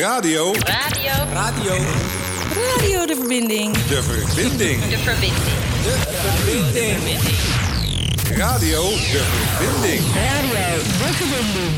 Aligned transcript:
Radio. 0.00 0.54
Radio. 0.54 1.12
Radio. 1.32 1.74
Radio 2.54 3.06
de 3.06 3.14
verbinding. 3.14 3.76
De 3.76 4.02
verbinding. 4.02 4.80
De 4.88 4.98
verbinding. 4.98 5.34
De 5.82 5.98
verbinding. 6.64 7.18
Radio 8.38 8.82
de 8.90 9.22
verbinding. 9.56 10.02
Radio 10.14 10.82
de 10.82 11.12
verbinding. 11.14 11.74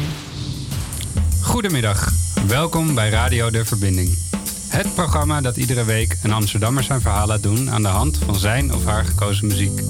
Goedemiddag, 1.43 2.09
welkom 2.47 2.95
bij 2.95 3.11
Radio 3.11 3.51
De 3.51 3.65
Verbinding. 3.65 4.34
Het 4.75 4.95
programma 4.95 5.41
dat 5.41 5.57
iedere 5.57 5.85
week 5.85 6.17
een 6.23 6.33
Amsterdammer 6.33 6.83
zijn 6.83 7.01
verhaal 7.01 7.27
laat 7.27 7.43
doen 7.43 7.71
aan 7.71 7.83
de 7.83 7.89
hand 7.89 8.19
van 8.19 8.35
zijn 8.35 8.75
of 8.75 8.85
haar 8.85 9.05
gekozen 9.05 9.47
muziek. 9.47 9.81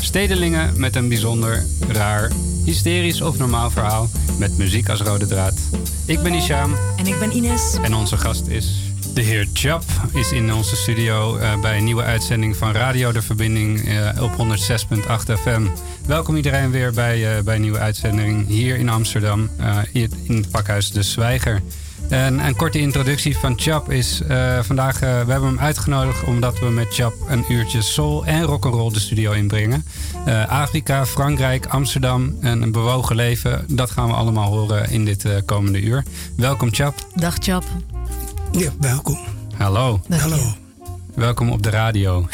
Stedelingen 0.00 0.80
met 0.80 0.96
een 0.96 1.08
bijzonder, 1.08 1.64
raar, 1.88 2.30
hysterisch 2.64 3.20
of 3.20 3.38
normaal 3.38 3.70
verhaal 3.70 4.08
met 4.38 4.58
muziek 4.58 4.88
als 4.88 5.00
rode 5.00 5.26
draad. 5.26 5.54
Ik 6.06 6.22
ben 6.22 6.34
Isham 6.34 6.74
En 6.96 7.06
ik 7.06 7.18
ben 7.18 7.36
Ines. 7.36 7.76
en 7.82 7.94
onze 7.94 8.16
gast 8.16 8.46
is 8.46 8.92
de 9.14 9.20
heer 9.20 9.48
Chap. 9.52 9.82
Is 10.12 10.32
in 10.32 10.52
onze 10.52 10.76
studio 10.76 11.36
eh, 11.36 11.60
bij 11.60 11.78
een 11.78 11.84
nieuwe 11.84 12.02
uitzending 12.02 12.56
van 12.56 12.72
Radio 12.72 13.12
De 13.12 13.22
Verbinding 13.22 13.88
eh, 13.88 14.22
op 14.22 14.32
106.8 14.38 15.40
FM. 15.40 15.66
Welkom 16.06 16.36
iedereen 16.36 16.70
weer 16.70 16.92
bij, 16.92 17.36
eh, 17.36 17.42
bij 17.42 17.54
een 17.54 17.60
nieuwe 17.60 17.78
uitzending 17.78 18.46
hier 18.46 18.76
in 18.76 18.88
Amsterdam. 18.88 19.50
hier 19.92 20.08
in 20.22 20.36
het 20.36 20.50
pakhuis 20.50 20.90
De 20.90 21.02
Zwijger. 21.02 21.62
En 22.12 22.46
een 22.46 22.56
korte 22.56 22.78
introductie 22.78 23.38
van 23.38 23.58
Chap 23.58 23.90
is 23.90 24.20
eh, 24.20 24.62
vandaag... 24.62 24.94
eh, 24.94 25.00
we 25.00 25.30
hebben 25.30 25.48
hem 25.48 25.58
uitgenodigd 25.58 26.24
omdat 26.24 26.58
we 26.58 26.66
met 26.66 26.94
Chap 26.94 27.14
een 27.28 27.44
uurtje 27.48 27.82
soul 27.82 28.24
en 28.24 28.42
rock'n'roll 28.42 28.92
de 28.92 29.00
studio 29.00 29.32
inbrengen. 29.32 29.84
Eh, 30.24 30.48
Afrika, 30.48 31.06
Frankrijk, 31.06 31.66
Amsterdam 31.66 32.36
en 32.40 32.62
een 32.62 32.72
bewogen 32.72 33.16
leven. 33.16 33.64
Dat 33.68 33.90
gaan 33.90 34.08
we 34.08 34.14
allemaal 34.14 34.52
horen 34.52 34.90
in 34.90 35.04
dit 35.04 35.24
eh, 35.24 35.36
komende 35.44 35.80
uur. 35.80 36.04
Welkom 36.36 36.68
Chap. 36.72 36.94
Dag 37.14 37.34
Chap. 37.38 37.64
Ja, 38.50 38.70
welkom. 38.80 39.18
Hallo. 39.56 40.00
Dag 40.08 40.20
Hallo. 40.20 40.61
Welkom 41.14 41.50
op 41.50 41.62
de 41.62 41.70
radio. 41.70 42.26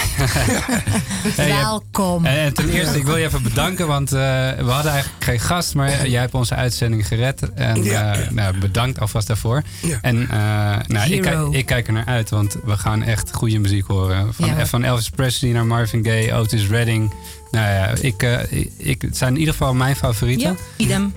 Hey, 1.19 1.51
eh, 1.51 1.57
Welkom. 1.63 2.25
en 2.25 2.55
ten 2.55 2.69
eerste, 2.69 2.97
ik 2.99 3.05
wil 3.05 3.17
je 3.17 3.25
even 3.25 3.43
bedanken, 3.43 3.87
want 3.87 4.13
eh, 4.13 4.19
we 4.59 4.71
hadden 4.71 4.93
eigenlijk 4.93 5.25
geen 5.25 5.41
gast, 5.41 5.75
maar 5.75 6.09
jij 6.09 6.21
hebt 6.21 6.35
onze 6.35 6.55
uitzending 6.55 7.07
gered. 7.07 7.53
En 7.55 7.83
Ja, 7.85 8.15
eh. 8.17 8.31
Nou, 8.31 8.59
bedankt 8.59 9.01
alvast 9.01 9.27
daarvoor. 9.27 9.63
Ja. 9.83 9.99
En 10.03 10.23
eh, 10.31 10.77
nou, 10.87 11.11
ik, 11.13 11.23
kijk, 11.23 11.39
ik 11.51 11.67
kijk 11.67 11.87
er 11.87 11.93
naar 11.93 12.05
uit, 12.07 12.31
want 12.31 12.57
we 12.65 12.77
gaan 12.77 13.03
echt 13.03 13.33
goede 13.35 13.59
muziek 13.59 13.87
horen. 13.87 14.35
Van, 14.35 14.47
Ja. 14.47 14.67
van 14.67 14.85
Elvis 14.85 15.11
Presley 15.11 15.53
naar 15.53 15.67
Marvin 15.67 16.05
Gaye, 16.05 16.35
Otis 16.35 16.67
Redding. 16.69 17.13
Nou 17.51 17.67
ja, 17.67 17.87
ik, 18.01 18.23
eh, 18.23 18.63
ik, 18.77 19.03
het 19.03 19.17
zijn 19.17 19.33
in 19.33 19.39
ieder 19.39 19.55
geval 19.55 19.75
mijn 19.75 19.97
favorieten. 19.97 20.51
Ja, 20.51 20.85
idem. 20.85 21.15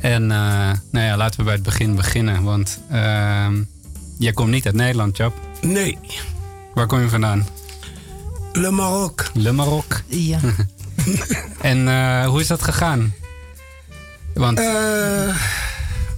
En 0.00 0.22
eh, 0.30 0.70
nou 0.90 1.06
ja, 1.06 1.16
laten 1.16 1.38
we 1.38 1.44
bij 1.44 1.54
het 1.54 1.62
begin 1.62 1.94
beginnen, 1.94 2.42
want 2.42 2.80
ehm, 2.90 3.62
jij 4.18 4.32
komt 4.32 4.50
niet 4.50 4.66
uit 4.66 4.74
Nederland, 4.74 5.16
Chap. 5.16 5.34
Nee, 5.60 5.98
Waar 6.76 6.86
kom 6.86 7.00
je 7.00 7.08
vandaan? 7.08 7.46
Le 8.52 8.70
Maroc. 8.70 9.30
Le 9.34 9.52
Maroc. 9.52 10.02
Ja. 10.06 10.40
En 11.60 11.88
eh, 11.88 12.26
hoe 12.26 12.40
is 12.40 12.46
dat 12.46 12.62
gegaan? 12.62 13.14
Want 14.34 14.58
ja, 14.58 15.34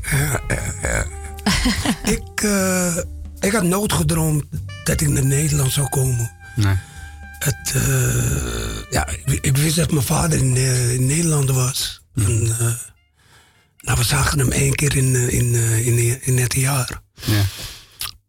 eh. 0.03 1.01
ik, 2.17 2.41
eh, 2.43 2.97
ik 3.41 3.53
had 3.53 3.63
nooit 3.63 3.93
gedroomd 3.93 4.45
dat 4.85 5.01
ik 5.01 5.09
naar 5.09 5.25
Nederland 5.27 5.73
zou 5.73 5.89
komen. 5.89 6.31
nee. 6.57 6.75
Het, 7.39 7.73
eh, 7.75 8.91
ja, 8.91 9.09
ik, 9.09 9.39
ik 9.41 9.57
wist 9.57 9.77
dat 9.77 9.91
mijn 9.91 10.05
vader 10.07 10.39
in, 10.39 10.57
in 10.93 11.07
Nederland 11.07 11.51
was. 11.51 12.03
En, 12.15 12.57
eh, 12.59 12.73
nou, 13.81 13.99
we 13.99 14.05
zagen 14.05 14.39
hem 14.39 14.51
één 14.51 14.75
keer 14.75 14.97
in, 14.97 15.15
in, 15.31 15.55
eh, 15.55 15.87
in, 15.87 16.23
in 16.23 16.39
het 16.39 16.55
jaar. 16.55 17.01
ja. 17.25 17.43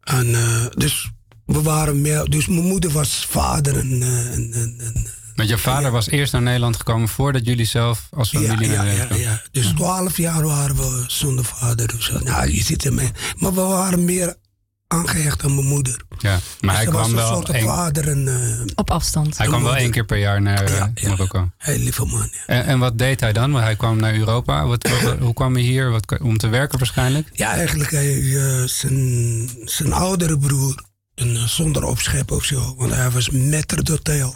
En, 0.04 0.36
eh, 0.36 0.66
dus 0.76 1.10
we 1.54 1.62
waren 1.62 2.02
meer. 2.02 2.26
Dus 2.26 2.48
mijn 2.48 2.66
moeder 2.68 2.92
was 2.92 3.26
vader 3.30 3.78
en. 3.78 4.02
eh, 4.02 4.34
en, 4.34 4.52
en, 4.54 4.76
en 4.80 5.08
Want 5.36 5.50
je 5.50 5.58
vader 5.58 5.92
was 5.92 6.10
eerst 6.10 6.34
naar 6.34 6.42
Nederland 6.42 6.76
gekomen 6.76 7.08
voordat 7.08 7.46
jullie 7.46 7.66
zelf 7.66 8.08
als 8.12 8.32
ja, 8.32 8.40
familie 8.40 8.70
ja, 8.70 8.76
naar 8.76 8.86
ja, 8.86 8.92
Nederland 8.92 9.22
ja. 9.22 9.42
Dus 9.52 9.66
twaalf 9.76 10.18
jaar 10.18 10.46
waren 10.46 10.76
we 10.76 11.04
zonder 11.08 11.46
vader. 11.46 11.88
Dus, 11.88 12.10
eh, 12.12 12.22
nou, 12.22 12.52
je 12.56 12.64
zit 12.64 12.86
ermee. 12.86 13.12
Maar 13.38 13.54
we 13.54 13.62
waren 13.62 14.06
meer 14.06 14.36
aangehecht 14.88 15.44
aan 15.44 15.56
mijn 15.56 15.68
moeder. 15.68 16.02
Ja, 16.20 16.40
maar 16.62 16.76
hij 16.76 16.86
kwam, 16.86 17.04
een 17.10 17.16
wel 17.16 17.34
soort 17.34 17.50
één, 17.50 17.66
vader 17.66 18.08
en. 18.10 18.28
eh, 18.28 18.66
Op 18.76 18.92
afstand. 18.92 19.38
hij 19.38 19.48
kwam 19.48 19.64
wel 19.64 19.76
één 19.76 19.92
keer 19.92 20.06
per 20.06 20.18
jaar 20.18 20.42
naar 20.42 20.64
eh, 20.64 20.78
Ja, 20.78 20.92
ja. 20.96 21.10
Marokko. 21.10 21.50
heel 21.58 21.78
lieve 21.78 22.06
man. 22.06 22.30
Ja. 22.32 22.46
En, 22.46 22.66
en 22.66 22.80
wat 22.80 22.98
deed 22.98 23.20
hij 23.20 23.34
dan? 23.34 23.52
Want 23.52 23.64
hij 23.64 23.76
kwam 23.76 23.98
naar 24.00 24.14
Europa. 24.16 24.66
Wat, 24.66 24.90
wat- 25.04 25.18
hoe 25.20 25.34
kwam 25.34 25.54
hij 25.54 25.64
hier? 25.64 25.90
Wat, 25.92 26.20
om 26.22 26.38
te 26.38 26.48
werken 26.48 26.78
waarschijnlijk? 26.80 27.30
Ja, 27.34 27.52
eigenlijk 27.54 27.92
hij, 27.92 28.36
eh, 28.38 28.64
zijn, 28.66 29.50
zijn 29.66 29.94
oudere 29.94 30.38
broer. 30.38 30.84
En, 31.20 31.36
eh, 31.36 31.44
zonder 31.48 31.84
opschep 31.84 32.32
of 32.32 32.44
zo. 32.44 32.76
Want 32.78 32.94
hij 32.94 33.10
was 33.10 33.30
maître 33.30 33.82
d'hôtel. 33.84 34.36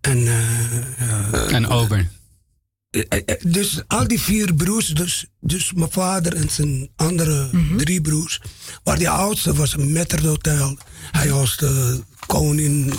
En 0.00 0.26
eh, 0.26 0.76
eh, 1.32 1.52
En 1.52 1.66
Ober. 1.68 2.08
Dus 3.42 3.82
al 3.86 4.08
die 4.08 4.20
vier 4.20 4.54
broers, 4.54 4.86
dus, 4.86 5.26
dus 5.40 5.72
mijn 5.72 5.90
vader 5.90 6.34
en 6.36 6.50
zijn 6.50 6.90
andere 6.96 7.50
drie 7.76 8.00
broers. 8.00 8.40
Maar 8.84 8.98
die 8.98 9.08
oudste 9.10 9.54
was 9.54 9.76
een 9.76 9.96
maître 9.96 10.20
d'hôtel. 10.20 10.76
Hij 11.10 11.30
was 11.30 11.56
de 11.56 12.02
koning 12.26 12.94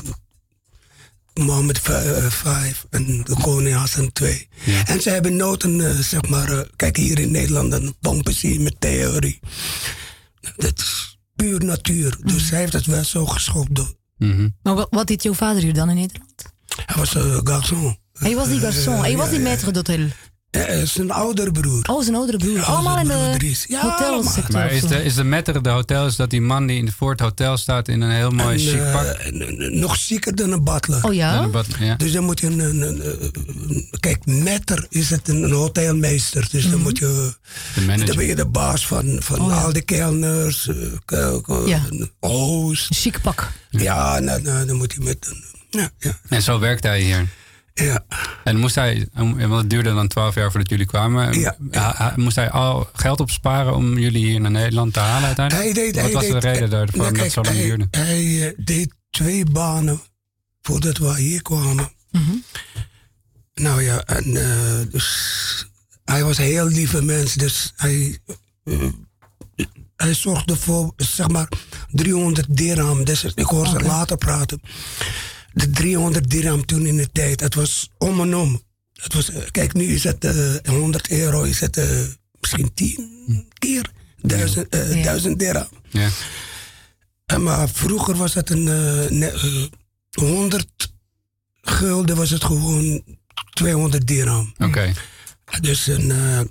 Mohammed 1.34 1.80
v- 1.80 2.34
vijf 2.34 2.86
en 2.90 3.06
de 3.24 3.36
koning 3.42 3.76
Hassan 3.76 4.12
twee. 4.12 4.48
Ja. 4.66 4.88
En 4.88 5.02
ze 5.02 5.10
hebben 5.10 5.36
nooit 5.36 5.64
een, 5.64 6.04
zeg 6.04 6.28
maar, 6.30 6.68
kijk 6.76 6.98
hier 6.98 7.20
in 7.20 7.32
Nederland 7.32 7.74
een 7.74 7.96
pompensie 8.02 8.60
met 8.60 8.76
theorie. 8.82 9.40
Dat 10.56 10.80
is 10.80 11.11
puur 11.42 11.66
natuur. 11.66 12.18
Dus 12.24 12.50
hij 12.50 12.60
heeft 12.60 12.74
het 12.74 12.86
wel 12.86 13.04
zo 13.04 13.26
geschopt. 13.26 13.96
Mhm. 14.18 14.50
Maar 14.64 14.76
wat, 14.76 14.88
wat 14.90 15.08
deed 15.08 15.24
jouw 15.24 15.34
vader 15.34 15.62
hier 15.62 15.74
dan 15.74 15.90
in 15.90 15.96
Nederland? 15.96 16.54
Hij 16.86 16.96
was 16.96 17.16
een 17.16 17.42
garçon. 17.44 17.98
Hij 18.14 18.36
was 18.36 18.48
die 18.48 18.60
garçon. 18.60 19.00
Hij 19.00 19.18
was 19.18 19.30
die 19.30 19.40
ja, 19.40 19.56
maître 19.56 19.72
d'hôtel. 19.72 20.08
Eh, 20.52 20.82
zijn 20.84 21.12
oudere 21.12 21.52
broer. 21.52 21.86
Oh, 21.90 22.04
zijn 22.04 22.16
oudere 22.16 22.38
broer. 22.38 22.56
Ja, 22.56 22.62
allemaal 22.62 22.98
in 23.00 23.08
de 23.08 23.36
Dries. 23.38 23.66
Ja, 23.68 23.82
hotelsector. 23.82 24.52
Maar 24.52 24.72
is 24.72 24.82
de, 24.82 25.04
is 25.04 25.16
de 25.16 25.24
metter 25.24 25.64
de 25.64 25.70
hotel, 25.70 26.06
is 26.08 26.16
dat 26.16 26.30
die 26.30 26.42
man 26.42 26.66
die 26.68 26.78
in 26.78 26.86
de, 26.86 26.92
voor 26.92 27.12
het 27.12 27.20
hotel 27.20 27.58
staat 27.58 27.88
in 27.88 28.02
een 28.02 28.12
heel 28.12 28.30
mooi 28.32 28.54
En, 28.56 28.72
chic 28.74 28.82
eh, 28.82 28.92
pak? 28.94 29.32
nog 29.72 29.96
zieker 29.96 30.36
dan 30.36 30.52
een 30.52 30.64
butler. 30.64 31.04
Oh 31.06 31.14
ja? 31.14 31.48
Dus 31.98 32.12
dan 32.12 32.24
moet 32.24 32.40
je 32.40 32.48
een. 32.48 32.60
een, 32.60 32.82
een- 32.82 33.06
een- 33.06 33.88
kijk, 34.00 34.26
metter 34.26 34.86
is 34.90 35.10
het 35.10 35.28
een, 35.28 35.44
een 35.44 35.52
hotelmeester. 35.52 36.48
Dus 36.52 36.70
dan 36.70 36.80
moet 36.82 36.98
je. 36.98 37.34
De 37.76 37.82
manager. 37.82 38.06
Dan 38.06 38.16
ben 38.16 38.26
je 38.26 38.36
de 38.36 38.46
baas 38.48 38.88
van, 38.88 39.18
van 39.24 39.38
Mhm. 39.42 39.46
Oh 39.50 39.56
ja. 39.56 39.62
al 39.62 39.74
die 39.74 39.82
kelners, 39.82 40.70
ke- 41.06 41.42
ke- 41.44 41.64
Ja. 41.66 41.82
host. 42.20 42.90
Een 42.90 42.96
chic 42.96 43.22
pak. 43.22 43.52
Ja, 43.70 44.20
nou, 44.20 44.42
nou, 44.42 44.66
dan 44.66 44.76
moet 44.76 44.94
je 44.94 45.00
met 45.02 45.28
een. 45.30 45.44
Ja, 45.82 45.90
ja, 45.98 46.20
En 46.30 46.42
zo 46.42 46.60
werkte 46.60 46.88
hij 46.88 47.02
hier. 47.02 47.28
Ja. 47.74 48.06
En 48.44 48.58
moest 48.58 48.76
hij, 48.76 49.08
want 49.14 49.52
het 49.52 49.70
duurde 49.70 49.94
dan 49.94 50.08
twaalf 50.08 50.36
jaar 50.36 50.52
voordat 50.52 50.70
jullie 50.70 50.86
kwamen. 50.86 51.40
Ja. 51.40 52.14
Moest 52.16 52.36
hij 52.36 52.50
al 52.50 52.90
geld 52.94 53.20
opsparen 53.20 53.76
om 53.76 53.98
jullie 53.98 54.26
hier 54.26 54.42
naar 54.42 54.52
Nederland 54.52 54.94
te 54.94 55.00
halen 55.00 55.28
uiteindelijk? 55.28 55.76
Hij 55.76 55.84
deed, 55.84 55.96
Wat 55.96 56.04
hij 56.04 56.14
was 56.14 56.24
deed, 56.24 56.32
de 56.32 56.40
reden 56.40 56.70
daarvoor 56.70 56.98
nou, 56.98 57.14
dat 57.14 57.24
het 57.24 57.32
zo 57.32 57.42
lang 57.42 57.56
hij, 57.56 57.66
duurde? 57.66 57.88
Hij 57.92 58.48
eh, 58.48 58.54
deed 58.66 58.94
twee 59.10 59.46
banen 59.46 60.02
voordat 60.62 60.98
we 60.98 61.16
hier 61.16 61.42
kwamen. 61.42 61.92
Mhm. 62.12 62.32
Nou 63.54 63.84
ja, 63.84 64.04
en 64.06 64.26
eh, 64.26 64.92
dus 64.92 65.68
hij 66.04 66.24
was 66.24 66.38
een 66.38 66.44
heel 66.44 66.68
lieve 66.68 67.04
mens. 67.04 67.34
Dus 67.34 67.74
hij, 67.76 68.20
eh, 68.64 68.90
hij 69.96 70.14
zorgde 70.14 70.56
voor, 70.56 70.94
zeg 70.96 71.28
maar, 71.28 71.48
300 71.90 72.58
dirham. 72.58 73.04
Dus 73.04 73.24
ik 73.24 73.46
hoor 73.46 73.68
ze 73.68 73.80
later 73.80 74.18
praten. 74.18 74.62
De 75.54 75.70
300 75.70 76.30
dirham 76.30 76.66
toen 76.66 76.86
in 76.86 76.98
de 76.98 77.10
tijd, 77.12 77.40
het 77.40 77.56
was 77.56 77.90
om 77.98 78.22
en 78.22 78.36
om. 78.36 78.62
Het 78.94 79.14
was, 79.14 79.30
eh, 79.30 79.42
kijk, 79.52 79.74
nu 79.74 79.84
is 79.94 80.04
het 80.04 80.26
eh 80.26 80.56
100 80.74 81.10
euro, 81.10 81.44
is 81.44 81.60
het 81.60 81.78
eh, 81.78 82.00
misschien 82.40 82.74
10 82.74 83.46
keer 83.58 83.92
1000, 84.22 84.70
eh, 84.70 84.96
Ja. 84.96 85.02
1000 85.04 85.40
dirham. 85.40 85.68
Ja. 85.90 86.10
En 87.26 87.44
maar 87.44 87.70
vroeger 87.70 88.16
was 88.16 88.34
het 88.34 88.50
een 88.50 88.68
eh, 88.68 89.10
ne- 89.10 89.70
eh, 90.12 90.24
100 90.24 90.94
gulden, 91.62 92.16
was 92.16 92.30
het 92.30 92.44
gewoon 92.44 93.04
200 93.54 94.08
dirham. 94.08 94.54
Oké. 94.58 94.94
Dus, 95.62 95.88
een, 95.88 96.12
eh, 96.12 96.42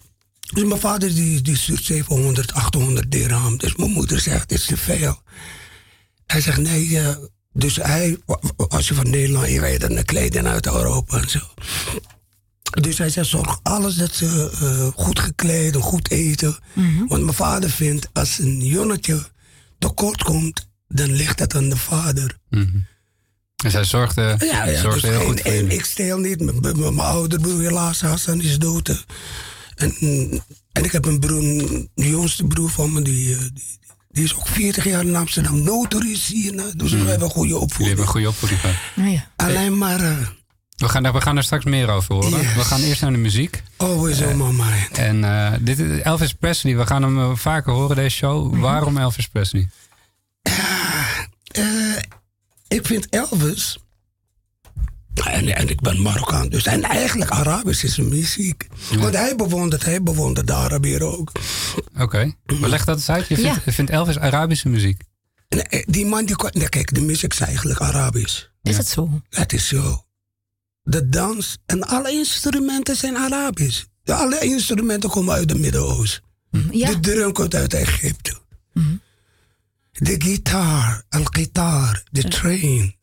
dus 0.52 0.64
mijn 0.64 0.80
vader 0.80 1.14
die, 1.14 1.40
die 1.42 1.56
stuurt 1.56 1.84
700, 1.84 2.52
800 2.52 3.10
dirham. 3.10 3.56
Dus 3.58 3.76
mijn 3.76 3.90
moeder 3.90 4.20
zegt, 4.20 4.48
dit 4.48 4.58
is 4.58 4.64
te 4.66 4.76
veel. 4.76 5.22
Hij 6.26 6.40
zegt, 6.40 6.58
nee, 6.58 6.98
eh, 6.98 7.16
dus 7.52 7.76
hij, 7.76 8.18
als 8.68 8.88
je 8.88 8.94
van 8.94 9.10
Nederland, 9.10 9.48
je 9.48 9.60
weet 9.60 9.80
dan 9.80 10.04
kleding 10.04 10.46
uit 10.46 10.66
Europa 10.66 11.18
en 11.22 11.30
zo. 11.30 11.40
Dus 12.80 12.98
hij 12.98 13.08
zegt, 13.10 13.28
zorg 13.28 13.60
alles 13.62 13.94
dat 13.94 14.14
ze 14.14 14.50
eh, 14.60 15.04
goed 15.04 15.18
gekleed 15.18 15.74
en 15.74 15.80
goed 15.80 16.10
eten. 16.10 16.58
Want 17.08 17.22
mijn 17.22 17.36
vader 17.36 17.70
vindt, 17.70 18.08
als 18.12 18.38
een 18.38 18.60
jongetje 18.60 19.28
tekort 19.78 20.22
komt, 20.22 20.68
dan 20.88 21.12
ligt 21.12 21.38
het 21.38 21.54
aan 21.54 21.68
de 21.68 21.76
vader. 21.76 22.36
Mhm. 22.50 22.78
Dus 23.56 23.72
hij 23.72 23.84
zorgde, 23.84 24.36
Ja, 24.38 24.64
ja 24.66 24.80
zorgde 24.80 25.00
dus 25.00 25.10
heel 25.10 25.18
geen- 25.18 25.28
goed 25.28 25.40
voor 25.40 25.50
en 25.52 25.70
ik 25.70 25.84
steel 25.84 26.18
niet. 26.18 26.40
Mijn, 26.40 26.60
mijn, 26.60 26.78
mijn 26.78 26.98
oude 26.98 27.38
broer 27.38 27.60
helaas, 27.60 28.00
Hassan, 28.00 28.40
is 28.40 28.58
dood. 28.58 29.04
En, 29.74 29.94
en 30.72 30.84
ik 30.84 30.92
heb 30.92 31.04
een 31.04 31.20
broer, 31.20 31.42
een 31.42 31.88
jongste 31.94 32.44
broer 32.44 32.70
van 32.70 32.92
me, 32.92 33.02
die, 33.02 33.34
eh, 33.34 33.40
die, 33.52 33.78
Die 34.12 34.24
is 34.24 34.34
ook 34.36 34.46
40 34.46 34.84
jaar 34.84 35.04
in 35.06 35.16
Amsterdam. 35.16 35.62
Notaris 35.62 36.26
hier. 36.26 36.54
nou, 36.54 36.76
Dus 36.76 36.90
Hmm. 36.90 37.02
we 37.04 37.08
hebben 37.10 37.28
een 37.28 37.34
goede 37.34 37.54
opvoeding. 37.58 37.86
hebben 37.88 38.04
een 38.04 38.10
goede 38.10 38.28
opvoeding 38.28 38.60
gehad. 38.60 38.76
Nou 38.94 39.10
ja. 39.10 39.26
Alleen 39.36 39.78
maar... 39.78 40.00
eh, 40.00 40.16
We 40.76 40.88
gaan, 40.88 41.02
daar, 41.02 41.12
we 41.12 41.20
gaan 41.20 41.36
er 41.36 41.42
straks 41.42 41.64
meer 41.64 41.88
over 41.88 42.14
horen. 42.14 42.30
Yes. 42.30 42.54
We 42.54 42.60
gaan 42.60 42.80
eerst 42.80 43.00
naar 43.02 43.10
de 43.12 43.16
muziek. 43.18 43.62
always 43.76 44.20
on 44.22 44.36
my 44.36 44.44
mind. 44.64 44.98
En 44.98 45.24
eh, 45.24 45.52
dit 45.60 45.78
is 45.78 46.00
Elvis 46.00 46.32
Presley. 46.32 46.76
We 46.76 46.86
gaan 46.86 47.02
hem 47.02 47.18
eh, 47.18 47.30
vaker 47.36 47.72
horen, 47.72 47.96
deze 47.96 48.16
show. 48.16 48.52
Mhm. 48.52 48.60
Waarom 48.60 48.98
Elvis 48.98 49.28
Presley? 49.28 49.68
Eh, 50.42 51.96
ik 52.68 52.86
vind 52.86 53.08
Elvis... 53.08 53.78
En, 55.26 55.56
en 55.56 55.68
ik 55.68 55.80
ben 55.80 56.02
Marokkaan, 56.02 56.48
dus 56.48 56.64
en 56.66 56.82
eigenlijk 56.82 57.30
Arabisch 57.30 57.84
is 57.84 57.96
muziek. 57.96 58.66
Want 58.98 59.14
hij 59.14 59.36
bewondert, 59.36 59.84
hij 59.84 60.02
bewondert 60.02 60.46
de 60.46 60.52
Arabieren 60.52 61.18
ook. 61.18 61.32
Oké, 61.98 62.34
maar 62.60 62.68
leg 62.70 62.84
dat 62.84 62.96
eens 62.96 63.08
uit. 63.08 63.28
Je 63.28 63.34
vindt, 63.36 63.64
Ja. 63.64 63.72
vindt 63.72 63.90
Elvis 63.90 64.18
Arabische 64.18 64.68
muziek. 64.68 65.02
Eh, 65.48 65.82
die 65.86 66.06
man 66.06 66.24
die 66.24 66.36
kon, 66.36 66.50
nee, 66.52 66.68
kijk, 66.68 66.94
de 66.94 67.00
muziek 67.00 67.32
is 67.32 67.40
eigenlijk 67.40 67.80
Arabisch. 67.80 68.44
Is 68.62 68.76
het 68.76 68.88
zo? 68.88 69.20
Het 69.28 69.52
is 69.52 69.68
zo. 69.68 70.04
De 70.82 71.08
dans 71.08 71.58
en 71.66 71.82
alle 71.82 72.10
instrumenten 72.12 72.96
zijn 72.96 73.16
Arabisch. 73.16 73.84
Alle 74.04 74.38
instrumenten 74.40 75.10
komen 75.10 75.34
uit 75.34 75.50
het 75.50 75.58
Midden-Oosten. 75.60 76.22
Ja. 76.70 76.88
De 76.90 77.00
drum 77.00 77.32
komt 77.32 77.54
uit 77.54 77.74
Egypte. 77.74 78.38
De 79.92 80.14
gitaar, 80.18 81.02
al-gitaar, 81.08 82.02
de 82.10 82.28
train. 82.28 82.94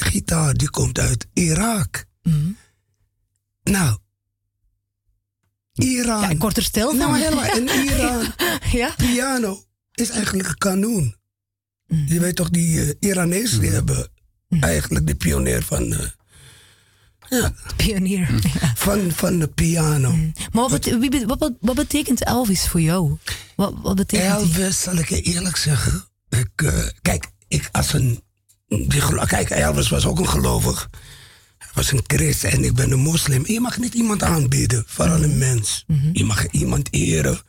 Gitaar 0.00 0.54
die 0.54 0.70
komt 0.70 0.98
uit 0.98 1.26
Irak. 1.32 2.04
Nou, 3.62 3.98
Iran. 5.74 6.20
Ja, 6.20 6.28
ik 6.28 6.40
word 6.40 6.56
er 6.56 6.62
stil. 6.62 6.92
Nou, 6.92 7.18
helemaal. 7.18 7.56
In 7.56 7.68
Iran, 7.88 8.32
ja? 8.72 8.94
piano 8.96 9.64
is 9.92 10.10
eigenlijk 10.10 10.48
een 10.48 10.58
kanoen. 10.58 11.16
Je 11.86 12.20
weet 12.20 12.36
toch, 12.36 12.50
die 12.50 12.80
eh, 12.80 12.94
Iranezen 13.10 13.60
die 13.60 13.70
hebben 13.70 14.08
eigenlijk 14.60 15.06
de 15.06 15.14
pionier 15.14 15.62
van, 15.62 15.92
eh, 15.92 16.08
ja, 17.28 17.52
Pionier. 17.76 18.28
Ja. 18.60 18.72
van, 18.74 19.10
van 19.10 19.38
de 19.38 19.48
piano. 19.48 20.16
Maar 20.52 20.68
wat, 20.68 20.86
wat, 21.26 21.38
wat, 21.38 21.52
wat 21.60 21.74
betekent 21.74 22.24
Elvis 22.24 22.68
voor 22.68 22.80
jou? 22.80 23.16
Wat, 23.56 23.74
wat 23.82 23.96
betekent? 23.96 24.30
Elvis, 24.30 24.80
zal 24.80 24.96
ik 24.96 25.08
je 25.08 25.20
eerlijk 25.20 25.56
zeggen. 25.56 26.04
Ik, 26.28 26.50
eh, 26.54 26.86
kijk, 27.02 27.26
ik 27.48 27.68
als 27.72 27.92
een. 27.92 28.24
Die, 28.68 29.26
kijk, 29.26 29.50
Elvis 29.50 29.88
was 29.88 30.06
ook 30.06 30.18
een 30.18 30.28
gelovig. 30.28 30.88
Hij 31.58 31.68
was 31.74 31.92
een 31.92 32.00
christ 32.06 32.44
en 32.44 32.64
ik 32.64 32.74
ben 32.74 32.90
een 32.90 32.98
moslim. 32.98 33.42
Je 33.46 33.60
mag 33.60 33.78
niet 33.78 33.94
iemand 33.94 34.22
aanbieden, 34.22 34.84
vooral 34.86 35.22
een 35.22 35.38
mens. 35.38 35.84
Je 36.12 36.24
mag 36.24 36.46
iemand 36.50 36.88
eren. 36.92 37.40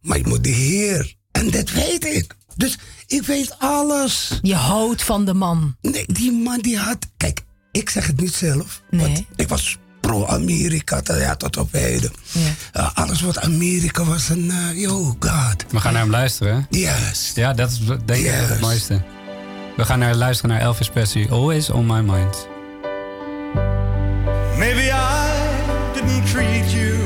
Maar 0.00 0.18
je 0.18 0.26
moet 0.26 0.44
de 0.44 0.50
Heer. 0.50 1.14
En 1.32 1.50
dat 1.50 1.70
weet 1.70 2.04
ik. 2.04 2.34
Dus 2.56 2.78
ik 3.06 3.22
weet 3.22 3.54
alles. 3.58 4.38
Je 4.42 4.54
houdt 4.54 5.02
van 5.02 5.24
de 5.24 5.34
man. 5.34 5.76
Nee, 5.80 6.04
die 6.06 6.32
man 6.32 6.60
die 6.60 6.78
had. 6.78 7.06
Kijk, 7.16 7.42
ik 7.72 7.90
zeg 7.90 8.06
het 8.06 8.20
niet 8.20 8.34
zelf. 8.34 8.82
Nee. 8.90 9.00
Want 9.06 9.22
ik 9.36 9.48
was 9.48 9.78
pro-Amerika 10.00 11.00
tot, 11.02 11.16
ja, 11.18 11.36
tot 11.36 11.56
op 11.56 11.72
heden. 11.72 12.10
Ja. 12.32 12.40
Eh, 12.72 12.90
alles 12.94 13.20
wat 13.20 13.38
Amerika 13.38 14.04
was 14.04 14.28
een. 14.28 14.50
eh 14.50 14.80
yo, 14.80 15.16
God. 15.20 15.64
We 15.70 15.80
gaan 15.80 15.92
naar 15.92 16.02
hem 16.02 16.10
luisteren. 16.10 16.66
hè? 16.70 16.78
Yes. 16.78 17.32
Ja, 17.34 17.52
dat 17.52 17.70
is 17.70 17.78
denk 17.78 18.00
ik 18.08 18.16
Yes. 18.24 18.48
het 18.48 18.60
mooiste. 18.60 19.02
We 19.76 19.84
gaan 19.84 19.98
naar, 19.98 20.14
luisteren 20.14 20.50
naar 20.50 20.60
Elvis 20.60 20.88
Presley. 20.88 21.26
Always 21.30 21.70
on 21.70 21.86
my 21.86 22.00
mind. 22.00 22.48
Maybe 24.58 24.90
I 24.90 25.30
didn't 25.94 26.26
treat 26.26 26.72
you 26.72 26.96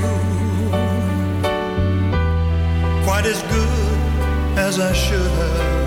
quite 3.05 3.27
as 3.29 3.43
good 3.51 4.59
as 4.59 4.79
I 4.79 4.95
should 4.95 5.31
have. 5.31 5.79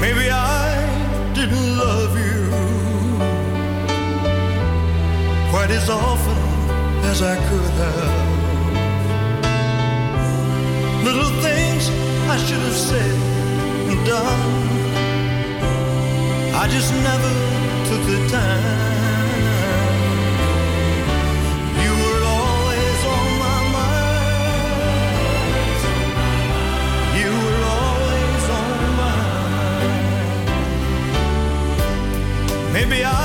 Maybe 0.00 0.30
I 0.30 0.74
didn't 1.32 1.76
love 1.76 2.18
you 2.18 2.50
quite 5.50 5.70
as 5.76 5.88
often 5.88 6.36
as 7.10 7.22
I 7.22 7.36
could 7.48 7.72
have. 7.78 8.12
Little 11.04 11.40
things 11.40 11.88
I 12.28 12.36
should 12.36 12.62
have 12.62 12.76
said 12.76 13.33
done. 14.04 14.52
I 16.62 16.68
just 16.68 16.92
never 17.08 17.32
took 17.88 18.02
the 18.12 18.20
time. 18.28 19.42
You 21.84 21.92
were 22.02 22.22
always 22.36 23.00
on 23.16 23.28
my 23.44 23.60
mind. 23.76 24.94
You 27.20 27.30
were 27.44 27.62
always 27.78 28.44
on 28.60 28.68
my 28.80 28.96
mind. 29.00 30.48
Maybe 32.72 32.98
I 33.04 33.23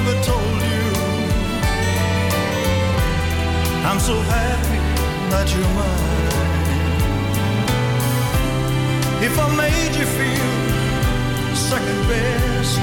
never 0.00 0.22
told 0.22 0.60
you 0.70 0.84
I'm 3.88 3.98
so 3.98 4.16
happy 4.36 4.80
that 5.32 5.46
you're 5.52 5.72
mine. 5.78 6.28
If 9.28 9.34
I 9.38 9.46
made 9.56 9.94
you 9.98 10.06
feel 10.18 10.50
second 11.56 12.00
best, 12.10 12.78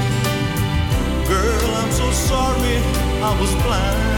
girl, 1.30 1.70
I'm 1.80 1.92
so 1.92 2.12
sorry 2.12 2.78
I 3.30 3.38
was 3.40 3.52
blind. 3.64 4.15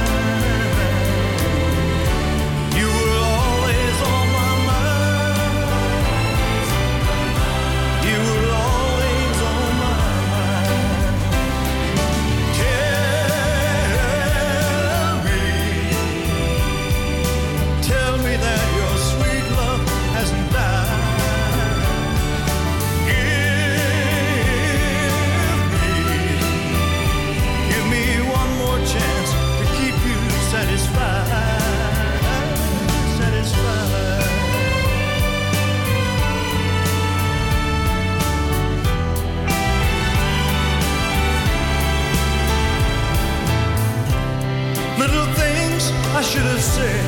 Little 45.08 45.34
things 45.36 45.92
I 46.20 46.22
should 46.22 46.42
have 46.42 46.62
said 46.62 47.06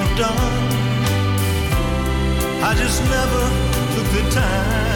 and 0.00 0.16
done. 0.16 0.62
I 2.62 2.74
just 2.74 3.02
never 3.02 3.42
took 3.94 4.08
the 4.16 4.30
time. 4.30 4.93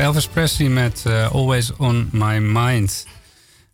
Elvis 0.00 0.26
Presley 0.28 0.68
met 0.68 1.02
eh, 1.06 1.32
Always 1.32 1.72
on 1.76 2.08
My 2.12 2.38
Mind. 2.38 3.06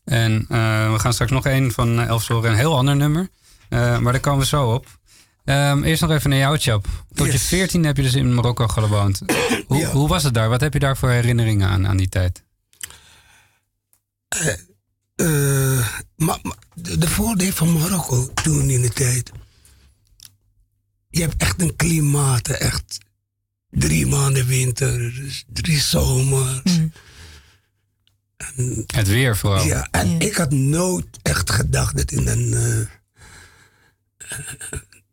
En 0.04 0.46
eh, 0.48 0.92
we 0.92 0.98
gaan 0.98 1.12
straks 1.12 1.30
nog 1.30 1.44
een 1.46 1.72
van 1.72 2.00
eh, 2.00 2.06
Elvis 2.06 2.28
horen, 2.28 2.50
een 2.50 2.56
heel 2.56 2.76
ander 2.76 2.96
nummer. 2.96 3.28
Maar 3.68 4.02
daar 4.12 4.20
komen 4.20 4.40
we 4.40 4.46
zo 4.46 4.72
op. 4.72 4.98
Ehm, 5.44 5.82
eerst 5.82 6.00
nog 6.02 6.10
even 6.10 6.30
naar 6.30 6.38
jou, 6.38 6.58
Chap. 6.58 6.86
Tot 7.14 7.32
je. 7.32 7.38
14 7.38 7.84
heb 7.84 7.96
je 7.96 8.02
dus 8.02 8.14
in 8.14 8.34
Marokko 8.34 8.66
gewoond. 8.68 9.20
Hoe, 9.68 9.78
Ja. 9.78 9.90
hoe 9.90 10.08
was 10.08 10.22
het 10.22 10.34
daar? 10.34 10.48
Wat 10.48 10.60
heb 10.60 10.72
je 10.72 10.78
daar 10.78 10.96
voor 10.96 11.10
herinneringen 11.10 11.68
aan, 11.68 11.86
aan 11.86 11.96
die 11.96 12.08
tijd? 12.08 12.44
Maar, 16.16 16.38
de 16.74 17.08
voordeel 17.08 17.52
van 17.52 17.72
Marokko 17.72 18.30
toen 18.34 18.70
in 18.70 18.80
de 18.80 18.90
tijd. 18.90 19.32
Je 21.08 21.20
hebt 21.20 21.34
echt 21.36 21.60
een 21.62 21.76
klimaat, 21.76 22.48
echt 22.48 22.98
drie 23.78 24.06
maanden 24.06 24.46
winter, 24.46 24.98
dus 25.14 25.44
drie 25.52 25.78
zomers. 25.80 26.62
Het 28.86 29.08
weer 29.08 29.36
vooral. 29.36 29.64
Ja, 29.66 29.88
en 29.90 30.10
Ja. 30.10 30.18
ik 30.18 30.34
had 30.34 30.50
nooit 30.52 31.06
echt 31.22 31.50
gedacht 31.50 31.96
dat 31.96 32.10
in 32.10 32.26
een, 32.26 32.54
eh, 32.54 32.80
eh, 32.80 32.88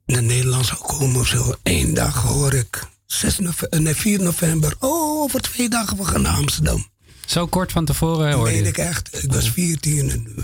naar 0.05 0.23
Nederland 0.23 0.65
zou 0.65 0.79
komen 0.81 1.19
of 1.21 1.27
zo. 1.27 1.55
Eén 1.63 1.93
dag 1.93 2.21
hoor 2.21 2.53
ik, 2.53 2.83
6 3.05 3.39
nove- 3.39 3.67
eh, 3.69 3.79
nee, 3.79 3.95
4 3.95 4.21
november, 4.21 4.75
oh, 4.79 5.21
over 5.21 5.41
twee 5.41 5.69
dagen 5.69 5.97
we 5.97 6.05
gaan 6.05 6.21
naar 6.21 6.35
Amsterdam. 6.35 6.87
Zo 7.25 7.47
kort 7.47 7.71
van 7.71 7.85
tevoren 7.85 8.33
hoorde 8.33 8.51
Weet 8.51 8.67
ik 8.67 8.77
echt. 8.77 9.23
Ik 9.23 9.31
was 9.33 9.49
14. 9.51 10.09
En, 10.09 10.33
eh, 10.37 10.43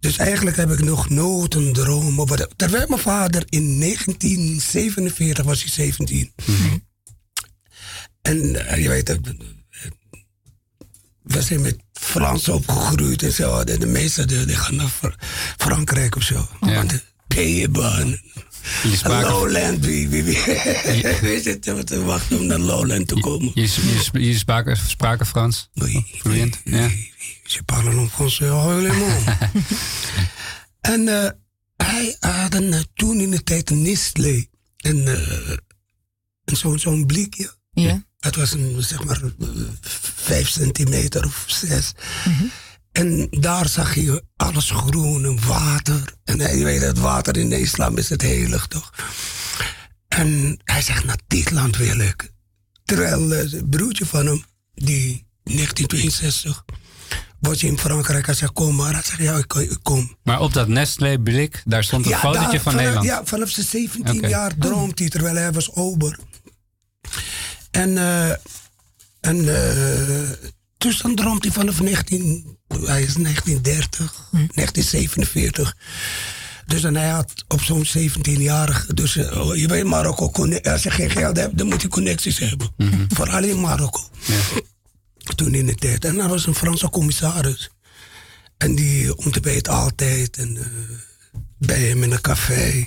dus 0.00 0.16
eigenlijk 0.16 0.56
heb 0.56 0.70
ik 0.70 0.80
nog 0.82 1.08
nooit 1.10 1.54
een 1.54 1.72
droom. 1.72 2.20
over- 2.20 2.48
Terwijl 2.56 2.86
mijn 2.88 3.00
vader 3.00 3.42
in 3.48 3.78
1947 3.78 5.44
was 5.44 5.60
hij 5.62 5.70
17. 5.70 6.32
En 8.24 8.66
eh, 8.66 8.82
je 8.82 8.88
weet, 8.88 9.08
eh, 9.08 9.16
we 11.22 11.42
zijn 11.42 11.60
met 11.60 11.76
Frans 11.92 12.48
opgegroeid 12.48 13.22
en 13.22 13.32
zo. 13.32 13.64
De, 13.64 13.78
de 13.78 13.86
meesten 13.86 14.28
die, 14.28 14.44
die 14.44 14.56
gaan 14.56 14.74
naar 14.76 14.88
Fr- 14.88 15.14
Frankrijk 15.58 16.16
of 16.16 16.22
zo. 16.22 16.48
Ja. 16.60 16.74
Want. 16.74 17.04
Je 18.82 18.96
sprak, 18.96 19.22
Lowland, 19.28 19.84
wie, 19.84 20.08
wie, 20.08 20.22
wie. 20.22 20.36
We 20.44 21.40
zitten 21.42 21.84
te 21.84 22.02
wachten 22.04 22.38
om 22.38 22.46
naar 22.46 22.58
Lowland 22.58 23.08
te 23.08 23.14
komen. 23.20 23.50
je, 23.54 23.60
je, 24.12 24.26
je 24.26 24.38
sprak, 24.38 24.76
spraken 24.86 25.26
Frans. 25.26 25.70
Oui, 25.74 26.04
Vloeiend, 26.18 26.60
oui, 26.64 26.76
ja. 26.76 26.90
Je 27.44 27.62
parle 27.64 27.90
en 27.90 28.10
français, 28.10 28.50
oh, 28.50 28.66
helemaal. 28.66 29.18
en 30.80 31.08
eh, 31.08 31.30
hij 31.76 32.16
had 32.20 32.54
een, 32.54 32.72
eh, 32.72 32.80
toen 32.94 33.20
in 33.20 33.30
de 33.30 33.42
tijd 33.42 33.70
een 33.70 33.82
Nestlé. 33.82 34.46
En, 34.76 35.06
en 36.44 36.56
zo'n 36.56 36.78
zo'n 36.78 37.06
blikje. 37.06 37.50
Ja. 37.72 38.04
Het 38.24 38.36
was 38.36 38.52
een, 38.52 38.76
zeg 38.78 39.04
maar, 39.04 39.20
eh, 39.22 39.48
vijf 40.14 40.48
centimeter 40.48 41.24
of 41.24 41.44
zes. 41.46 41.92
En 42.92 43.26
daar 43.30 43.68
zag 43.68 43.94
je 43.94 44.22
alles 44.36 44.70
groen 44.70 45.24
en 45.24 45.46
water. 45.46 46.14
En 46.24 46.40
eh, 46.40 46.58
je 46.58 46.64
weet, 46.64 46.80
het 46.82 46.98
water 46.98 47.36
in 47.36 47.48
de 47.48 47.60
islam 47.60 47.96
is 47.98 48.08
het 48.08 48.22
heilig, 48.22 48.66
toch? 48.66 48.92
En 50.08 50.60
hij 50.64 50.82
zegt, 50.82 51.04
naar 51.04 51.18
dit 51.26 51.50
land 51.50 51.76
wil 51.76 51.98
ik. 51.98 52.30
Terwijl 52.84 53.32
eh, 53.32 53.50
het 53.50 53.70
broertje 53.70 54.06
van 54.06 54.26
hem, 54.26 54.44
die 54.74 55.26
1962, 55.42 56.64
was 57.40 57.62
in 57.62 57.78
Frankrijk. 57.78 58.26
Hij 58.26 58.34
zegt, 58.34 58.52
kom 58.52 58.74
maar. 58.74 58.92
Hij 58.92 59.02
zegt, 59.02 59.18
ja, 59.18 59.36
ik, 59.36 59.76
kom. 59.82 60.16
Maar 60.22 60.40
op 60.40 60.52
dat 60.52 60.68
Nestlé 60.68 61.18
blik, 61.18 61.62
daar 61.64 61.84
stond 61.84 62.04
een 62.04 62.10
Ja, 62.10 62.18
fotootje 62.18 62.50
daar, 62.50 62.60
van 62.60 62.72
vanaf, 62.72 62.76
Nederland. 62.80 63.06
Ja, 63.06 63.24
vanaf 63.24 63.48
zijn 63.48 63.66
17 63.66 64.16
Oké. 64.16 64.26
jaar 64.26 64.52
droomt 64.58 64.98
hij, 64.98 65.08
terwijl 65.08 65.36
hij 65.36 65.52
was 65.52 65.72
ober. 65.72 66.18
En, 67.74 67.98
eh 67.98 68.30
en 69.20 69.56
eh, 69.56 70.30
dus 70.78 70.98
dan 70.98 71.14
droomt 71.14 71.44
hij 71.44 71.52
vanaf 71.52 71.80
19, 71.80 72.58
hij 72.68 73.02
is 73.02 73.14
1930, 73.14 74.28
1947. 74.30 75.76
Dus 76.66 76.80
dan 76.80 76.94
hij 76.94 77.08
had 77.08 77.44
op 77.48 77.62
zo'n 77.62 77.86
17-jarige, 77.98 78.94
dus 78.94 79.16
eh, 79.16 79.50
je 79.54 79.68
weet 79.68 79.84
Marokko, 79.84 80.48
als 80.62 80.82
je 80.82 80.90
geen 80.90 81.10
geld 81.10 81.36
hebt, 81.36 81.58
dan 81.58 81.66
moet 81.66 81.82
je 81.82 81.88
connecties 81.88 82.38
hebben. 82.38 82.68
Vooral 83.08 83.42
in 83.42 83.60
Marokko. 83.60 84.00
Toen 85.34 85.54
in 85.54 85.66
de 85.66 85.74
tijd. 85.74 86.04
En 86.04 86.18
hij 86.18 86.28
was 86.28 86.46
een 86.46 86.54
Franse 86.54 86.90
commissaris. 86.90 87.70
En 88.56 88.74
die 88.74 89.16
ontbeet 89.16 89.68
altijd 89.68 90.36
en, 90.36 90.56
eh, 90.56 90.64
bij 91.58 91.80
hem 91.80 92.02
in 92.02 92.12
een 92.12 92.20
café. 92.20 92.86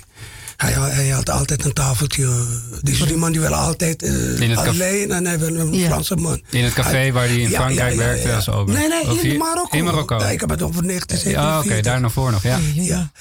Hij, 0.58 0.72
hij 0.72 1.08
had 1.08 1.30
altijd 1.30 1.64
een 1.64 1.72
tafeltje. 1.72 2.44
Dus 2.82 2.98
die 3.00 3.16
man 3.16 3.32
die 3.32 3.40
wil 3.40 3.54
altijd 3.54 4.02
eh, 4.02 4.40
In 4.40 4.50
het 4.50 4.58
café? 4.58 4.68
alleen 4.70 5.10
en 5.12 5.26
hij 5.26 5.38
wil 5.38 5.54
een 5.56 5.72
Ja. 5.74 5.86
Franse 5.86 6.16
man. 6.16 6.42
In 6.50 6.64
het 6.64 6.72
café 6.72 7.12
waar 7.12 7.26
hij 7.26 7.40
in 7.40 7.50
Frankrijk 7.50 7.96
werkte 7.96 8.32
als 8.34 8.48
ober? 8.48 8.74
Nee, 8.74 8.88
nee, 8.88 9.10
Of 9.10 9.22
in 9.22 9.30
hier- 9.30 9.38
Marokko. 9.38 9.76
in 9.76 9.84
Marokko? 9.84 10.18
Ja, 10.18 10.30
ik 10.30 10.40
heb 10.40 10.48
het 10.50 10.62
over 10.62 10.82
1947. 10.86 11.32
Ja, 11.42 11.58
oké, 11.74 11.82
daar 11.82 12.00
nog 12.00 12.12
voor 12.12 12.30
nog, 12.30 12.42
ja. 12.42 12.58
Ja. 12.74 13.12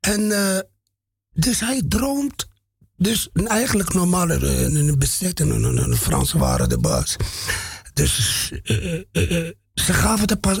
En 0.00 0.32
eh, 0.32 0.58
dus 1.32 1.60
hij 1.60 1.82
droomt. 1.88 2.46
Dus 2.96 3.28
eigenlijk 3.44 3.94
normaal 3.94 4.30
eh, 4.30 4.62
in 4.62 4.76
een 4.76 4.98
bezetting, 4.98 5.52
en 5.52 5.90
de 5.90 5.96
Fransen 5.96 6.38
waren 6.38 6.68
de 6.68 6.78
baas. 6.78 7.16
Dus 7.94 8.50
ze 9.74 9.92
gaven 9.92 10.26
de 10.26 10.36
pas, 10.36 10.58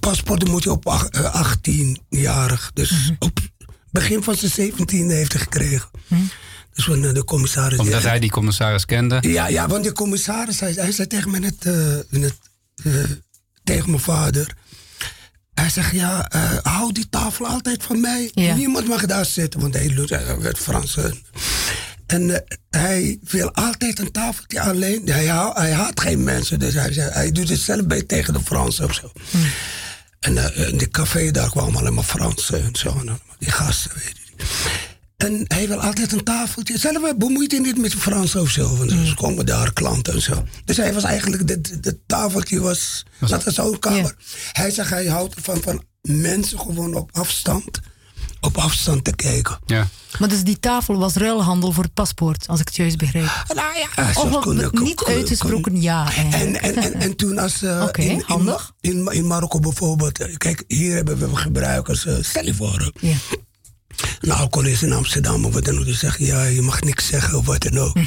paspoort, 0.00 0.40
dan 0.40 0.50
moet 0.50 0.62
je 0.62 0.70
op 0.70 0.86
ach- 0.88 1.08
eh, 1.08 1.34
18-jarig. 1.52 2.70
Dus 2.74 3.12
op 3.18 3.38
begin 3.98 4.22
van 4.22 4.34
zijn 4.36 4.72
17e 4.72 5.06
heeft 5.06 5.32
hij 5.32 5.40
gekregen. 5.40 5.88
Dus 6.74 6.84
van 6.84 7.04
eh, 7.04 7.12
de 7.14 7.24
commissaris. 7.24 7.78
Omdat 7.78 8.02
ja, 8.02 8.08
hij 8.08 8.18
die 8.18 8.30
commissaris 8.30 8.84
kende. 8.84 9.18
ja, 9.20 9.46
ja, 9.48 9.66
want 9.68 9.84
de 9.84 9.92
commissaris, 9.92 10.60
hij, 10.60 10.72
hij 10.72 10.92
zei 10.92 11.06
tegen 11.08 11.30
me 11.30 11.38
net, 11.38 11.54
eh, 11.64 11.96
in 12.10 12.22
het, 12.22 12.34
eh, 12.84 12.92
tegen 13.64 13.90
mijn 13.90 14.02
vader. 14.02 14.54
Hij 15.54 15.70
zegt, 15.70 15.92
ja, 15.92 16.28
eh, 16.28 16.52
hou 16.62 16.92
die 16.92 17.08
tafel 17.10 17.46
altijd 17.46 17.82
van 17.82 18.00
mij. 18.00 18.30
Ja. 18.34 18.54
Niemand 18.54 18.88
mag 18.88 19.06
daar 19.06 19.24
zitten, 19.26 19.60
want 19.60 19.74
hij 19.74 19.94
werd 20.40 20.58
Frans. 20.58 20.96
eh. 20.96 21.04
En 22.06 22.30
eh, 22.30 22.40
hij 22.70 23.18
wil 23.22 23.52
altijd 23.54 23.98
een 23.98 24.10
tafeltje 24.12 24.60
alleen. 24.60 25.02
Hij, 25.08 25.24
hij 25.54 25.72
haat 25.72 26.00
geen 26.00 26.24
mensen, 26.24 26.58
dus 26.58 26.74
hij, 26.74 26.90
hij 26.94 27.32
doet 27.32 27.48
het 27.48 27.58
zelf 27.60 27.86
bij 27.86 28.02
tegen 28.02 28.32
de 28.32 28.40
Fransen 28.44 28.84
of 28.84 28.94
zo. 28.94 29.12
En 30.26 30.54
eh, 30.54 30.68
in 30.68 30.78
de 30.78 30.88
café 30.88 31.30
daar 31.30 31.50
kwamen 31.50 31.76
alleen 31.76 31.94
maar 31.94 32.04
Fransen 32.04 32.64
en 32.64 32.76
zo. 32.76 32.88
En 32.88 32.96
allemaal 32.98 33.36
die 33.38 33.50
gasten, 33.50 33.90
weet 33.94 34.16
je. 34.24 34.44
En 35.16 35.44
hij 35.48 35.68
wil 35.68 35.80
altijd 35.80 36.12
een 36.12 36.24
tafeltje. 36.24 36.78
Zelf 36.78 37.16
bemoeit 37.16 37.50
hij 37.50 37.60
niet 37.60 37.78
met 37.78 37.90
de 37.90 37.98
Fransen 37.98 38.40
of 38.40 38.50
zo. 38.50 38.76
Want 38.76 38.90
er 38.90 39.14
komen 39.14 39.46
daar 39.46 39.72
klanten 39.72 40.14
en 40.14 40.22
zo. 40.22 40.44
Dus 40.64 40.76
hij 40.76 40.92
was 40.92 41.02
eigenlijk, 41.04 41.48
het 41.48 41.98
tafeltje 42.06 42.60
was, 42.60 43.06
dat 43.20 43.46
is 43.46 43.54
zo'n 43.54 43.78
kamer. 43.78 44.14
Hij 44.52 44.70
zegt, 44.70 44.90
hij 44.90 45.06
houdt 45.06 45.34
ervan 45.34 45.62
van 45.62 45.84
mensen 46.02 46.58
gewoon 46.58 46.94
op 46.94 47.10
afstand, 47.12 47.80
op 48.40 48.56
afstand 48.58 49.04
te 49.04 49.14
kijken. 49.14 49.58
Ja. 49.66 49.88
Maar 50.18 50.28
dus 50.28 50.42
die 50.44 50.60
tafel 50.60 50.96
was 50.98 51.14
ruilhandel 51.14 51.72
voor 51.72 51.84
het 51.84 51.94
paspoort, 51.94 52.48
als 52.48 52.60
ik 52.60 52.66
het 52.66 52.76
juist 52.76 52.96
begreep. 52.96 53.44
Nou 53.54 53.76
ja, 53.78 54.08
Of 54.08 54.14
kon- 54.30 54.40
kon- 54.70 54.82
niet 54.84 54.94
kon- 54.94 55.12
uitgesproken 55.14 55.80
ja. 55.82 56.14
En, 56.14 56.32
en, 56.32 56.76
en, 56.76 56.94
en 56.94 57.16
toen 57.16 57.38
als... 57.38 57.62
eh, 57.62 57.82
Oké, 57.82 58.02
in, 58.02 58.10
in, 58.10 58.22
handig. 58.26 58.72
In, 58.80 59.06
in 59.12 59.26
Marokko 59.26 59.60
bijvoorbeeld. 59.60 60.18
eh, 60.20 60.36
Kijk, 60.36 60.64
hier 60.66 60.94
hebben 60.94 61.18
we 61.30 61.36
gebruikers. 61.36 62.06
eh 62.06 62.14
stel 62.20 62.44
je 62.44 62.54
voor. 62.54 62.92
eh, 63.00 63.10
Ja. 63.10 63.16
een 64.20 64.30
alcoholist 64.32 64.82
in 64.82 64.92
Amsterdam 64.92 65.44
of 65.44 65.52
wat 65.54 65.64
dan 65.64 65.78
ook. 65.78 65.84
Die 65.84 65.94
zeggen, 65.94 66.24
ja, 66.24 66.42
je 66.44 66.62
mag 66.62 66.80
niks 66.80 67.06
zeggen 67.06 67.38
of 67.38 67.46
wat 67.46 67.62
dan 67.62 67.78
ook. 67.78 67.94
Mhm. 67.94 68.06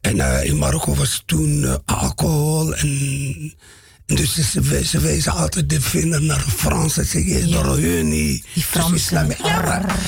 En 0.00 0.20
eh, 0.20 0.44
in 0.48 0.58
Marokko 0.58 0.94
was 0.94 1.22
toen 1.26 1.64
eh, 1.64 1.74
alcohol 1.84 2.74
en... 2.74 3.54
Dus 4.14 4.34
ze, 4.34 4.82
ze 4.84 5.00
wezen 5.00 5.32
altijd 5.32 5.68
de 5.70 5.80
vinger 5.80 6.22
naar 6.22 6.44
de 6.44 6.50
Fransen. 6.50 7.04
Ze 7.06 7.10
zeggen, 7.10 7.48
Ja. 7.48 7.62
door 7.62 7.78
hun 7.78 8.08
niet. 8.08 8.44
Die 8.54 8.62
Fransen. 8.62 8.94
Islam- 8.94 9.30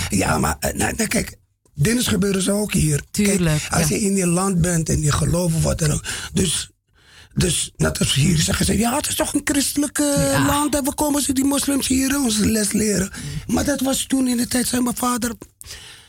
Ja, 0.09 0.39
maar, 0.39 0.57
eh, 0.61 0.73
nou, 0.75 0.93
nou, 0.97 1.09
kijk, 1.09 1.37
dit 1.75 1.99
is 1.99 2.07
gebeuren 2.07 2.43
zo 2.43 2.61
ook 2.61 2.73
hier. 2.73 3.03
Tuurlijk, 3.11 3.61
Kijk, 3.61 3.73
als 3.73 3.89
ja. 3.89 3.97
je 3.97 4.03
in 4.03 4.17
je 4.17 4.27
land 4.27 4.61
bent 4.61 4.89
en 4.89 5.03
je 5.03 5.13
gelooft 5.13 5.55
of 5.55 5.63
wat 5.63 5.79
dan 5.79 5.91
ook. 5.91 6.05
Dus, 6.33 6.71
dus 7.35 7.73
net 7.77 7.99
als 7.99 8.15
hier 8.15 8.39
zeggen 8.39 8.67
ze, 8.67 8.79
ja, 8.79 8.97
het 8.97 9.09
is 9.09 9.15
toch 9.15 9.35
een 9.35 9.41
christelijk 9.45 9.99
land. 10.47 10.75
En 10.75 10.85
we 10.85 10.95
komen 10.95 11.23
ze 11.23 11.33
die 11.33 11.45
moslims 11.45 11.87
hier 11.89 12.17
onze 12.21 12.47
les 12.47 12.73
leren. 12.73 13.11
Maar 13.47 13.65
dat 13.65 13.81
was 13.81 14.05
toen 14.07 14.29
in 14.29 14.37
de 14.37 14.47
tijd, 14.47 14.67
zei 14.67 14.83
mijn 14.83 14.97
vader. 14.97 15.33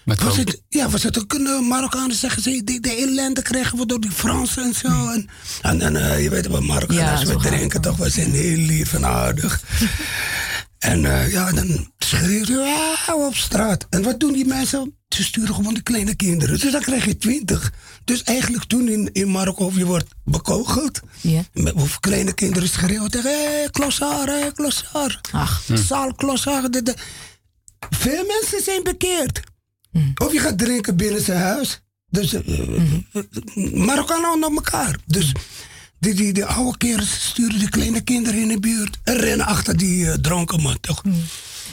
Met 0.05 0.21
Was 0.21 0.31
ook- 0.31 0.38
het, 0.38 0.62
ja, 0.69 0.89
was 0.89 1.03
het 1.03 1.19
ook 1.19 1.33
een 1.33 1.41
uh, 1.41 1.59
Marokkanen 1.59 2.15
zeggen 2.15 2.41
ze, 2.41 2.62
de, 2.63 2.79
de 2.79 2.95
ellende 2.95 3.41
krijgen 3.41 3.77
we 3.77 3.85
door 3.85 4.00
die 4.00 4.12
Fransen 4.12 4.63
en 4.63 4.74
zo. 4.74 5.09
En, 5.09 5.29
en, 5.62 5.81
en 5.81 5.95
eh, 5.95 6.24
je 6.24 6.29
weet 6.29 6.47
wel, 6.47 6.62
Marokkanen, 6.62 7.03
Ja, 7.03 7.25
we 7.25 7.35
drinken 7.35 7.81
toch, 7.81 7.97
we 7.97 8.09
zijn 8.09 8.31
heel 8.31 8.57
lief 8.57 8.93
en 8.93 9.05
aardig. 9.05 9.62
en 10.79 11.05
eh, 11.05 11.31
ja, 11.31 11.51
dan 11.51 11.91
schreeuwen 11.97 12.45
ze 13.05 13.13
op 13.15 13.35
straat. 13.35 13.88
En 13.89 14.03
wat 14.03 14.19
doen 14.19 14.33
die 14.33 14.45
mensen? 14.45 14.97
Ze 15.09 15.24
sturen 15.24 15.55
gewoon 15.55 15.74
de 15.74 15.81
kleine 15.81 16.15
kinderen. 16.15 16.59
Dus 16.59 16.71
dan 16.71 16.81
krijg 16.81 17.05
je 17.05 17.17
twintig. 17.17 17.71
Dus 18.03 18.24
eigenlijk 18.24 18.63
toen 18.63 18.89
in, 18.89 19.09
in 19.13 19.31
Marokko, 19.31 19.71
je 19.75 19.85
wordt 19.85 20.07
bekogeld. 20.24 21.00
Met 21.53 21.74
of 21.74 22.00
kleine 22.00 22.33
kinderen 22.33 22.69
schreeuwen 22.69 23.12
tegen, 23.12 23.29
hé, 23.29 23.43
hey, 23.59 23.67
klossaar, 23.71 24.27
hé, 24.27 24.51
klossaar. 24.51 25.21
Ach. 25.31 25.63
Zaal, 25.74 26.13
klossaar. 26.13 26.69
Veel 27.89 28.25
mensen 28.25 28.63
zijn 28.63 28.83
bekeerd. 28.83 29.41
Of 30.17 30.33
je 30.33 30.39
gaat 30.39 30.57
drinken 30.57 30.95
binnen 30.97 31.21
zijn 31.21 31.41
huis. 31.41 31.81
Dus 32.09 32.33
uh, 32.33 32.41
Marokkanen 33.73 34.31
onder 34.33 34.51
elkaar. 34.53 34.97
Dus, 35.05 35.31
die, 35.99 36.13
die, 36.13 36.33
die 36.33 36.45
oude 36.45 36.77
kerels 36.77 37.25
sturen 37.25 37.59
de 37.59 37.69
kleine 37.69 38.01
kinderen 38.01 38.39
in 38.41 38.47
de 38.47 38.59
buurt. 38.59 38.97
En 39.03 39.15
rennen 39.17 39.45
achter 39.45 39.77
die 39.77 40.07
eh, 40.11 40.13
dronken 40.13 40.61
man, 40.61 40.77
toch? 40.79 41.01
Hé, 41.03 41.11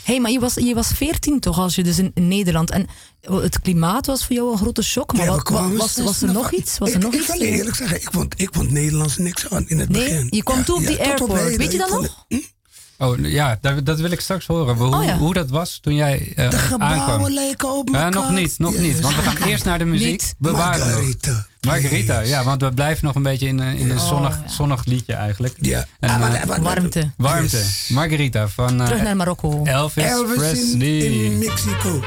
hey, 0.05 0.21
maar 0.21 0.31
je 0.31 0.41
was, 0.41 0.55
je 0.55 0.75
was 0.75 0.88
14 0.95 1.41
toch, 1.41 1.59
als 1.59 1.75
je 1.75 1.83
dus 1.83 1.99
in, 1.99 2.11
in 2.14 2.29
Nederland. 2.29 2.71
En 2.71 2.87
het 3.21 3.61
klimaat 3.61 4.07
was 4.07 4.26
voor 4.26 4.37
jou 4.37 4.52
een 4.52 4.59
grote 4.59 4.83
shock. 4.83 5.12
Maar 5.12 5.25
Ja, 5.25 5.31
wat, 5.31 5.49
was, 5.76 5.97
was 5.97 6.23
er 6.23 6.33
nog 6.33 6.52
iets? 6.52 6.79
Was 6.79 6.88
er 6.91 6.97
ik, 6.97 7.02
nog 7.02 7.14
ik 7.14 7.21
iets? 7.21 7.38
eerlijk 7.38 7.76
zeggen, 7.76 7.97
ik 8.00 8.09
vond, 8.12 8.35
ik 8.41 8.49
vond 8.52 8.71
Nederlands 8.71 9.17
niks 9.17 9.50
aan 9.50 9.69
in 9.69 9.79
het 9.79 9.88
Nee, 9.88 10.09
begin. 10.09 10.26
je 10.31 10.43
kwam 10.43 10.64
toe 10.64 10.76
op 10.76 10.87
die 10.87 10.99
airport. 11.00 11.57
Weet 11.57 11.73
je 11.73 11.79
dat 11.79 11.91
nog? 11.91 12.25
het- 12.29 12.55
Oh 12.99 13.19
ja, 13.19 13.59
dat, 13.61 13.87
dat 13.87 14.01
wil 14.01 14.11
ik 14.11 14.21
straks 14.21 14.47
horen. 14.47 14.77
Hoe, 14.77 14.97
Oh 14.97 15.05
ja. 15.05 15.17
hoe 15.19 15.35
dat 15.35 15.51
was 15.51 15.79
toen 15.83 15.95
jij 15.95 16.33
eh, 16.37 16.51
De 16.51 16.59
gebouwen 16.59 17.01
aankwam. 17.01 17.31
lijken 17.33 17.69
op 17.77 17.89
Ja, 17.89 17.95
elkaar. 17.95 18.11
nog 18.23 18.31
niet, 18.31 18.55
nog 18.59 18.79
niet. 18.79 19.01
Want 19.01 19.17
we 19.17 19.23
gaan 19.23 19.49
eerst 19.49 19.65
naar 19.65 19.79
de 19.79 19.85
muziek. 19.85 20.23
Bewaren. 20.39 20.87
Margarita. 20.87 21.47
Margarita, 21.61 22.21
ja, 22.21 22.45
want 22.45 22.61
we 22.63 22.73
blijven 22.73 23.05
nog 23.05 23.15
een 23.15 23.23
beetje 23.23 23.47
in, 23.47 23.59
een- 23.59 23.77
in 23.77 23.91
een 23.91 23.99
Oh, 23.99 24.09
zonnig, 24.09 24.39
ja. 24.47 24.51
zonnig 24.53 24.85
liedje 24.85 25.15
eigenlijk. 25.15 25.55
Ja. 25.61 25.85
En, 26.01 26.11
Ah, 26.11 26.19
maar- 26.19 26.33
eh, 26.35 26.45
maar- 26.47 26.63
Warmte. 26.63 27.11
warmte. 27.17 27.57
Yes. 27.57 27.89
Margarita 27.93 28.49
van 28.49 28.81
eh, 28.81 28.87
Terug 28.87 29.03
naar 29.03 29.17
Marokko. 29.17 29.65
Elvis, 29.65 30.05
Elvis 30.05 30.35
in, 30.35 30.39
Presley. 30.79 30.99
in 30.99 31.39
Mexico. 31.39 32.01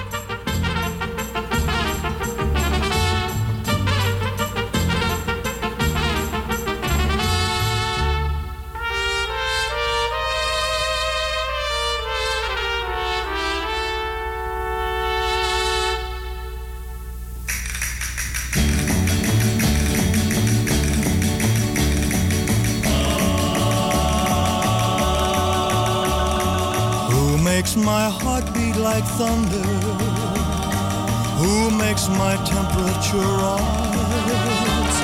My 28.05 28.11
heart 28.11 28.45
beat 28.53 28.75
like 28.75 29.03
thunder? 29.17 29.67
Who 31.41 31.71
makes 31.71 32.07
my 32.07 32.35
temperature 32.45 33.29
rise? 33.41 34.97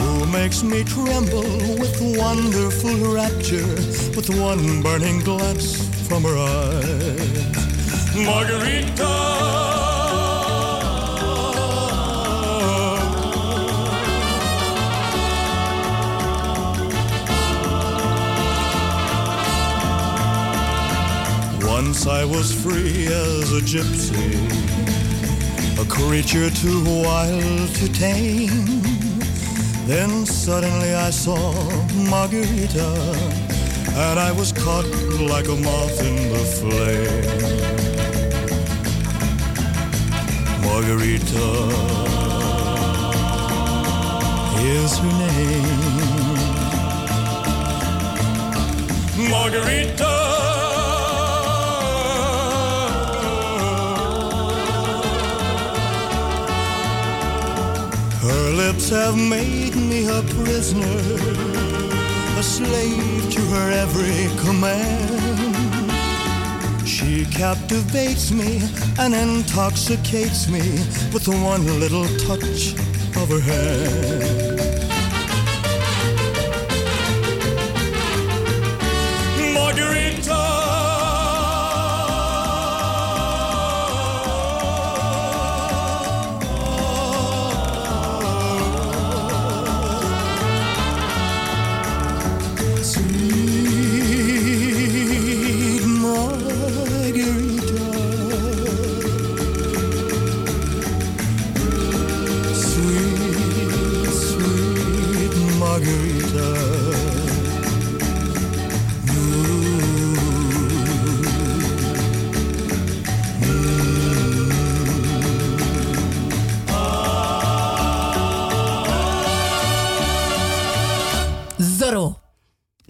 Who 0.00 0.26
makes 0.26 0.62
me 0.62 0.84
tremble 0.84 1.50
with 1.82 1.96
wonderful 2.18 2.96
rapture 3.14 3.72
with 4.16 4.28
one 4.28 4.82
burning 4.82 5.20
glance 5.20 5.66
from 6.06 6.24
her 6.24 6.36
eyes? 6.36 8.14
Margarita. 8.14 9.27
Once 21.88 22.06
I 22.06 22.22
was 22.22 22.52
free 22.52 23.06
as 23.06 23.50
a 23.50 23.62
gypsy, 23.62 24.34
a 25.80 25.86
creature 25.88 26.50
too 26.50 26.84
wild 26.84 27.74
to 27.76 27.90
tame. 27.90 28.82
Then 29.86 30.26
suddenly 30.26 30.92
I 30.94 31.08
saw 31.08 31.40
Margarita, 32.10 32.90
and 34.04 34.18
I 34.20 34.30
was 34.32 34.52
caught 34.52 34.84
like 35.32 35.48
a 35.48 35.56
moth 35.56 36.02
in 36.02 36.28
the 36.34 36.44
flame. 36.58 37.24
Margarita 40.60 41.48
is 44.76 44.98
her 44.98 45.14
name. 45.24 45.70
Margarita. 49.30 50.47
Her 58.28 58.50
lips 58.52 58.90
have 58.90 59.16
made 59.16 59.74
me 59.74 60.06
a 60.06 60.22
prisoner, 60.44 60.98
a 62.38 62.42
slave 62.42 63.30
to 63.32 63.40
her 63.40 63.70
every 63.70 64.28
command. 64.44 65.88
She 66.86 67.24
captivates 67.24 68.30
me 68.30 68.60
and 68.98 69.14
intoxicates 69.14 70.46
me 70.46 70.60
with 71.10 71.24
the 71.24 71.38
one 71.42 71.80
little 71.80 72.06
touch 72.18 72.74
of 73.16 73.30
her 73.30 73.40
hand. 73.40 74.47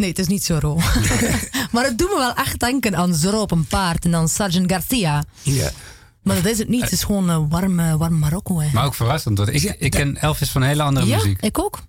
Nee, 0.09 0.17
het 0.17 0.27
is 0.27 0.33
niet 0.35 0.45
Zorro. 0.45 0.75
maar 1.73 1.85
het 1.85 1.99
doet 1.99 2.09
me 2.09 2.17
wel 2.17 2.35
echt 2.35 2.61
denken 2.61 2.97
aan 2.97 3.15
Zorro 3.15 3.41
op 3.41 3.51
een 3.51 3.67
paard 3.67 4.05
en 4.05 4.11
dan 4.11 4.29
Sergeant 4.29 4.71
Garcia. 4.73 5.25
Ja. 5.43 5.71
Maar 6.23 6.37
dat 6.37 6.45
is 6.47 6.59
het 6.59 6.69
niet. 6.69 6.81
Het 6.83 6.93
is 6.93 7.03
gewoon 7.03 7.31
eh, 7.31 7.45
warm, 7.49 7.81
eh, 7.81 7.95
warm 7.95 8.19
Marokko. 8.19 8.61
Hè. 8.61 8.69
Maar 8.73 8.85
ook 8.85 8.95
verrassend, 8.95 9.39
want 9.39 9.51
ik, 9.51 9.61
Ja, 9.61 9.75
ik 9.79 9.91
ken 9.91 10.17
Elvis 10.17 10.51
van 10.51 10.63
hele 10.63 10.83
andere 10.83 11.07
ja, 11.07 11.17
muziek. 11.17 11.41
ik 11.43 11.59
ook. 11.59 11.81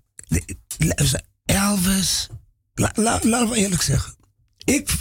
Elvis. 1.46 2.28
La, 2.74 2.92
la, 2.96 3.20
laten 3.24 3.50
we 3.50 3.56
eerlijk 3.56 3.82
zeggen. 3.82 4.16
Ik 4.64 4.92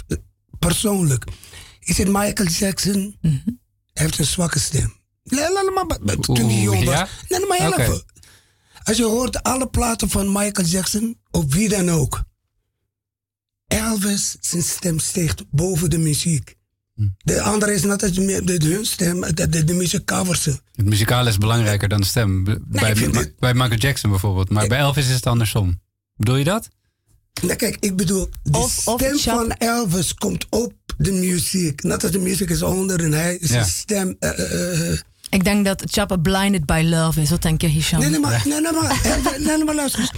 persoonlijk. 0.59 1.25
Is 1.81 1.99
het 1.99 2.09
Michael 2.09 2.49
Jackson? 2.49 3.17
heeft 3.93 4.19
een 4.19 4.25
zwakke 4.25 4.59
stem. 4.59 4.97
La- 5.23 5.53
la- 5.53 5.65
la- 5.65 5.85
maar- 5.85 5.99
maar- 6.03 6.17
Toen 6.17 6.37
hij 6.49 6.61
jong 6.61 6.85
was. 6.85 6.95
ja? 6.95 7.09
Maar 7.49 7.79
even. 7.79 8.03
Als 8.83 8.97
je 8.97 9.05
hoort 9.05 9.43
alle 9.43 9.69
platen 9.69 10.09
van 10.11 10.33
Michael 10.33 10.67
Jackson, 10.69 11.19
op 11.31 11.53
wie 11.53 11.69
dan 11.69 11.91
ook. 11.91 12.23
Elvis, 13.69 14.37
zijn 14.41 14.63
stem 14.63 14.99
steekt 14.99 15.45
boven 15.51 15.91
de 15.91 15.99
muziek. 15.99 16.57
De 17.19 17.41
andere 17.41 17.73
is 17.75 17.83
net 17.83 18.03
als 18.03 18.13
de, 18.13 18.43
de, 18.59 18.67
hun 18.67 18.85
stem, 18.85 19.21
de, 19.35 19.49
de, 19.49 19.65
de 19.65 19.73
muziek 19.75 20.05
covers 20.05 20.43
ze. 20.43 20.51
Het 20.75 20.87
muzikale 20.87 21.29
is 21.31 21.39
belangrijker 21.39 21.89
dan 21.89 22.01
de 22.01 22.07
stem. 22.07 22.45
Bij, 22.69 22.95
dit- 22.95 23.39
bij 23.39 23.55
Michael 23.55 23.79
Jackson 23.79 24.11
bijvoorbeeld. 24.11 24.51
Maar 24.51 24.67
bij 24.67 24.79
Elvis 24.79 25.09
is 25.09 25.15
het 25.15 25.27
andersom. 25.27 25.81
Bedoel 26.17 26.37
je 26.37 26.45
dat? 26.45 26.69
Nou, 27.43 27.55
kijk, 27.57 27.77
ik 27.81 27.97
bedoel, 27.97 28.29
de 28.43 28.59
Of- 28.59 28.87
of 28.89 29.01
stem 29.01 29.17
Chuck- 29.19 29.33
van 29.35 29.51
Elvis 29.53 30.15
komt 30.15 30.47
op 30.51 30.73
de 30.97 31.13
muziek. 31.13 31.83
Net 31.83 32.03
als 32.03 32.13
de 32.13 32.19
muziek 32.19 32.51
is 32.51 32.63
onder 32.63 33.05
en 33.05 33.13
hij 33.13 33.37
is 33.37 33.51
Ja. 33.51 33.59
een 33.61 33.67
stem. 33.67 34.17
eh, 34.19 34.39
eh, 34.39 34.93
eh. 34.93 34.99
Ik 35.31 35.45
denk 35.45 35.65
dat 35.65 35.83
Chapa 35.87 36.17
Blinded 36.17 36.67
by 36.67 36.83
Love 36.85 37.21
is. 37.21 37.31
Wat 37.31 37.43
denk 37.43 37.61
je, 37.61 37.67
Hisham? 37.67 38.01
Nee, 38.01 38.09
nee, 38.11 38.21
maar, 38.21 38.43
nee, 38.45 38.61
nee, 38.61 38.73
maar, 38.73 39.01
nee, 39.39 39.57
nee, 39.57 39.65
maar 39.65 39.75
luister 39.75 40.01
eens. 40.01 40.11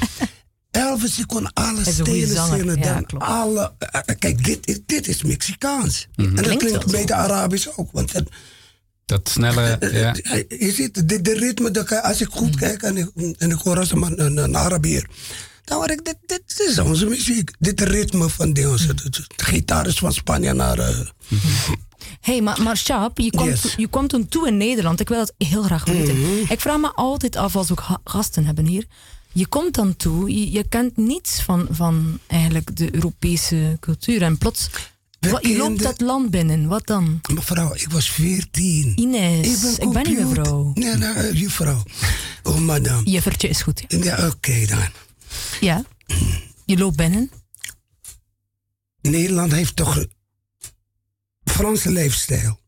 Elvis, 0.70 1.14
die 1.14 1.26
kon 1.26 1.52
alle 1.52 1.84
stelen 1.84 2.46
zingen. 2.46 2.78
ja, 2.78 2.94
dan 2.94 3.06
klopt. 3.06 3.24
alle, 3.24 3.72
eh, 3.78 4.00
eh, 4.06 4.16
kijk, 4.18 4.44
dit, 4.44 4.66
is- 4.68 4.80
dit 4.86 5.08
is 5.08 5.22
Mexicaans. 5.22 6.08
En 6.16 6.34
dat 6.34 6.44
Klinkt 6.44 6.64
klinkt 6.64 6.90
beetje 6.90 7.14
Arabisch 7.14 7.68
ook. 7.76 7.92
Want 7.92 8.12
het, 8.12 8.28
Dat 9.06 9.28
snelle. 9.28 9.76
Ja. 9.92 10.14
eh, 10.14 10.60
je 10.60 10.72
ziet, 10.72 11.08
de, 11.08 11.20
de 11.22 11.32
ritme, 11.32 11.70
de, 11.70 12.02
als 12.02 12.20
ik 12.20 12.28
Mm. 12.30 12.36
goed 12.36 12.56
kijk 12.56 12.82
en 12.82 12.96
ik, 12.96 13.10
en 13.38 13.50
ik 13.50 13.58
hoor 13.58 13.78
als 13.78 13.90
een, 13.92 14.20
een, 14.24 14.36
een 14.36 14.56
Arabier. 14.56 15.06
Dan 15.64 15.78
hoor 15.78 15.90
ik, 15.90 16.04
dit, 16.04 16.16
dit 16.26 16.42
is 16.68 16.78
onze 16.78 17.06
muziek. 17.06 17.50
Dit 17.58 17.80
ritme 17.80 18.28
van 18.28 18.52
die 18.52 18.68
onze. 18.68 18.94
De, 18.94 19.10
de 19.10 19.44
gitaar 19.44 19.86
is 19.86 19.98
van 19.98 20.12
Spanje 20.12 20.52
naar... 20.52 20.78
eh, 20.78 20.98
hey, 22.20 22.40
maar, 22.42 22.62
maar 22.62 22.76
Sjaap, 22.76 23.18
je 23.18 23.30
kwam, 23.30 23.48
Yes. 23.48 23.60
to- 23.60 23.68
je 23.76 23.88
kwam 23.88 24.08
toen 24.08 24.28
toe 24.28 24.46
in 24.48 24.56
Nederland. 24.56 25.00
Ik 25.00 25.08
wil 25.08 25.18
dat 25.18 25.34
heel 25.48 25.62
graag 25.62 25.84
weten. 25.84 26.20
Mhm. 26.20 26.52
Ik 26.52 26.60
vraag 26.60 26.78
me 26.78 26.92
altijd 26.94 27.36
af, 27.36 27.56
als 27.56 27.68
we 27.68 27.74
gasten 28.04 28.44
hebben 28.46 28.66
hier. 28.66 28.86
Je 29.32 29.46
komt 29.46 29.74
dan 29.74 29.96
toe, 29.96 30.30
je, 30.30 30.50
je 30.50 30.68
kent 30.68 30.96
niets 30.96 31.42
van, 31.42 31.66
van 31.70 32.18
eigenlijk 32.26 32.76
de 32.76 32.94
Europese 32.94 33.76
cultuur. 33.80 34.22
En 34.22 34.38
plots, 34.38 34.68
wat, 35.20 35.46
je 35.46 35.56
loopt 35.56 35.82
dat 35.82 36.00
land 36.00 36.30
binnen. 36.30 36.68
Wat 36.68 36.86
dan? 36.86 37.20
Mevrouw, 37.34 37.74
ik 37.74 37.88
was 37.90 38.10
14. 38.10 38.92
Ines, 39.00 39.46
ik 39.46 39.60
ben, 39.60 39.70
niet 39.70 39.78
computer- 39.78 40.26
mevrouw. 40.26 40.70
Nee, 40.74 40.94
nee, 40.96 41.12
eh, 41.12 41.32
juffrouw. 41.40 41.82
Oh, 42.42 42.56
madame. 42.58 43.10
Juffertje 43.10 43.48
is 43.48 43.62
goed, 43.62 43.84
ja. 43.88 43.98
Ja, 44.02 44.26
oké 44.26 44.66
dan. 44.66 44.88
Ja, 45.60 45.84
Je 46.64 46.76
loopt 46.78 46.96
binnen. 46.96 47.30
Nederland 49.00 49.52
heeft 49.52 49.76
toch 49.76 50.04
Franse 51.44 51.90
leefstijl. 51.90 52.58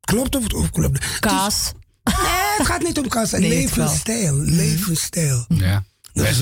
Klopt 0.00 0.36
of, 0.36 0.46
of 0.52 0.70
klopt 0.70 1.04
het? 1.04 1.18
Kaas. 1.18 1.72
Nee, 2.04 2.16
het 2.56 2.66
gaat 2.66 2.82
niet 2.82 2.98
om 2.98 3.08
kaas. 3.08 3.30
Nee, 3.30 3.40
het 3.40 3.74
wel. 3.74 3.84
levensstijl. 3.84 4.36
Levensstijl. 4.36 5.44
Ja. 5.48 5.84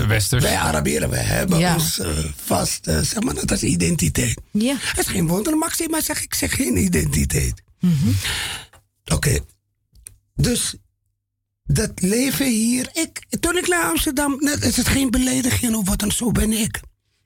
Westers. 0.06 0.42
Wij 0.44 0.56
Arabieren, 0.58 1.10
wij 1.10 1.22
hebben 1.22 1.58
Ja. 1.58 1.74
ons 1.74 1.98
eh, 1.98 2.18
vast, 2.44 2.86
eh, 2.86 3.00
zeg 3.00 3.22
maar, 3.22 3.34
dat 3.34 3.50
is 3.50 3.62
identiteit. 3.62 4.40
Ja. 4.50 4.74
Het 4.78 4.98
is 4.98 5.06
geen 5.06 5.26
wonder, 5.26 5.56
Maxima 5.56 6.00
zeg 6.00 6.22
ik, 6.22 6.34
zeg 6.34 6.54
geen 6.54 6.76
identiteit. 6.76 7.62
Mhm. 7.80 8.08
Oké. 9.04 9.38
Dus 10.34 10.74
dat 11.64 11.90
leven 11.94 12.46
hier, 12.46 12.88
ik, 12.92 13.24
toen 13.40 13.56
ik 13.56 13.68
naar 13.68 13.84
Amsterdam, 13.90 14.36
net, 14.40 14.64
is 14.64 14.76
het 14.76 14.88
geen 14.88 15.10
belediging 15.10 15.74
of 15.74 15.88
wat 15.88 15.98
dan, 15.98 16.10
zo 16.12 16.30
ben 16.30 16.52
ik. 16.52 16.80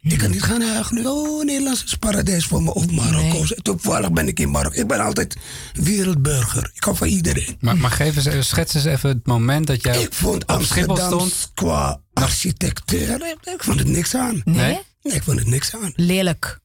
Ik 0.08 0.18
kan 0.18 0.30
niet 0.30 0.42
gaan 0.42 0.62
huilen, 0.62 1.06
oh 1.06 1.44
Nederlands 1.44 1.84
is 1.84 1.94
paradijs 1.94 2.44
voor 2.46 2.62
me, 2.62 2.74
of 2.74 2.90
Marokko. 2.90 3.38
Nee. 3.38 3.62
Toevallig 3.62 4.12
ben 4.12 4.28
ik 4.28 4.40
in 4.40 4.50
Marokko. 4.50 4.80
Ik 4.80 4.86
ben 4.86 5.00
altijd 5.00 5.36
wereldburger. 5.74 6.70
Ik 6.74 6.84
hou 6.84 6.96
van 6.96 7.06
iedereen. 7.06 7.56
Maar, 7.60 7.76
maar 7.76 7.90
geef 7.90 8.26
eens, 8.26 8.48
schets 8.48 8.74
eens 8.74 8.84
even 8.84 9.08
het 9.08 9.26
moment 9.26 9.66
dat 9.66 9.82
jij 9.82 10.02
Ik 10.02 10.12
vond 10.14 10.46
op 10.46 10.62
Schiphol 10.62 10.88
Amsterdam 10.88 11.28
stond. 11.28 11.50
qua 11.54 12.00
architectuur, 12.12 13.14
ik, 13.26 13.36
ik 13.54 13.64
vond 13.64 13.78
het 13.78 13.88
niks 13.88 14.14
aan. 14.14 14.40
Nee? 14.44 14.78
Nee? 15.02 15.14
Ik 15.14 15.22
vond 15.22 15.38
het 15.38 15.48
niks 15.48 15.74
aan. 15.74 15.92
Lelijk. 15.96 16.58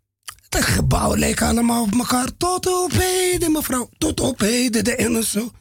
De 0.49 0.61
gebouwen 0.61 1.19
lijken 1.19 1.47
allemaal 1.47 1.83
op 1.83 1.93
elkaar. 1.93 2.27
Tot 2.37 2.67
op 2.83 2.91
heden, 2.91 3.51
mevrouw. 3.51 3.89
Tot 3.97 4.19
op 4.19 4.39
heden, 4.39 4.83
de 4.83 4.95
Engelsen. 4.95 5.51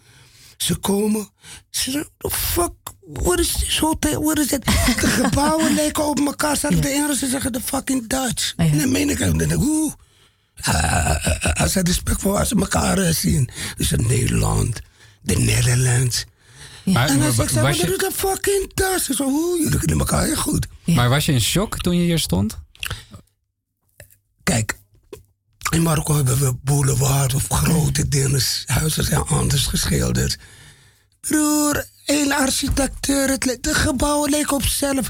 Ze 0.62 0.76
komen. 0.76 1.28
Ze 1.70 1.90
zeggen, 1.90 2.10
the 2.18 2.30
fuck, 2.30 2.72
what 3.12 3.38
is 3.38 3.52
this 3.52 3.78
hotel? 3.78 4.22
What 4.22 4.38
is 4.38 4.52
it? 4.52 4.64
De 4.64 5.06
gebouwen 5.06 5.74
lijken 5.80 6.06
op 6.06 6.18
elkaar. 6.18 6.56
Zelfs 6.56 6.80
de 6.80 6.88
Engelsen 6.88 7.30
zeggen 7.30 7.52
de 7.52 7.60
fucking 7.60 8.08
Dutch. 8.08 8.54
Ja. 8.56 8.64
En 8.64 8.78
dan 8.78 8.92
meen 8.92 9.10
ik, 9.10 9.18
dan 9.18 9.38
denk 9.38 9.50
ik, 9.50 9.56
hoe? 9.56 9.94
Als 11.54 11.72
ze 11.72 11.80
respect 11.82 12.20
voor 12.20 12.38
als 12.38 12.48
ze 12.48 12.56
elkaar 12.56 12.98
eh, 12.98 13.12
zien. 13.14 13.50
Dus 13.76 13.90
het 13.90 14.08
Nederland, 14.08 14.80
de 15.20 15.38
Netherlands. 15.38 16.24
Maar, 16.84 17.08
En 17.08 17.18
dan 17.18 17.32
zeg 17.32 17.48
ik, 17.48 17.54
was 17.54 17.62
wat 17.62 17.76
je, 17.76 17.92
is 17.92 17.98
de 17.98 18.10
fucking 18.14 18.74
Dutch? 18.74 19.14
Zo, 19.14 19.24
hoe? 19.24 19.58
Jullie 19.62 19.78
kennen 19.78 19.98
elkaar 19.98 20.24
heel 20.24 20.36
goed. 20.36 20.66
maar 20.84 21.08
was 21.08 21.26
je 21.26 21.32
in 21.32 21.40
shock 21.40 21.78
toen 21.78 21.96
je 21.96 22.02
hier 22.04 22.18
stond? 22.18 22.58
Kijk, 24.42 24.78
in 25.70 25.82
Marokko 25.82 26.14
hebben 26.14 26.38
we 26.38 26.54
boulevard 26.62 27.34
of 27.34 27.46
grote 27.48 28.08
dingen. 28.08 28.40
Huizen 28.66 29.04
zijn 29.04 29.20
anders 29.20 29.66
geschilderd. 29.66 30.38
Broer, 31.20 31.86
één 32.04 32.32
architectuur, 32.32 33.28
het, 33.28 33.58
de 33.60 33.74
gebouwen 33.74 34.30
leken 34.30 34.56
op 34.56 34.62
zichzelf. 34.62 35.08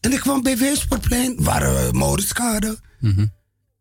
En 0.00 0.12
ik 0.12 0.20
kwam 0.20 0.42
bij 0.42 0.58
Weesperplein, 0.58 1.34
waar 1.38 1.60
we 1.60 1.88
Moritzkade. 1.92 2.78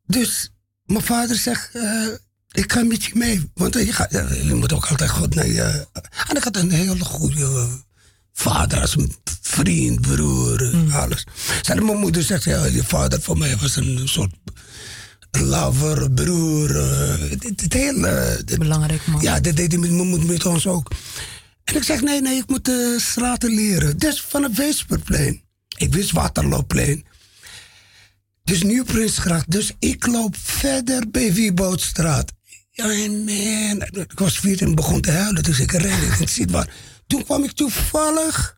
Dus 0.06 0.52
mijn 0.86 1.04
vader 1.04 1.36
zegt, 1.36 1.76
eh, 1.76 2.08
ik 2.52 2.72
ga 2.72 2.84
met 2.84 3.04
je 3.04 3.12
mee. 3.14 3.52
Want 3.54 3.76
eh, 3.76 3.86
je, 3.86 3.94
gaat, 3.94 4.12
eh, 4.12 4.48
je 4.48 4.54
moet 4.54 4.74
ook 4.74 4.86
altijd 4.86 5.10
goed 5.10 5.36
naar 5.36 5.48
je... 5.48 5.88
En 6.28 6.36
ik 6.36 6.44
had 6.44 6.56
een 6.56 6.72
hele 6.72 7.04
goede 7.04 7.44
eh, 7.44 7.74
vader 8.34 8.82
als 8.82 8.96
een 8.98 9.16
vriend, 9.42 10.02
broer, 10.02 10.74
eh, 10.74 10.96
alles. 10.96 11.24
Zei 11.62 11.82
mijn 11.82 11.98
moeder 11.98 12.24
zegt, 12.24 12.44
ja, 12.44 12.66
je 12.66 12.84
vader 12.84 13.22
voor 13.22 13.38
mij 13.38 13.58
was 13.58 13.76
een 13.76 14.08
soort 14.08 14.34
lover, 15.40 16.12
broer. 16.12 16.78
eh, 16.80 17.30
het, 17.30 17.62
het 17.62 17.74
hele... 17.74 18.42
dit- 18.46 18.60
Belangrijk 18.60 19.08
man. 19.08 19.22
ja, 19.22 19.40
dat 19.40 19.56
deed 19.56 19.72
hij 19.72 19.80
met 19.82 20.26
met 20.26 20.46
ons 20.46 20.68
ook. 20.68 20.92
En 21.64 21.76
ik 21.76 21.84
zeg, 21.84 22.02
nee, 22.02 22.22
nee, 22.22 22.38
ik 22.38 22.48
moet 22.50 22.66
de 22.66 22.98
straten 23.02 23.54
leren. 23.56 23.98
Dus 23.98 24.22
van 24.22 24.44
het 24.44 24.56
Weesperplein. 24.58 25.42
Ik 25.78 25.94
wist 25.94 26.12
Waterloopplein. 26.12 27.06
Dus 28.44 28.64
Nieuwprinsgracht. 28.64 29.52
Dus 29.52 29.72
ik 29.80 30.06
loop 30.08 30.36
verder 30.40 31.10
bij 31.12 31.34
Wieboudstraat. 31.34 32.32
Ja, 32.72 32.86
man. 32.86 33.82
Ik 33.92 34.12
was 34.20 34.40
14 34.40 34.68
en 34.68 34.76
begon 34.76 35.02
te 35.02 35.12
huilen. 35.12 35.44
Dus 35.44 35.60
ik 35.60 35.72
rende. 35.72 36.06
Ik 36.20 36.30
zie 36.30 36.44
het 36.44 36.52
waar. 36.52 36.70
Toen 37.08 37.24
kwam 37.24 37.44
ik 37.44 37.52
toevallig 37.52 38.58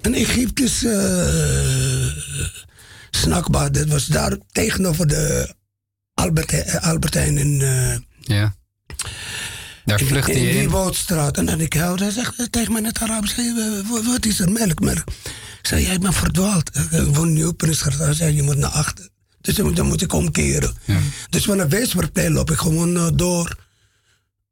een 0.00 0.14
Egyptische 0.14 0.88
uh, 0.88 2.52
snackbar. 3.10 3.72
Dat 3.72 3.88
was 3.88 4.06
daar 4.06 4.36
tegenover 4.52 5.06
de 5.06 5.54
Albert, 6.14 6.80
Albertijn 6.80 7.38
in... 7.38 7.60
eh, 7.62 7.96
Ja. 8.36 8.54
Daar 9.84 10.00
in- 10.00 10.06
vluchtte 10.06 10.32
in 10.32 10.42
je 10.42 10.52
die 10.52 10.62
in. 10.62 10.68
Woudstraat. 10.70 11.36
En 11.36 11.46
dan 11.46 11.60
ik 11.60 11.72
huilde. 11.72 12.02
Hij 12.04 12.12
zegt 12.12 12.52
tegen 12.52 12.72
mij 12.72 12.80
in 12.80 12.86
het 12.86 12.98
Arabisch: 13.00 13.36
Wat 14.04 14.26
is 14.26 14.40
er? 14.40 14.50
Melk, 14.52 14.80
melk. 14.80 15.04
Ik 15.60 15.66
zei: 15.70 15.82
Jij 15.86 15.98
bent 15.98 16.14
verdwaald. 16.14 16.70
Ik 16.90 17.14
woon 17.14 17.32
nu 17.32 17.44
op 17.44 17.56
Prinsgracht. 17.58 17.98
Hij 17.98 18.14
zei: 18.14 18.34
Je 18.34 18.42
moet 18.42 18.56
naar 18.56 18.70
achter. 18.70 19.08
Dus 19.40 19.54
dan 19.54 19.86
moet- 19.86 20.02
ik 20.02 20.12
omkeren. 20.12 20.74
Dus 21.30 21.44
van 21.44 21.58
een 21.58 21.68
Weesperplein 21.68 22.32
loop 22.32 22.50
ik 22.50 22.58
gewoon 22.58 22.96
eh, 22.96 23.08
door. 23.14 23.56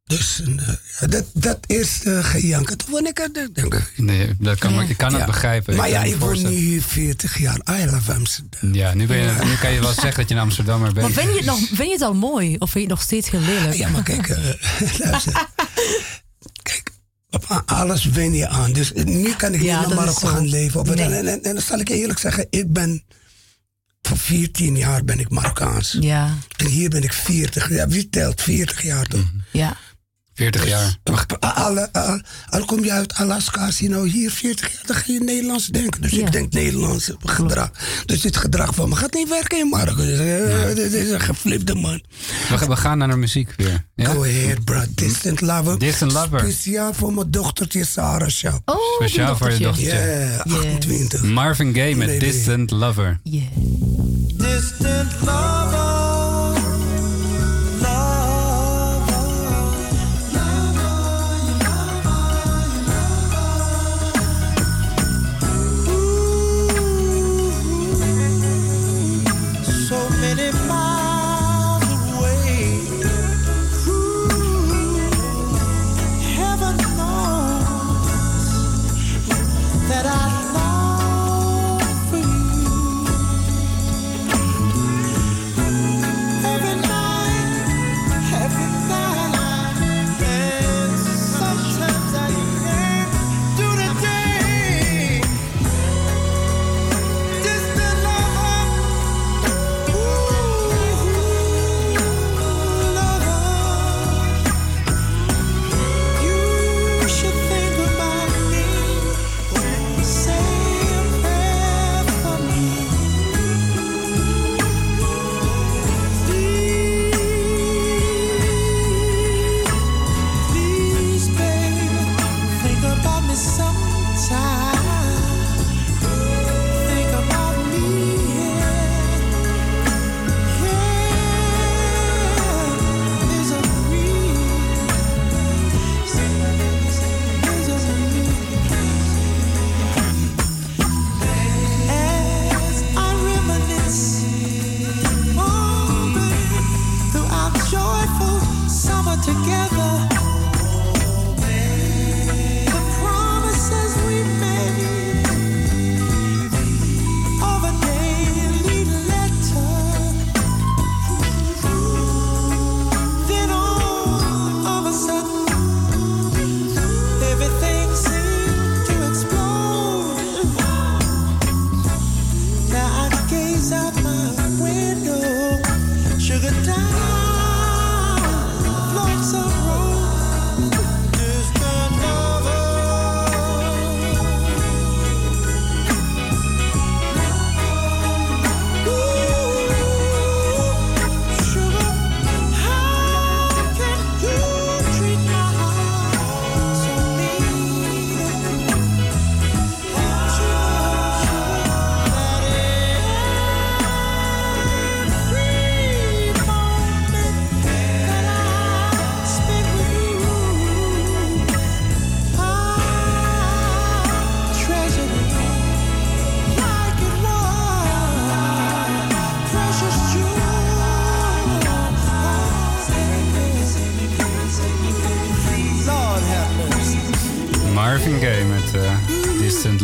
Dus 0.05 0.43
eh, 0.43 0.69
ja, 1.01 1.07
dat, 1.07 1.25
dat 1.33 1.59
eerst 1.67 2.05
uh, 2.07 2.25
gejanken. 2.25 2.77
Toen 2.79 2.89
vond 2.91 3.09
ik 3.09 3.19
het. 3.19 3.37
ik 3.37 3.55
denk, 3.55 3.93
Nee, 3.97 4.35
dat 4.39 4.59
kan, 4.59 4.81
ik 4.89 4.97
kan 4.97 5.11
het 5.13 5.21
ja. 5.21 5.27
begrijpen. 5.27 5.77
Maar 5.77 5.89
ja, 5.89 6.03
ik 6.03 6.17
woon 6.17 6.19
nu 6.19 6.25
voorstellen. 6.27 6.57
hier 6.57 6.83
40 6.83 7.39
jaar. 7.39 7.61
I 7.81 7.85
love 7.91 8.13
Amsterdam. 8.13 8.75
Ja, 8.75 8.95
nu, 8.95 9.07
ben 9.07 9.17
je, 9.17 9.45
nu 9.45 9.57
kan 9.57 9.73
je 9.73 9.81
wel 9.81 9.93
zeggen 9.93 10.15
dat 10.17 10.29
je 10.29 10.35
een 10.35 10.41
Amsterdammer 10.41 10.93
bent. 10.93 11.15
Maar 11.15 11.25
vind 11.25 11.33
je, 11.33 11.37
het 11.37 11.47
nog, 11.47 11.59
vind 11.59 11.79
je 11.79 11.93
het 11.93 12.03
al 12.03 12.15
mooi? 12.15 12.57
Of 12.59 12.71
vind 12.71 12.73
je 12.73 12.81
het 12.81 12.89
nog 12.91 13.03
steeds 13.03 13.31
heel 13.31 13.41
lelijk? 13.41 13.75
Ja, 13.75 13.89
maar 13.89 14.03
kijk, 14.03 14.29
eh, 14.29 14.99
luister. 14.99 15.47
Kijk, 16.63 16.91
op 17.31 17.63
alles 17.67 18.05
wen 18.05 18.33
je 18.35 18.49
aan. 18.49 18.73
Dus 18.73 18.93
nu 18.93 19.33
kan 19.35 19.55
ik 19.55 19.63
Ja, 19.63 19.79
niet 19.79 19.89
naar 19.89 19.99
is 19.99 20.05
Marokko 20.05 20.27
zo. 20.27 20.35
gaan 20.35 20.49
leven. 20.49 20.85
Nee. 20.87 20.97
dan. 20.97 21.13
en, 21.13 21.27
en, 21.27 21.43
en 21.43 21.55
dan 21.55 21.63
zal 21.63 21.79
ik 21.79 21.89
je 21.89 21.95
eerlijk 21.95 22.19
zeggen, 22.19 22.47
ik 22.51 22.73
ben... 22.73 23.03
Voor 24.03 24.17
14 24.17 24.77
jaar 24.77 25.05
ben 25.05 25.19
ik 25.19 25.31
Marokkaans. 25.31 25.97
Ja, 26.01 26.35
En 26.57 26.67
hier 26.67 26.89
ben 26.91 27.03
ik 27.03 27.13
40 27.13 27.69
jaar. 27.71 27.89
Wie 27.89 28.09
telt 28.09 28.41
40 28.43 28.83
jaar 28.83 29.07
toch? 29.07 29.25
ja. 29.53 29.77
40 30.35 30.69
jaar. 30.69 30.97
Al, 31.41 31.79
al, 31.93 32.21
al 32.51 32.65
kom 32.65 32.85
je 32.85 32.93
uit 32.93 33.15
Alaska, 33.15 33.67
als 33.67 33.79
je 33.79 33.89
nou 33.89 34.09
hier 34.09 34.31
40 34.31 34.73
jaar, 34.73 34.83
dan 34.87 34.97
ga 34.97 35.13
je 35.13 35.21
Nederlands 35.21 35.67
denken. 35.67 36.01
Dus 36.03 36.11
Ja. 36.11 36.27
ik 36.27 36.33
denk 36.33 36.53
Nederlands 36.53 37.11
gedrag. 37.25 37.71
Dus 38.07 38.21
dit 38.21 38.37
gedrag 38.37 38.75
van 38.75 38.89
me 38.89 38.95
gaat 38.97 39.15
niet 39.15 39.29
werken 39.29 39.59
in 39.59 39.69
Marokko. 39.69 40.05
Dus, 40.05 40.19
eh, 40.19 40.75
Dit 40.75 40.93
is 40.93 41.11
een 41.11 41.21
geflipte 41.21 41.75
man. 41.75 42.03
We, 42.49 42.67
we 42.67 42.77
gaan 42.77 42.99
naar 42.99 43.09
de 43.09 43.17
muziek 43.17 43.55
weer. 43.57 43.85
Ja? 43.95 44.11
Go 44.11 44.23
ahead, 44.25 44.65
bro. 44.65 44.83
Distant 44.95 45.41
Lover. 45.41 45.79
Distant 45.79 46.13
Lover. 46.13 46.41
Speciaal 46.41 46.95
voor 46.95 47.13
mijn 47.13 47.31
dochtertje 47.31 47.85
Sarah 47.85 48.29
Shah. 48.29 48.55
Oh, 48.65 48.77
Speciaal 48.95 49.37
voor 49.37 49.51
je 49.53 49.59
dochtertje. 49.59 49.91
dochter. 50.45 50.59
Ja, 50.61 50.61
28. 50.69 51.23
Marvin 51.23 51.75
Gaye 51.75 51.97
met 51.97 52.07
Nee, 52.09 52.19
nee. 52.19 52.33
Distant 52.33 52.71
Lover. 52.71 53.21
Yeah. 53.23 53.43
Distant 54.37 55.13
lover, 55.21 55.82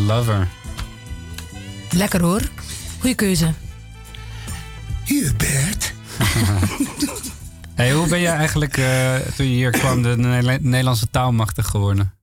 Lover. 0.06 0.48
Lekker 1.90 2.20
hoor. 2.20 2.42
Goeie 3.00 3.14
keuze. 3.14 3.52
Hier, 5.04 5.32
Bert. 5.36 5.92
Hey, 7.74 7.92
hoe 7.92 8.08
ben 8.08 8.18
je 8.18 8.26
eigenlijk 8.28 8.76
eh, 8.76 9.14
toen 9.16 9.46
je 9.46 9.54
hier 9.54 9.70
kwam 9.70 10.02
de 10.02 10.16
Nederla- 10.16 10.58
Nederlandse 10.60 11.10
taal 11.10 11.32
machtig 11.32 11.66
geworden? 11.66 12.14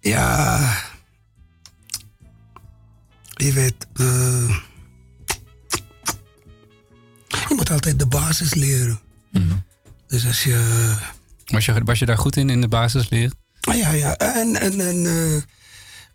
Ja. 0.00 0.60
Je 3.34 3.52
weet. 3.52 3.74
eh, 3.94 4.56
je 7.28 7.54
moet 7.56 7.70
altijd 7.70 7.98
de 7.98 8.06
basis 8.06 8.54
leren. 8.54 9.00
Dus 10.06 10.26
als 10.26 10.44
je. 10.44 10.94
Was 11.46 11.64
je, 11.64 11.80
was 11.84 11.98
je 11.98 12.06
daar 12.06 12.18
goed 12.18 12.36
in, 12.36 12.50
in 12.50 12.60
de 12.60 12.68
basisleer? 12.68 13.32
Ah, 13.60 13.76
ja, 13.76 13.90
ja. 13.90 14.16
En, 14.16 14.60
en, 14.60 14.80
en, 14.80 15.06
eh, 15.06 15.42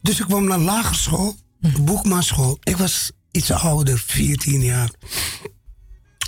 dus 0.07 0.19
ik 0.19 0.25
kwam 0.25 0.47
naar 0.47 0.59
lagere 0.59 0.95
school, 0.95 1.35
boekmaanschool. 1.81 2.57
Ik 2.63 2.77
was 2.77 3.11
iets 3.31 3.51
ouder, 3.51 3.97
14 3.99 4.61
jaar. 4.61 4.89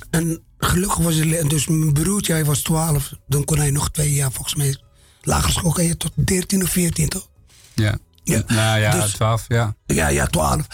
En 0.09 0.43
gelukkig 0.57 0.97
was 0.97 1.15
het... 1.15 1.25
le- 1.25 1.43
Dus 1.47 1.67
mijn 1.67 1.93
broertje, 1.93 2.33
hij 2.33 2.45
was 2.45 2.61
12. 2.61 3.11
Dan 3.27 3.43
kon 3.45 3.57
hij 3.57 3.71
nog 3.71 3.91
twee 3.91 4.13
jaar 4.13 4.31
volgens 4.31 4.55
mij. 4.55 4.77
Lagere 5.21 5.51
school 5.51 5.71
kan 5.71 5.83
je 5.85 5.97
tot 5.97 6.11
13 6.15 6.63
of 6.63 6.69
14, 6.69 7.09
toch? 7.09 7.29
Ja. 7.73 7.97
Ja. 8.23 8.43
Nou 8.47 8.79
ja, 8.79 8.91
Dus- 9.01 9.11
12, 9.11 9.45
ja. 9.47 9.75
Ja, 9.85 10.07
ja, 10.07 10.25
12. 10.27 10.67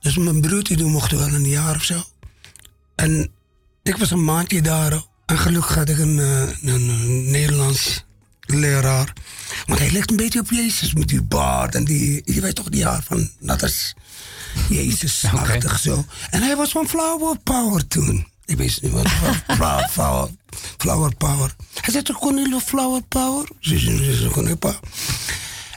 Dus 0.00 0.16
mijn 0.16 0.40
broertje 0.40 0.76
toen 0.76 0.90
mocht 0.90 1.10
wel 1.12 1.28
een 1.28 1.48
jaar 1.48 1.76
of 1.76 1.82
zo. 1.82 2.02
En 2.94 3.30
ik 3.82 3.96
was 3.96 4.10
een 4.10 4.24
maandje 4.24 4.62
daar. 4.62 5.02
En 5.26 5.38
gelukkig 5.38 5.74
had 5.74 5.88
ik 5.88 5.98
een, 5.98 6.18
eh, 6.18 6.40
een, 6.62 6.88
een 6.88 7.30
Nederlands 7.30 8.04
leraar. 8.46 9.12
Want 9.66 9.78
hij 9.78 9.90
ligt 9.90 10.10
een 10.10 10.16
beetje 10.16 10.40
op 10.40 10.50
Jezus 10.50 10.94
met 10.94 11.08
die 11.08 11.22
baard 11.22 11.74
en 11.74 11.84
die, 11.84 12.22
je 12.24 12.40
weet 12.40 12.54
toch, 12.54 12.68
die 12.68 12.84
haar 12.84 13.02
van, 13.02 13.30
dat 13.40 13.62
is 13.62 13.94
Jezus-achtig 14.68 15.78
zo. 15.78 16.04
En 16.30 16.42
hij 16.42 16.56
was 16.56 16.70
van 16.70 16.88
Flower 16.88 17.38
Power 17.38 17.86
toen. 17.86 18.26
Ik 18.44 18.56
wist 18.56 18.82
niet 18.82 18.92
wat 18.92 19.08
Flower 19.08 19.90
Power. 19.94 20.30
Flower 20.76 21.16
Power. 21.16 21.54
Hij 21.80 21.92
zei 21.92 22.02
toch, 22.04 22.20
je 22.34 22.60
Flower 22.64 23.02
Power? 23.02 23.48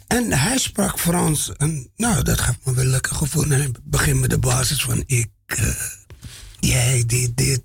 En 0.08 0.32
hij 0.32 0.58
sprak 0.58 1.00
Frans. 1.00 1.52
En 1.58 1.90
nou, 1.96 2.24
dat 2.24 2.40
gaf 2.40 2.56
me 2.64 2.74
wel 2.74 2.86
lekker 2.86 3.16
gevoel. 3.16 3.44
En 3.44 3.52
hij 3.52 3.72
begint 3.84 4.20
met 4.20 4.30
de 4.30 4.40
basis 4.40 4.82
van 4.82 5.04
ik, 5.06 5.30
eh, 5.46 5.68
jij, 6.60 7.04
dit, 7.06 7.38
dit. 7.38 7.62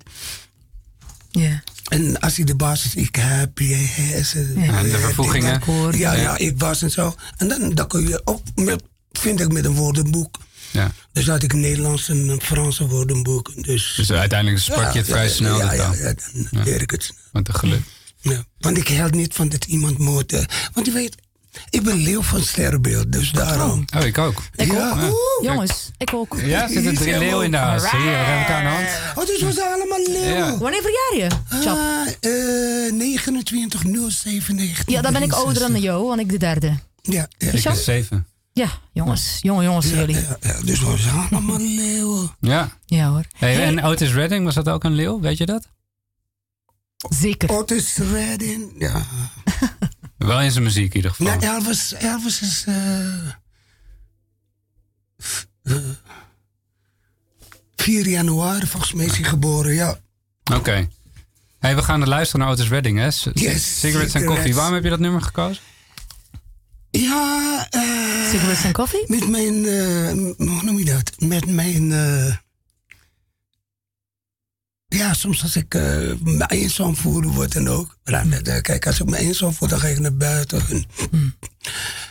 Ja. 1.30 1.62
En 1.88 2.20
als 2.20 2.36
hij 2.36 2.44
de 2.44 2.54
basis, 2.54 2.94
ik 2.94 3.16
heb, 3.16 3.58
hij, 3.58 4.22
ze- 4.24 4.52
Ja. 4.56 4.78
En 4.78 4.82
de 4.90 4.98
vervoegingen. 4.98 5.60
Ja, 5.66 5.90
Ja. 5.92 6.12
ja, 6.14 6.36
ik 6.38 6.54
was 6.58 6.82
en 6.82 6.90
zo. 6.90 7.14
En 7.36 7.48
dan, 7.48 7.74
dan 7.74 7.88
kun 7.88 8.08
je 8.08 8.20
ook, 8.24 8.42
met, 8.54 8.82
vind 9.12 9.40
ik 9.40 9.52
met 9.52 9.64
een 9.64 9.74
woordenboek. 9.74 10.36
ja. 10.70 10.92
Dus 11.12 11.26
had 11.26 11.42
ik 11.42 11.52
een 11.52 11.60
Nederlands 11.60 12.08
en 12.08 12.28
een 12.28 12.40
Franse 12.40 12.86
woordenboek. 12.86 13.64
Dus, 13.64 13.92
Dus 13.96 14.12
uiteindelijk 14.12 14.62
sprak 14.62 14.92
je 14.92 14.98
het 14.98 15.06
Ja, 15.06 15.12
vrij 15.12 15.24
ja, 15.26 15.30
snel, 15.32 15.58
Ja, 15.58 15.72
ja, 15.72 15.92
ja, 15.94 16.14
dan 16.50 16.62
leer 16.64 16.80
ik 16.82 16.90
het 16.90 17.02
snel. 17.02 17.18
Wat 17.32 17.48
een 17.48 17.54
geluk. 17.54 17.82
Ja. 18.20 18.44
Want 18.58 18.76
ik 18.76 18.88
held 18.88 19.14
niet 19.14 19.34
van 19.34 19.48
dat 19.48 19.64
iemand 19.64 19.98
moet. 19.98 20.32
eh, 20.32 20.44
want 20.72 20.86
je 20.86 20.92
weet, 20.92 21.14
ik 21.70 21.82
ben 21.82 21.96
leeuw 21.96 22.22
van 22.22 22.40
sterrenbeeld, 22.42 23.12
dus 23.12 23.32
daarom. 23.32 23.84
Oh, 23.96 24.04
ik 24.06 24.18
ook. 24.18 24.42
Ik 24.54 24.72
ja, 24.72 24.90
ook. 24.90 24.96
oeh. 25.02 25.14
Jongens, 25.42 25.90
ik 25.98 26.14
ook. 26.14 26.36
Ja, 26.44 26.68
zitten 26.68 26.94
drie 26.94 27.18
leeuwen 27.18 27.44
in 27.44 27.50
de 27.50 27.56
huis. 27.56 27.90
Hier, 27.90 28.00
we 28.00 28.06
hebben 28.06 28.36
elkaar 28.36 28.64
aan 28.66 28.82
de 28.82 28.88
hand. 28.90 29.18
Oh, 29.18 29.26
dus 29.26 29.42
we 29.42 29.52
zijn 29.52 29.72
allemaal 29.72 29.98
leeuwen. 30.06 30.36
Ja. 30.52 30.58
Wanneer 30.58 30.82
verjaar 30.82 31.30
je? 31.30 31.58
Chap? 31.64 31.76
Ah, 31.76 32.86
eh 32.86 32.92
29 32.92 33.82
07 34.08 34.54
19. 34.54 34.94
Ja, 34.94 35.00
dan 35.02 35.12
ben 35.12 35.22
ik 35.22 35.32
ouder 35.32 35.58
dan 35.72 35.80
jou, 35.80 36.06
want 36.06 36.20
ik 36.20 36.28
de 36.28 36.38
derde. 36.38 36.74
Ja, 37.02 37.28
ja, 37.38 37.50
Ik 37.50 37.64
is 37.64 37.84
zeven. 37.84 38.26
Ja, 38.52 38.68
jongens. 38.92 39.38
Jonge 39.40 39.62
jongens 39.64 39.90
ja, 39.90 39.96
jullie. 39.96 40.14
ja, 40.14 40.36
ja, 40.40 40.60
dus 40.64 40.80
we 40.80 40.96
zijn 40.96 41.28
allemaal 41.30 41.58
leeuwen. 41.58 42.36
Ja. 42.40 42.68
Ja 42.86 43.08
hoor. 43.08 43.24
Hey, 43.36 43.54
Hey, 43.54 43.64
En 43.64 43.84
Otis 43.84 44.12
Redding, 44.12 44.44
was 44.44 44.54
dat 44.54 44.68
ook 44.68 44.84
een 44.84 44.94
leeuw? 44.94 45.20
Weet 45.20 45.38
je 45.38 45.46
dat? 45.46 45.66
Zeker. 47.10 47.50
Otis 47.50 47.96
Redding, 47.96 48.72
ja. 48.78 49.02
Wel 50.26 50.40
in 50.40 50.50
zijn 50.50 50.64
muziek 50.64 50.88
in 50.90 50.96
ieder 50.96 51.10
geval. 51.10 51.26
Nee, 51.36 51.48
Elvis, 51.48 51.92
Elvis 51.94 52.40
is... 52.42 52.64
eh 52.66 53.28
f- 55.22 55.46
eh, 55.62 55.74
4 57.76 58.08
januari 58.08 58.66
volgens 58.66 58.92
mij 58.92 59.04
is 59.06 59.16
hij 59.16 59.24
geboren, 59.24 59.74
ja. 59.74 59.98
Oké. 60.54 60.88
Hey, 61.58 61.76
we 61.76 61.82
gaan 61.82 62.08
luisteren 62.08 62.44
naar 62.46 62.54
Otis 62.54 62.68
Redding, 62.68 62.98
hè? 62.98 63.08
C- 63.08 63.38
Yes, 63.38 63.78
Cigarettes 63.80 64.14
en 64.14 64.24
koffie. 64.24 64.54
Waarom 64.54 64.74
heb 64.74 64.82
je 64.84 64.90
dat 64.90 64.98
nummer 64.98 65.22
gekozen? 65.22 65.62
Ja, 66.90 67.66
eh... 67.70 67.80
Cigarettes 68.30 68.64
en 68.64 68.72
koffie? 68.72 69.04
Met 69.06 69.28
mijn, 69.28 69.64
eh, 69.66 70.10
hoe 70.46 70.62
noem 70.62 70.78
je 70.78 70.84
dat? 70.84 71.12
Met 71.18 71.46
mijn, 71.46 71.92
eh, 71.92 72.36
ja, 74.98 75.14
soms 75.14 75.42
als 75.42 75.56
ik 75.56 75.74
eh, 75.74 75.82
me 76.22 76.44
eenzaam 76.48 76.96
voel, 76.96 77.22
wordt 77.22 77.52
dan 77.52 77.68
ook. 77.68 77.98
Maar 78.04 78.12
dan, 78.28 78.32
eh, 78.32 78.62
kijk, 78.62 78.86
als 78.86 79.00
ik 79.00 79.06
me 79.06 79.16
eenzaam 79.16 79.52
voel, 79.54 79.68
dan 79.68 79.80
ga 79.80 79.86
ik 79.86 79.98
naar 79.98 80.14
buiten. 80.16 80.62
En, 80.68 80.84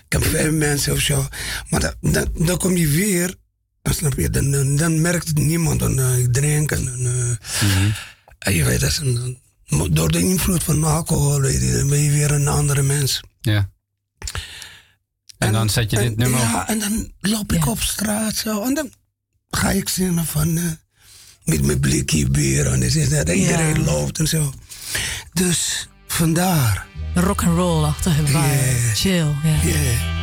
Ik 0.06 0.16
heb 0.22 0.24
veel 0.24 0.52
mensen 0.52 0.94
of 0.94 1.00
zo. 1.00 1.28
Maar 1.70 1.80
dan, 1.80 1.94
dan, 2.12 2.28
dan 2.46 2.58
kom 2.58 2.76
je 2.78 2.88
weer, 2.88 3.36
dan 3.82 3.94
snap 3.94 4.14
je, 4.14 4.30
dan, 4.30 4.76
dan, 4.76 5.02
merkt 5.02 5.28
het 5.28 5.38
niemand. 5.38 5.80
Dan 5.80 6.00
eh, 6.00 6.18
ik 6.18 6.34
drink 6.34 6.72
en, 6.72 6.88
eh, 7.06 7.90
en 8.40 8.54
je 8.54 8.64
weet, 8.64 8.80
dat 8.80 8.90
is 8.90 8.98
een, 8.98 9.40
door 9.92 10.12
de 10.12 10.20
invloed 10.20 10.64
van 10.64 10.84
alcohol, 10.84 11.40
weet 11.42 11.62
je, 11.62 11.72
dan 11.72 11.90
ben 11.90 12.00
je 12.00 12.12
weer 12.12 12.32
een 12.32 12.48
andere 12.48 12.82
mens. 12.82 13.22
Ja. 13.42 13.70
En, 15.38 15.52
dan 15.54 15.70
zet 15.70 15.92
je 15.92 15.98
dit 15.98 16.06
en- 16.06 16.16
nummer 16.18 16.40
Ja, 16.40 16.62
op. 16.62 16.68
en 16.68 16.80
dan 16.80 17.12
loop 17.20 17.54
ik 17.54 17.64
Ja. 17.64 17.72
op 17.72 17.82
straat 17.82 18.36
zo. 18.36 18.64
En 18.64 18.74
dan 18.74 18.92
ga 19.50 19.70
ik 19.72 19.90
zingen 19.90 20.26
van... 20.26 20.78
met 21.50 21.66
mijn 21.66 21.80
blikje 21.80 22.30
bier. 22.30 22.68
En 22.68 22.80
dit 22.80 22.96
is 22.96 23.10
dat 23.10 23.30
iedereen 23.30 23.84
loopt 23.84 24.20
en 24.20 24.28
zo. 24.28 24.54
Dus 25.34 25.90
vandaar. 26.08 26.88
Rock 27.14 27.44
and 27.44 27.58
roll 27.58 27.94
vibe. 28.02 28.32
Yeah. 28.32 28.94
Chill. 28.96 29.36
Ja. 29.44 29.60
Yeah. 29.64 30.18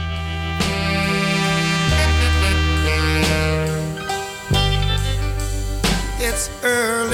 It's 6.19 6.49
early 6.62 7.06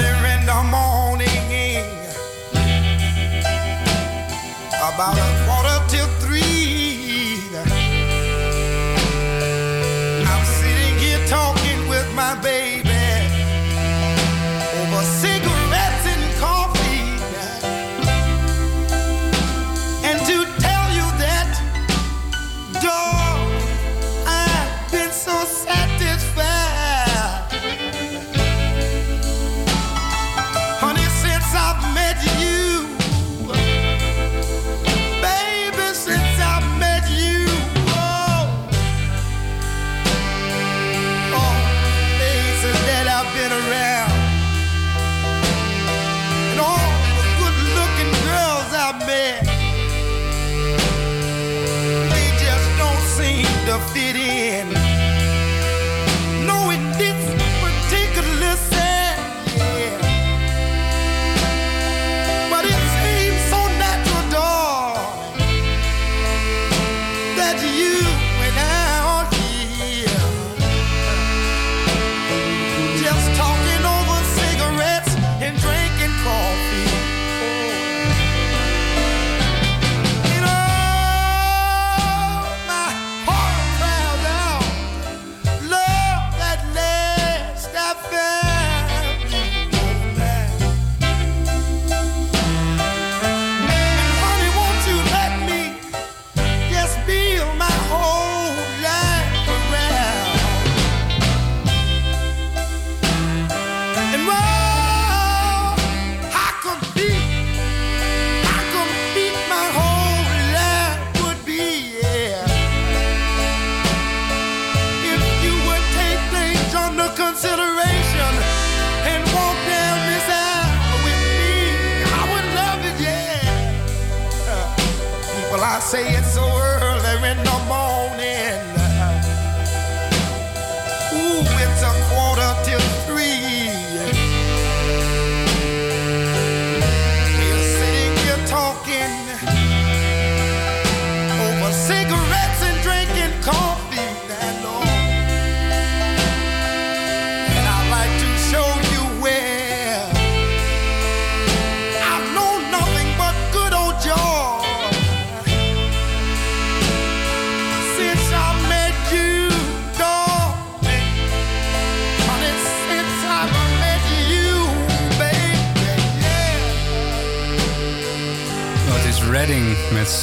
say 125.83 126.15
it's 126.15 126.33
so 126.33 126.62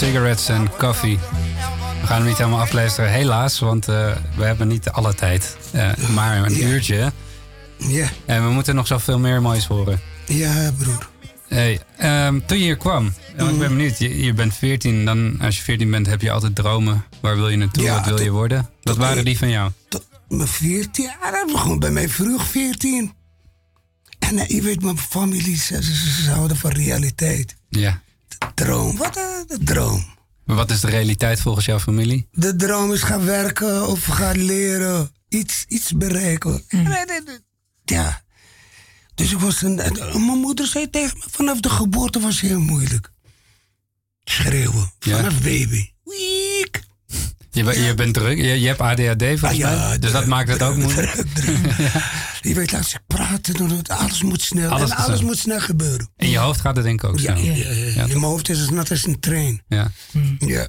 cigarettes 0.01 0.49
en 0.49 0.71
koffie. 0.79 1.19
We 2.01 2.07
gaan 2.07 2.17
hem 2.17 2.27
niet 2.27 2.39
helemaal 2.39 2.61
afluisteren, 2.61 3.11
helaas, 3.11 3.59
want 3.59 3.89
eh, 3.89 4.17
we 4.37 4.45
hebben 4.45 4.69
niet 4.69 4.89
alle 4.91 5.15
tijd. 5.15 5.57
Eh, 5.73 5.97
maar 6.15 6.37
een 6.45 6.55
Ja. 6.55 6.67
uurtje. 6.67 7.13
Ja, 7.77 8.09
En 8.27 8.45
we 8.45 8.51
moeten 8.51 8.75
nog 8.75 8.87
zoveel 8.87 9.19
meer 9.19 9.43
moois 9.43 9.67
horen. 9.67 10.01
ja, 10.27 10.71
broer. 10.79 11.09
Hey, 11.49 11.81
ehm, 11.97 12.41
toen 12.47 12.59
je 12.59 12.65
hier 12.65 12.77
kwam, 12.77 13.15
want 13.37 13.51
ik 13.53 13.59
ben 13.59 13.69
benieuwd, 13.69 13.99
je, 13.99 14.23
je 14.25 14.33
bent 14.33 14.55
14, 14.55 15.05
dan 15.05 15.41
als 15.41 15.57
je 15.57 15.63
14 15.63 15.91
bent 15.91 16.07
heb 16.07 16.21
je 16.23 16.31
altijd 16.31 16.55
dromen. 16.55 17.05
Waar 17.21 17.37
wil 17.37 17.49
je 17.49 17.57
naartoe, 17.57 17.83
Ja, 17.83 17.95
wat 17.95 18.05
wil 18.07 18.21
je 18.21 18.31
worden? 18.31 18.69
Wat 18.83 18.97
waren 18.97 19.25
die 19.25 19.39
van 19.39 19.49
jou? 19.51 19.71
Tot 19.89 20.07
mijn 20.29 20.49
14 20.49 21.05
jaar, 21.05 21.33
dat 21.33 21.47
begon 21.53 21.79
bij 21.79 21.91
mij 21.91 22.09
vroeg 22.09 22.47
14. 22.47 23.13
En 24.19 24.39
eh, 24.39 24.49
je 24.49 24.63
weet, 24.63 24.83
mijn 24.83 24.99
familie, 24.99 25.57
ze- 25.57 25.83
ze 26.25 26.31
houden 26.31 26.57
van 26.57 26.71
realiteit. 26.71 27.57
Ja. 27.69 28.01
Droom, 28.55 28.97
wat 28.97 29.17
eh, 29.17 29.25
de 29.47 29.59
droom? 29.65 30.05
Maar 30.45 30.57
wat 30.57 30.71
is 30.71 30.81
de 30.81 30.91
realiteit 30.91 31.41
volgens 31.41 31.65
jouw 31.67 31.79
familie? 31.79 32.29
De 32.33 32.57
droom 32.57 32.93
is 32.93 33.03
gaan 33.03 33.25
werken 33.25 33.89
of 33.89 34.05
gaan 34.05 34.45
leren. 34.45 35.11
Iets, 35.29 35.65
iets 35.69 35.93
bereiken. 35.93 36.65
Ja. 37.85 38.23
Dus 39.15 39.33
ik 39.33 39.39
was 39.39 39.63
een, 39.63 39.79
en 39.81 39.93
mijn 40.27 40.39
moeder 40.39 40.67
zei 40.67 40.91
tegen 40.91 41.19
me, 41.19 41.25
vanaf 41.31 41.61
de 41.61 41.69
geboorte 41.69 42.21
was 42.21 42.41
heel 42.41 42.61
moeilijk. 42.61 43.13
Schreeuwen, 44.25 44.93
Ja? 44.99 45.17
vanaf 45.17 45.35
baby. 45.43 45.91
Wiek. 46.05 46.81
Je, 47.53 47.63
ben- 47.65 47.81
je 47.83 47.95
bent 47.95 48.15
druk, 48.15 48.37
je, 48.39 48.61
je 48.61 48.67
hebt 48.67 48.81
ADHD 48.81 49.23
volgens 49.25 49.43
Ah, 49.43 49.57
ja, 49.57 49.87
mij, 49.89 49.99
dus 49.99 50.13
dat 50.13 50.27
maakt 50.27 50.49
het 50.49 50.63
ook 50.63 50.77
moeilijk. 50.77 51.15
Je 52.43 52.55
weet, 52.55 52.73
ik 52.73 52.99
praat, 53.07 53.57
dan 53.59 53.69
wordt 53.69 53.89
alles 53.89 54.23
moet 54.23 54.43
snel. 54.43 54.71
Alles 54.71 54.91
en 54.91 54.97
alles 54.97 55.17
snel. 55.17 55.29
moet 55.29 55.39
snel 55.39 55.61
gebeuren. 55.61 56.11
In 56.17 56.31
je 56.31 56.39
hoofd 56.39 56.61
gaat 56.61 56.77
het 56.77 56.85
denk 56.85 57.03
ik 57.03 57.09
ook 57.11 57.19
Ja, 57.19 57.37
zo. 57.37 57.43
ja, 57.43 57.53
ja, 57.53 57.71
ja. 57.71 58.03
In 58.03 58.09
mijn 58.09 58.21
hoofd 58.23 58.49
is 58.49 58.59
het 58.59 58.71
net 58.71 58.91
als 58.91 59.07
een 59.07 59.21
trein. 59.21 59.63
Ja. 59.69 59.91
Ja. 60.39 60.69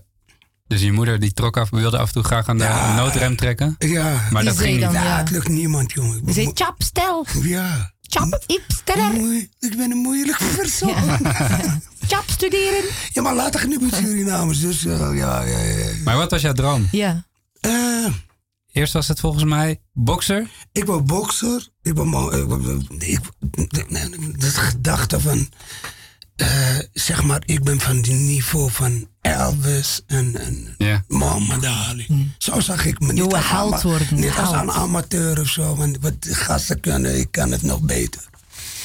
Dus 0.68 0.82
je 0.82 0.92
moeder 0.92 1.20
die 1.20 1.34
trok 1.34 1.58
af, 1.58 1.70
wilde 1.70 1.98
af 1.98 2.08
en 2.08 2.14
toe 2.14 2.24
graag 2.24 2.48
aan 2.48 2.58
de 2.58 2.64
Ja. 2.64 2.96
noodrem 2.96 3.36
trekken. 3.36 3.76
Ja. 3.80 4.28
Maar 4.32 4.42
Die 4.42 4.52
dat 4.52 4.60
ging 4.60 4.74
niet. 4.80 4.92
Ja, 4.92 5.04
ja. 5.04 5.18
het 5.18 5.30
lukt 5.30 5.48
niemand, 5.48 5.92
jongen. 5.92 6.22
Je 6.26 6.34
zei, 6.34 6.52
chap, 6.54 6.76
stel. 6.78 7.26
Ja. 7.42 7.94
Chap. 8.02 8.46
Moe- 9.14 9.48
Ik 9.60 9.78
ben 9.78 9.92
een 9.92 9.98
moeilijke 9.98 10.46
persoon. 10.58 10.96
Chap, 12.12 12.24
studeren. 12.30 12.84
Ja, 13.14 13.22
maar 13.22 13.36
later 13.36 13.68
niet 13.68 13.82
met 13.82 13.94
Surinamers, 13.96 14.60
dus 14.60 14.84
uh, 14.84 14.98
ja, 15.18 15.42
ja, 15.44 15.58
ja. 15.60 15.86
Maar 16.04 16.16
wat 16.18 16.32
was 16.32 16.42
jouw 16.42 16.54
droom? 16.54 16.88
Ja. 16.92 17.26
Uh, 17.62 18.08
Eerst 18.72 18.94
was 18.94 19.08
het 19.08 19.20
volgens 19.20 19.44
mij 19.44 19.82
bokser. 19.94 20.48
ik 20.72 20.86
was 20.86 21.04
bokser. 21.04 21.68
Ik 21.82 21.94
mo- 21.94 22.30
Ik, 22.30 22.48
ik, 23.00 23.20
de 24.40 24.50
gedachte 24.50 25.20
van... 25.20 25.50
Uh, 26.42 26.80
zeg 26.94 27.24
maar, 27.24 27.42
ik 27.46 27.64
ben 27.64 27.80
van 27.80 27.96
het 27.98 28.08
niveau 28.08 28.72
van 28.72 29.08
Elvis 29.22 30.02
en, 30.08 30.40
en 30.40 30.76
Ja. 30.78 31.04
Muhammad 31.08 31.66
Ali. 31.66 32.32
Zo 32.38 32.60
zag 32.60 32.86
ik 32.86 33.00
me 33.00 33.14
niet 33.14 33.34
als, 33.34 33.82
worden, 33.84 34.08
niet 34.20 34.36
als 34.38 34.52
een 34.52 34.72
amateur 34.72 35.40
of 35.40 35.48
zo. 35.48 35.76
Want 35.76 35.98
wat 36.02 36.22
die 36.22 36.36
gasten 36.36 36.80
kunnen, 36.80 37.20
ik 37.20 37.32
kan 37.32 37.52
het 37.52 37.62
nog 37.62 37.82
beter. 37.82 38.22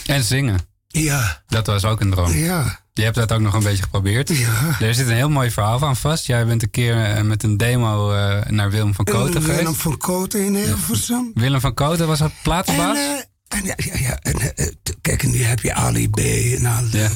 En 0.07 0.23
zingen. 0.25 0.59
Ja, 0.89 1.43
Dat 1.47 1.67
was 1.67 1.85
ook 1.85 2.01
een 2.01 2.11
droom. 2.11 2.33
ja, 2.33 2.81
Je 2.97 3.03
hebt 3.03 3.17
dat 3.17 3.33
ook 3.33 3.41
nog 3.41 3.55
een 3.55 3.63
beetje 3.63 3.83
geprobeerd. 3.83 4.29
ja. 4.29 4.77
Er 4.81 4.95
zit 4.95 5.07
een 5.09 5.15
heel 5.15 5.29
mooi 5.31 5.51
verhaal 5.51 5.83
aan 5.85 5.97
vast. 5.97 6.27
Jij 6.27 6.47
bent 6.47 6.63
een 6.63 6.71
keer 6.71 7.05
eh, 7.05 7.23
met 7.23 7.43
een 7.43 7.57
demo 7.57 8.13
eh, 8.13 8.47
naar 8.51 8.71
Willem 8.71 8.95
van 8.95 9.05
Koten 9.05 9.35
En 9.35 9.41
Willem 9.43 9.57
geweest. 9.59 9.81
van 9.81 9.97
Koten 9.97 10.45
in 10.45 10.55
Hilversum. 10.55 11.31
Willem 11.35 11.61
van 11.61 11.75
Koten 11.75 12.07
was 12.07 12.19
dat 12.19 12.31
En, 12.31 12.35
plaatsbaas? 12.43 12.97
eh, 12.99 13.59
en 13.59 13.65
ja, 13.65 13.75
ja, 13.77 13.99
ja 13.99 14.19
en, 14.23 14.57
eh, 14.57 14.67
kijk, 15.01 15.23
en 15.23 15.31
nu 15.31 15.43
heb 15.43 15.61
je 15.61 15.75
Ali 15.75 16.09
B 16.11 16.19
en 16.19 16.67
al. 16.67 16.85
Ja. 16.91 17.11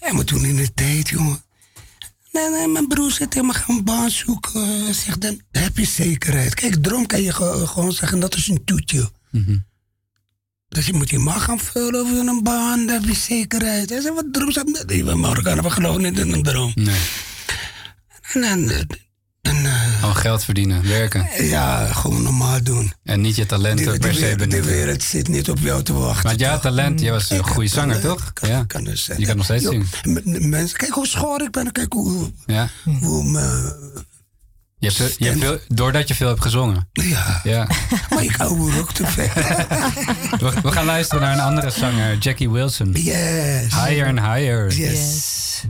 En 0.00 0.14
maar 0.14 0.24
toen 0.24 0.44
in 0.44 0.56
de 0.56 0.74
tijd, 0.74 1.08
jongen. 1.08 1.44
Nee, 2.32 2.50
nee, 2.50 2.68
mijn 2.68 2.86
broer 2.88 3.10
zegt 3.10 3.30
tegen 3.30 3.46
me, 3.46 3.52
ga 3.54 3.64
een 3.72 3.84
baan 3.84 4.10
zoeken. 4.10 4.94
Zeg, 4.94 5.18
dan 5.18 5.40
heb 5.50 5.76
je 5.78 5.84
zekerheid. 5.86 6.54
Kijk, 6.54 6.82
droom 6.82 7.06
kan 7.06 7.22
je 7.22 7.32
ge- 7.32 7.62
gewoon 7.66 7.92
zeggen, 7.92 8.20
dat 8.20 8.34
is 8.36 8.48
een 8.48 8.64
toetje. 8.64 9.10
Mhm. 9.30 9.56
Dus 10.68 10.86
je 10.86 10.92
moet 10.92 11.10
je 11.10 11.18
mag 11.18 11.44
gaan 11.44 11.58
vullen 11.58 12.00
over 12.00 12.16
een 12.28 12.42
baan, 12.42 12.88
heb 12.88 13.04
je 13.04 13.14
zekerheid. 13.14 13.90
Hij 13.90 14.00
zei, 14.00 14.14
wat 14.14 14.24
droom 14.32 14.52
nee, 14.86 15.04
we 15.04 15.14
Marokkanen, 15.14 15.64
we 15.64 15.70
geloven 15.70 16.02
niet 16.02 16.18
in 16.18 16.32
een 16.32 16.42
droom. 16.42 16.72
Nee. 16.74 17.00
En 18.32 18.40
dan, 18.40 18.70
en, 19.42 19.66
eh, 19.66 20.16
geld 20.16 20.44
verdienen, 20.44 20.88
werken. 20.88 21.44
ja, 21.44 21.86
gewoon 21.92 22.22
normaal 22.22 22.62
doen. 22.62 22.92
En 23.04 23.20
niet 23.20 23.36
je 23.36 23.46
talenten 23.46 23.98
per 23.98 24.14
se 24.14 24.20
wereld- 24.20 24.50
de 24.50 24.62
wereld 24.62 25.02
zit 25.02 25.28
niet 25.28 25.50
op 25.50 25.58
jou 25.58 25.82
te 25.82 25.92
wachten. 25.92 26.26
Maar 26.26 26.38
ja, 26.38 26.58
talent, 26.58 27.00
je 27.00 27.10
was 27.10 27.30
een 27.30 27.44
goede 27.44 27.68
zanger, 27.68 28.00
toch? 28.00 28.32
Kan, 28.32 28.48
Ja. 28.48 28.64
kan 28.66 28.84
dus, 28.84 29.10
Je 29.16 29.26
kan 29.26 29.36
nog 29.36 29.44
steeds 29.44 29.64
zingen. 29.64 29.86
Mensen, 30.50 30.76
kijk 30.78 30.92
hoe 30.92 31.06
schoor 31.06 31.42
ik 31.42 31.50
ben. 31.50 31.72
Kijk 31.72 31.92
hoe, 31.92 32.30
Ja. 32.46 32.68
hoe 33.00 33.22
Je 34.78 34.90
hebt, 34.96 35.14
je 35.18 35.24
hebt 35.24 35.38
veel, 35.38 35.58
doordat 35.68 36.08
je 36.08 36.14
veel 36.14 36.28
hebt 36.28 36.42
gezongen. 36.42 36.88
ja. 36.92 37.40
Ja. 37.44 37.66
Maar 38.10 38.24
ik 38.24 38.36
hou 38.36 38.78
ook 38.78 38.92
te 38.92 39.06
veel. 39.06 39.28
We, 40.50 40.60
we 40.62 40.72
gaan 40.72 40.84
luisteren 40.84 41.22
naar 41.22 41.32
een 41.32 41.40
andere 41.40 41.70
zanger, 41.70 42.18
Jackie 42.18 42.50
Wilson. 42.50 42.92
Yes. 42.92 43.62
Higher 43.74 44.06
and 44.06 44.18
Higher. 44.20 44.72
Yes. 44.72 45.62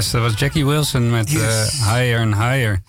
Yes, 0.00 0.10
dat 0.10 0.20
was 0.20 0.32
Jackie 0.36 0.66
Wilson 0.66 1.10
met 1.10 1.30
Yes. 1.30 1.40
eh, 1.42 1.92
Higher 1.94 2.18
and 2.20 2.34
Higher. 2.34 2.82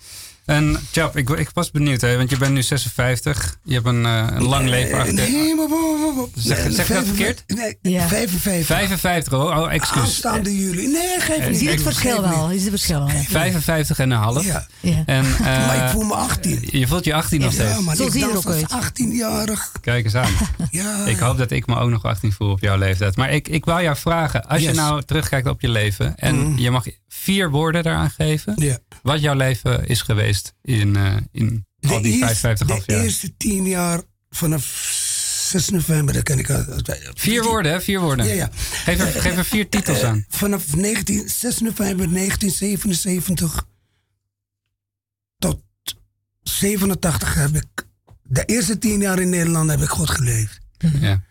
En 0.44 0.78
Chap, 0.92 1.16
ik, 1.16 1.30
ik 1.30 1.50
was 1.54 1.70
benieuwd, 1.70 2.00
hè, 2.00 2.16
want 2.16 2.30
je 2.30 2.36
bent 2.36 2.52
nu 2.52 2.62
56. 2.62 3.56
Je 3.64 3.74
hebt 3.74 3.86
een, 3.86 4.06
eh, 4.06 4.26
een 4.30 4.42
lang 4.44 4.68
leven 4.68 4.98
achter. 4.98 5.14
Nee, 5.14 5.54
maar... 5.54 5.68
maar- 5.68 5.78
maar- 6.00 6.14
maar- 6.14 6.26
Zeg- 6.34 6.64
nee, 6.64 6.72
zeg 6.72 6.88
ik 6.88 6.94
dat 6.94 7.04
55 7.04 7.06
verkeerd? 7.06 7.42
Nee, 7.82 7.92
Ja. 7.92 8.06
55. 8.08 8.66
55, 8.66 9.32
oh, 9.32 9.40
oh 9.58 9.72
excuus. 9.72 10.02
Aanstaande 10.02 10.56
juli. 10.56 10.86
Nee, 10.86 11.20
geef 11.20 11.36
Eh, 11.36 11.46
niet. 11.46 11.48
Je 11.48 11.54
ziet 11.54 11.68
het 11.70 11.82
verschil 11.82 12.20
wel. 12.22 12.50
Je 12.50 12.54
ziet 12.58 12.70
het 12.70 12.80
verschil 12.80 12.98
wel. 12.98 13.08
55 13.28 13.98
en 13.98 14.10
een 14.10 14.18
half. 14.18 14.44
Ja. 14.44 14.66
Ja. 14.80 15.02
En, 15.06 15.24
eh, 15.38 15.66
Maar 15.66 15.84
ik 15.84 15.90
voel 15.90 16.02
me 16.04 16.14
18. 16.14 16.68
Je 16.70 16.86
voelt 16.86 17.04
je 17.04 17.14
18 17.14 17.40
nog 17.40 17.52
steeds. 17.52 17.70
Ja, 17.74 17.80
maar 17.80 17.96
Zo 17.96 18.04
ik 18.06 18.10
zie 18.12 18.20
je 18.20 18.26
er 18.26 18.32
dans 18.32 18.46
ook 18.46 18.52
als 18.52 18.72
uit. 18.72 18.84
18-jarig. 19.00 19.72
Kijk 19.80 20.04
eens 20.04 20.14
aan. 20.14 20.32
Ja. 20.70 21.04
Ik 21.06 21.18
hoop 21.18 21.38
dat 21.38 21.50
ik 21.50 21.66
me 21.66 21.76
ook 21.76 21.90
nog 21.90 22.04
18 22.04 22.32
voel 22.32 22.50
op 22.50 22.60
jouw 22.60 22.76
leeftijd. 22.78 23.16
Maar 23.16 23.30
ik, 23.30 23.48
ik 23.48 23.64
wou 23.64 23.82
jou 23.82 23.96
vragen, 23.96 24.48
als 24.48 24.62
je 24.62 24.72
nou 24.72 25.02
terugkijkt 25.02 25.48
op 25.48 25.60
je 25.60 25.68
leven 25.68 26.16
en 26.16 26.36
Mm. 26.36 26.58
je 26.58 26.70
mag 26.70 26.84
vier 27.22 27.50
woorden 27.50 27.82
daaraan 27.82 28.10
geven, 28.10 28.52
Ja. 28.56 28.78
wat 29.02 29.20
jouw 29.20 29.34
leven 29.34 29.86
is 29.86 30.02
geweest 30.02 30.54
in, 30.62 30.96
eh, 30.96 31.16
in 31.32 31.66
al 31.80 31.96
De, 31.96 32.00
die 32.02 32.12
eerste, 32.12 32.36
55 32.36 32.68
half 32.68 32.84
de 32.84 32.92
jaar. 32.92 33.02
eerste 33.04 33.36
tien 33.36 33.64
jaar 33.66 34.02
vanaf 34.30 34.64
6 35.50 35.68
november, 35.68 36.14
dat 36.14 36.22
ken 36.22 36.38
ik 36.38 36.50
al. 36.50 36.64
Vier 37.14 37.42
woorden, 37.42 37.72
hè? 37.72 37.80
Vier 37.80 38.00
woorden. 38.00 38.26
Ja, 38.26 38.32
ja. 38.32 38.48
Geef, 38.52 38.98
er, 39.00 39.20
geef 39.20 39.36
er 39.36 39.44
vier 39.44 39.68
titels 39.68 40.02
aan. 40.02 40.24
Vanaf 40.28 40.76
19, 40.76 41.28
6 41.28 41.58
november 41.60 42.12
1977 42.12 43.64
tot 45.38 45.60
87 46.42 47.34
heb 47.34 47.54
ik... 47.54 47.86
De 48.22 48.44
eerste 48.44 48.78
tien 48.78 49.00
jaar 49.00 49.18
in 49.18 49.28
Nederland 49.28 49.70
heb 49.70 49.80
ik 49.80 49.88
goed 49.88 50.10
geleefd. 50.10 50.58
Ja. 51.00 51.22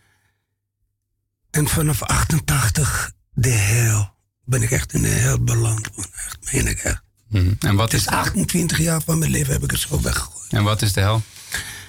En 1.50 1.68
vanaf 1.68 2.02
88 2.02 3.12
de 3.32 3.48
hel. 3.48 4.11
Ben 4.44 4.62
ik 4.62 4.70
echt 4.70 4.92
in 4.92 5.02
de 5.02 5.08
hel 5.08 5.40
beland. 5.44 5.96
man. 5.96 6.06
Echt, 6.26 6.38
meen 6.52 6.66
ik 6.66 6.78
echt. 6.78 7.02
Mhm. 7.28 7.52
En, 7.60 7.74
wat 7.76 7.92
is, 7.92 8.04
Dus 8.04 8.12
28 8.14 8.78
jaar 8.78 9.02
van 9.04 9.18
mijn 9.18 9.30
leven 9.30 9.52
heb 9.52 9.62
ik 9.62 9.70
het 9.70 9.80
zo 9.80 10.00
weggegooid. 10.00 10.52
en 10.52 10.62
wat 10.62 10.82
is 10.82 10.92
de 10.92 11.00
hel? 11.00 11.22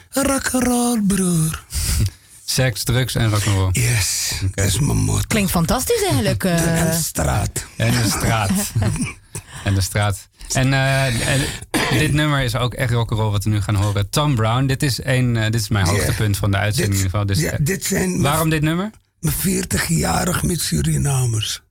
Rock'n'roll, 0.09 1.01
broer. 1.07 1.63
Seks, 2.45 2.83
drugs 2.83 3.15
en 3.15 3.29
rock'n'roll. 3.29 3.69
Yes, 3.71 4.31
dat 4.55 4.65
is 4.65 4.79
mijn 4.79 4.97
motto. 4.97 5.23
Klinkt 5.27 5.51
fantastisch 5.51 6.03
eigenlijk. 6.03 6.43
eh. 6.43 6.81
En 6.81 6.85
de 6.91 6.97
straat. 7.03 7.65
En 7.77 7.91
de 7.91 8.09
straat. 8.09 8.51
en 9.65 9.73
de 9.75 9.81
straat. 9.81 10.27
En, 10.53 10.73
eh, 10.73 11.27
en 11.33 11.41
dit 11.97 12.13
nummer 12.13 12.41
is 12.41 12.55
ook 12.55 12.73
echt 12.73 12.91
rock'n'roll 12.91 13.31
wat 13.31 13.43
we 13.43 13.49
nu 13.49 13.61
gaan 13.61 13.75
horen. 13.75 14.09
Tom 14.09 14.35
Brown, 14.35 14.65
dit 14.65 14.83
is, 14.83 15.03
een, 15.03 15.37
eh, 15.37 15.43
dit 15.43 15.61
is 15.61 15.67
mijn 15.69 15.85
hoogtepunt 15.87 16.37
van 16.37 16.51
de 16.51 16.57
uitzending 16.57 16.95
in 16.97 17.03
ieder 17.03 17.11
geval. 17.19 17.25
Dus, 17.35 17.39
ja, 17.39 17.51
eh, 17.51 17.65
dit 17.65 17.85
zijn 17.85 18.21
waarom 18.21 18.49
dit 18.49 18.61
nummer? 18.61 18.89
mijn 19.19 19.35
40-jarig 19.35 20.43
met 20.43 20.61
Surinamers. 20.61 21.61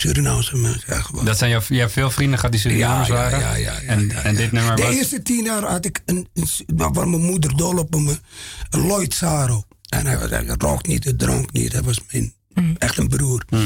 Surinaamse 0.00 0.56
mensen, 0.56 0.82
ja. 1.14 1.22
Dat 1.24 1.38
zijn 1.38 1.50
jouw, 1.50 1.60
je 1.68 1.78
hebt 1.78 1.92
veel 1.92 2.10
vrienden 2.10 2.36
gehad 2.38 2.52
die 2.52 2.60
Surinamers 2.60 3.08
ja, 3.08 3.14
waren. 3.14 3.38
ja, 3.40 3.54
ja, 3.54 3.72
ja, 3.72 3.80
en, 3.80 4.08
ja, 4.08 4.22
en 4.22 4.34
dit 4.36 4.52
nummer 4.52 4.76
De 4.76 4.82
was... 4.82 4.94
eerste 4.94 5.22
tien 5.22 5.44
jaar 5.44 5.62
had 5.64 5.84
ik 5.84 6.00
een, 6.06 6.28
een, 6.34 6.48
waar 6.66 7.08
mijn 7.08 7.22
moeder 7.24 7.56
dol 7.56 7.76
op 7.78 7.94
me, 8.00 8.18
een 8.70 8.80
Lloyd 8.86 9.14
Saro. 9.14 9.64
En 9.88 10.06
hij, 10.06 10.18
was- 10.18 10.30
hij 10.30 10.44
rookt 10.58 10.86
niet, 10.86 11.04
hij 11.04 11.12
dronk 11.12 11.52
niet. 11.52 11.72
Hij 11.72 11.82
was 11.82 12.00
mijn, 12.10 12.34
echt 12.78 12.96
een 12.98 13.08
broer. 13.08 13.44
Mhm. 13.50 13.62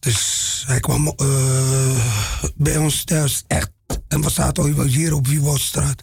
Dus 0.00 0.64
hij 0.66 0.80
kwam 0.80 1.06
eh, 1.16 2.04
bij 2.54 2.76
ons 2.76 3.04
thuis 3.04 3.44
echt. 3.46 3.70
En 4.08 4.20
we 4.22 4.30
zaten 4.30 4.86
hier 4.88 5.14
op 5.14 5.26
Wiewoudstraat 5.26 6.02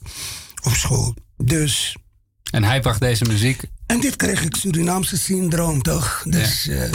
op 0.63 0.73
school. 0.73 1.13
Dus, 1.37 1.95
En 2.51 2.63
hij 2.63 2.79
bracht 2.79 2.99
deze 2.99 3.25
muziek. 3.25 3.61
en 3.85 3.99
dit 3.99 4.15
kreeg 4.15 4.43
ik 4.43 4.55
Surinaamse 4.55 5.17
syndroom 5.17 5.81
toch? 5.81 6.23
Dus 6.29 6.67
eh, 6.67 6.91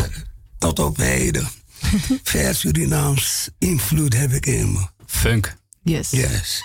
tot 0.58 0.78
op 0.78 0.96
heden. 0.96 1.48
Ver 2.22 2.55
Surinaams 2.55 3.49
invloed 3.59 4.16
heb 4.16 4.33
ik 4.33 4.47
in 4.47 4.72
me. 4.72 4.87
Funk. 5.07 5.55
Yes. 5.83 6.11
Yes. 6.11 6.62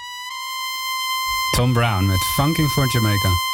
Tom 1.55 1.73
Brown 1.73 2.05
met 2.05 2.19
Funking 2.35 2.69
for 2.69 2.91
Jamaica. 2.91 3.46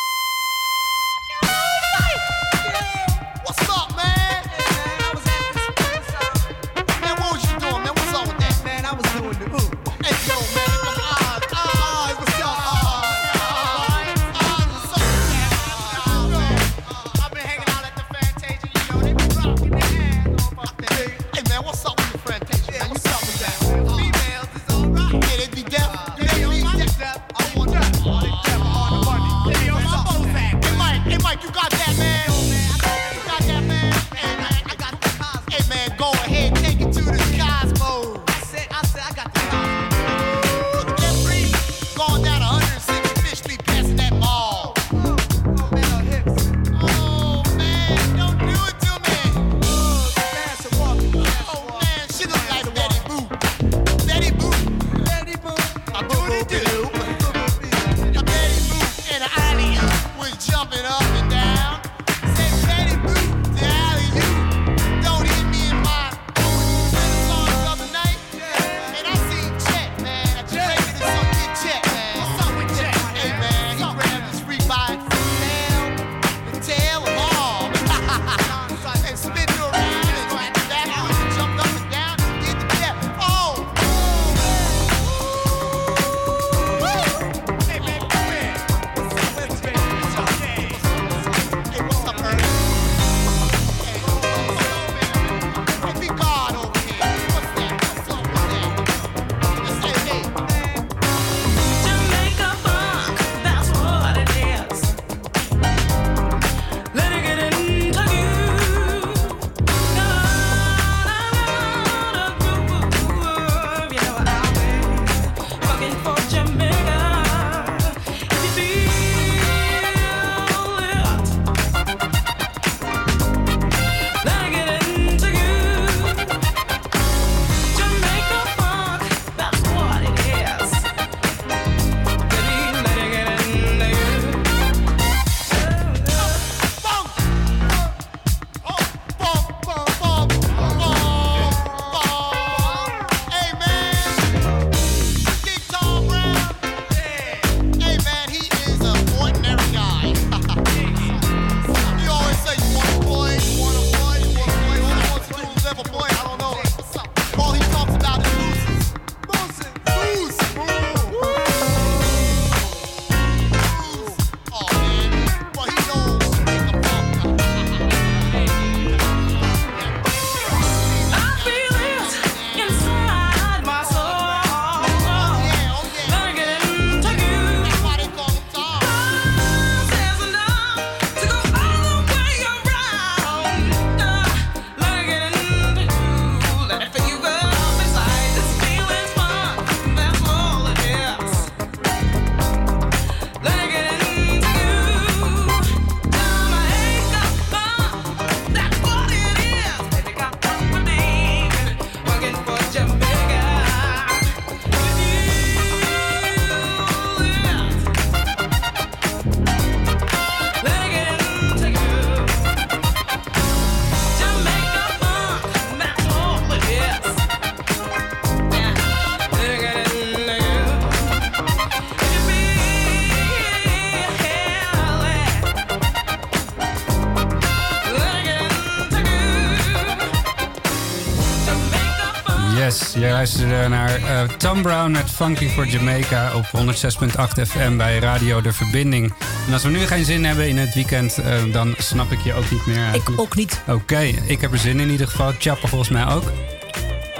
Yes, 232.64 232.93
je 232.93 232.99
luisterde 232.99 233.68
naar 233.68 233.95
eh, 233.95 234.22
Tom 234.38 234.61
Brown 234.61 234.91
met 234.91 235.09
Funky 235.11 235.47
for 235.49 235.68
Jamaica 235.68 236.32
op 236.36 236.45
106.8 236.45 237.41
FM 237.47 237.78
bij 237.78 237.99
Radio 237.99 238.41
De 238.41 238.53
Verbinding. 238.53 239.14
En 239.47 239.53
als 239.53 239.64
we 239.64 239.70
nu 239.70 239.80
geen 239.80 240.05
zin 240.05 240.26
hebben 240.26 240.47
in 240.49 240.57
het 240.57 240.74
weekend, 240.74 241.18
eh, 241.18 241.34
dan 241.51 241.74
snap 241.78 242.11
ik 242.11 242.20
je 242.22 242.34
ook 242.34 242.51
niet 242.51 242.66
meer. 242.66 242.93
Ik 242.93 243.01
ook 243.16 243.36
niet. 243.36 243.61
Oké, 243.68 243.99
ik 244.26 244.41
heb 244.41 244.51
er 244.51 244.57
zin 244.57 244.72
in 244.72 244.80
in 244.80 244.89
ieder 244.89 245.07
geval. 245.07 245.38
Tjappa 245.38 245.68
volgens 245.68 245.89
mij 245.89 246.07
ook. 246.07 246.24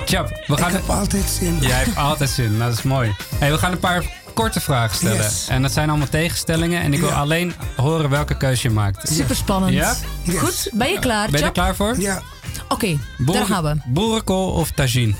Tjap, 0.06 0.28
we 0.48 0.54
Ik 0.54 0.60
gaan... 0.60 0.72
heb 0.72 0.90
altijd 0.90 1.30
zin. 1.30 1.58
Jij 1.62 1.72
hebt 1.84 1.96
altijd 1.98 2.30
zin, 2.30 2.60
dat 2.60 2.74
is 2.74 2.82
mooi. 2.82 3.16
Hey, 3.40 3.52
we 3.52 3.58
gaan 3.58 3.72
een 3.72 3.80
paar 3.80 4.04
korte 4.34 4.60
vragen 4.62 4.96
stellen. 4.96 5.16
Yes. 5.18 5.48
En 5.48 5.62
dat 5.62 5.72
zijn 5.72 5.90
allemaal 5.90 6.10
tegenstellingen. 6.10 6.82
En 6.82 6.94
ik 6.94 7.00
wil 7.00 7.10
Ja. 7.10 7.16
alleen 7.16 7.54
horen 7.76 8.10
welke 8.10 8.38
keuze 8.38 8.68
je 8.68 8.74
maakt. 8.74 9.10
Super 9.14 9.36
spannend. 9.36 9.74
Ja? 9.74 9.96
Yes. 10.24 10.38
Goed, 10.40 10.70
ben 10.74 10.90
je 10.92 11.00
klaar? 11.00 11.24
Ben 11.30 11.32
je 11.32 11.38
er 11.38 11.44
Chap? 11.44 11.54
klaar 11.54 11.76
voor? 11.76 12.00
Ja, 12.00 12.22
Oké, 12.68 12.98
daar 13.18 13.46
gaan 13.46 13.64
we. 13.64 13.76
Boerenkool 13.86 14.52
of 14.52 14.72
tagine? 14.72 15.14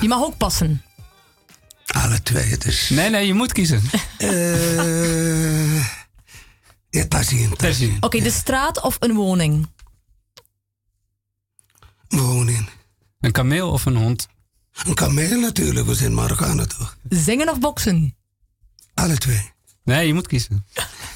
Die 0.00 0.08
mag 0.08 0.22
ook 0.22 0.36
passen. 0.36 0.82
alle 1.86 2.22
twee. 2.22 2.56
Dus. 2.58 2.88
Nee, 2.88 3.10
nee, 3.10 3.26
je 3.26 3.34
moet 3.34 3.52
kiezen. 3.52 3.82
Eh 4.18 5.86
ja. 6.90 7.06
Tagine. 7.08 7.96
Oké, 8.00 8.20
de 8.20 8.30
straat 8.30 8.80
of 8.82 8.96
een 9.00 9.14
woning? 9.14 9.68
Woning. 12.08 12.68
Een 13.20 13.32
kameel 13.32 13.70
of 13.70 13.86
een 13.86 13.96
hond? 13.96 14.26
Een 14.84 14.94
kameel 14.94 15.40
natuurlijk, 15.40 15.86
we 15.86 15.94
zijn 15.94 16.14
Marokkanen 16.14 16.68
toch? 16.68 16.96
Zingen 17.08 17.48
of 17.48 17.58
boksen? 17.58 18.16
Alle 18.94 19.16
twee. 19.18 19.50
Nee, 19.84 20.06
je 20.06 20.14
moet 20.14 20.26
kiezen. 20.26 20.66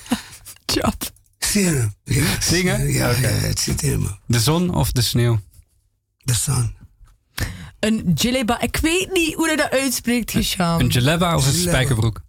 Chap. 0.73 1.11
Zingen. 1.39 1.95
Ja, 2.05 2.41
Zingen? 2.41 2.93
Ja, 2.93 3.13
het 3.15 3.59
zit 3.61 3.83
me. 3.83 4.17
De 4.27 4.41
zon 4.41 4.75
of 4.75 4.93
de 4.93 5.03
sneeuw? 5.03 5.41
De 6.19 6.35
sun. 6.35 6.75
Een 7.85 8.13
jaleba. 8.15 8.61
Ik 8.61 8.77
weet 8.77 9.13
niet 9.13 9.35
hoe 9.35 9.51
je 9.51 9.57
dat 9.57 9.71
uitspreekt, 9.71 10.31
Hisham. 10.31 10.81
Een 10.81 10.87
jaleba 10.87 11.37
of 11.37 11.47
een 11.47 11.53
spijkerbroek? 11.53 12.23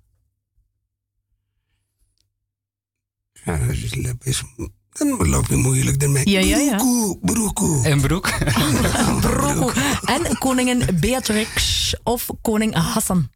Ja, 3.46 3.58
dat 3.58 3.70
is. 3.70 3.92
Is, 4.24 4.44
dan 4.90 5.30
loopt 5.30 5.50
het 5.50 5.58
moeilijk 5.58 6.02
ermee. 6.02 6.30
Ja, 6.30 6.40
ja, 6.40 6.58
ja. 6.58 6.76
Broekoe, 6.76 7.20
broekoe. 7.22 7.86
En 7.86 8.02
broek? 8.02 8.30
Broko. 9.22 9.72
En 10.06 10.38
koningin 10.38 11.00
Beatrix 11.00 11.96
of 12.04 12.30
koning 12.42 12.74
Hassan. 12.76 13.30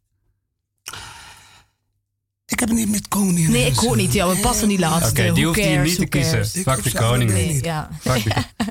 Ik 2.57 2.67
heb 2.67 2.77
het 2.77 2.85
niet 2.85 2.91
met 2.91 3.07
koning. 3.07 3.47
Nee, 3.47 3.65
ik 3.65 3.83
ook 3.83 3.95
niet. 3.95 4.13
Ja, 4.13 4.27
we 4.27 4.35
passen 4.35 4.67
die 4.67 4.79
laatste. 4.79 5.21
Oké, 5.21 5.33
die 5.33 5.45
hoeft 5.45 5.59
hier 5.59 5.81
niet 5.81 5.95
te 5.95 6.05
kiezen. 6.05 6.45
Fuck 6.45 6.83
de 6.83 6.91
koning. 6.91 7.31
Nee, 7.31 7.63
ja. 7.63 7.89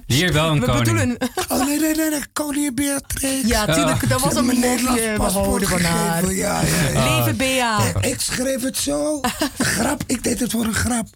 Hier 0.06 0.32
wel 0.32 0.50
een 0.50 0.60
We 0.60 0.66
koning. 0.66 0.84
bedoelen... 0.84 1.16
Oh 1.48 1.66
nee, 1.66 1.80
nee, 1.80 1.94
nee, 1.94 2.10
nee. 2.10 2.20
koningin 2.32 2.74
Beatrix. 2.74 3.48
Ja, 3.48 3.74
tuurlijk. 3.74 4.08
Dat 4.08 4.20
was 4.20 4.34
een 4.34 4.46
Nederlands 4.46 5.02
paspoort 5.16 5.68
van 5.68 5.80
haar. 5.80 6.12
gegeven. 6.14 6.36
Ja, 6.36 6.60
ja, 6.62 6.88
ja. 6.92 7.04
Leven 7.16 7.36
Bea. 7.36 7.94
Ik 8.00 8.20
schreef 8.20 8.62
het 8.62 8.76
zo. 8.76 9.20
grap, 9.58 10.02
ik 10.06 10.22
deed 10.22 10.40
het 10.40 10.50
voor 10.50 10.64
een 10.64 10.74
grap. 10.74 11.06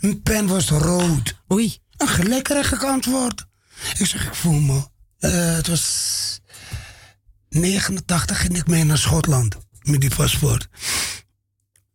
Mijn 0.00 0.22
pen 0.22 0.46
was 0.46 0.68
rood. 0.68 1.34
Oei. 1.52 1.78
Een 1.96 2.32
ik 2.32 2.84
antwoord. 2.84 3.46
Ik 3.98 4.06
zeg, 4.06 4.26
ik 4.26 4.34
voel 4.34 4.60
me. 4.60 4.82
Eh, 5.18 5.54
het 5.54 5.66
was 5.68 6.40
89 7.48 8.40
ging 8.40 8.56
ik 8.56 8.66
mee 8.66 8.84
naar 8.84 8.98
Schotland 8.98 9.56
met 9.82 10.00
die 10.00 10.14
paspoort. 10.16 10.68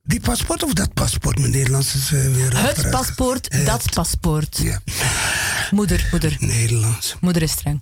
Die 0.06 0.20
paspoort 0.20 0.64
of 0.64 0.74
dat 0.74 0.94
paspoort? 0.94 1.40
Mijn 1.40 1.52
Nederlands 1.52 1.96
is 1.96 2.12
eh, 2.12 2.34
weer 2.34 2.58
Het 2.68 2.90
paspoort, 2.90 3.54
Het. 3.54 3.66
dat 3.66 3.94
paspoort. 3.94 4.58
Ja, 4.58 4.82
Moeder, 5.72 6.08
moeder. 6.12 6.36
Nederlands. 6.40 7.16
Moeder 7.22 7.42
is 7.42 7.52
streng. 7.52 7.82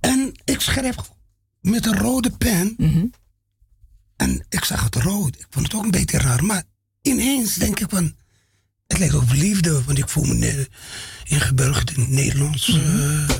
En 0.00 0.32
ik 0.44 0.60
schreef 0.60 0.94
met 1.60 1.86
een 1.86 1.98
rode 1.98 2.30
pen. 2.30 2.74
Mhm. 2.78 3.04
En 4.16 4.44
ik 4.48 4.64
zag 4.64 4.84
het 4.84 4.94
rood. 4.94 5.36
Ik 5.36 5.46
vond 5.50 5.66
het 5.66 5.74
ook 5.74 5.84
een 5.84 5.90
beetje 5.90 6.18
raar. 6.18 6.44
Maar 6.44 6.62
ineens 7.02 7.54
denk 7.54 7.80
ik 7.80 7.86
van... 7.90 8.14
Het 8.86 8.98
lijkt 8.98 9.14
op 9.14 9.30
liefde. 9.32 9.84
Want 9.84 9.98
ik 9.98 10.08
voel 10.08 10.24
me 10.24 10.68
ingeburgerd 11.24 11.90
in 11.90 12.00
het 12.00 12.10
Nederlands 12.10 12.66
Mhm. 12.66 13.00
eh, 13.30 13.36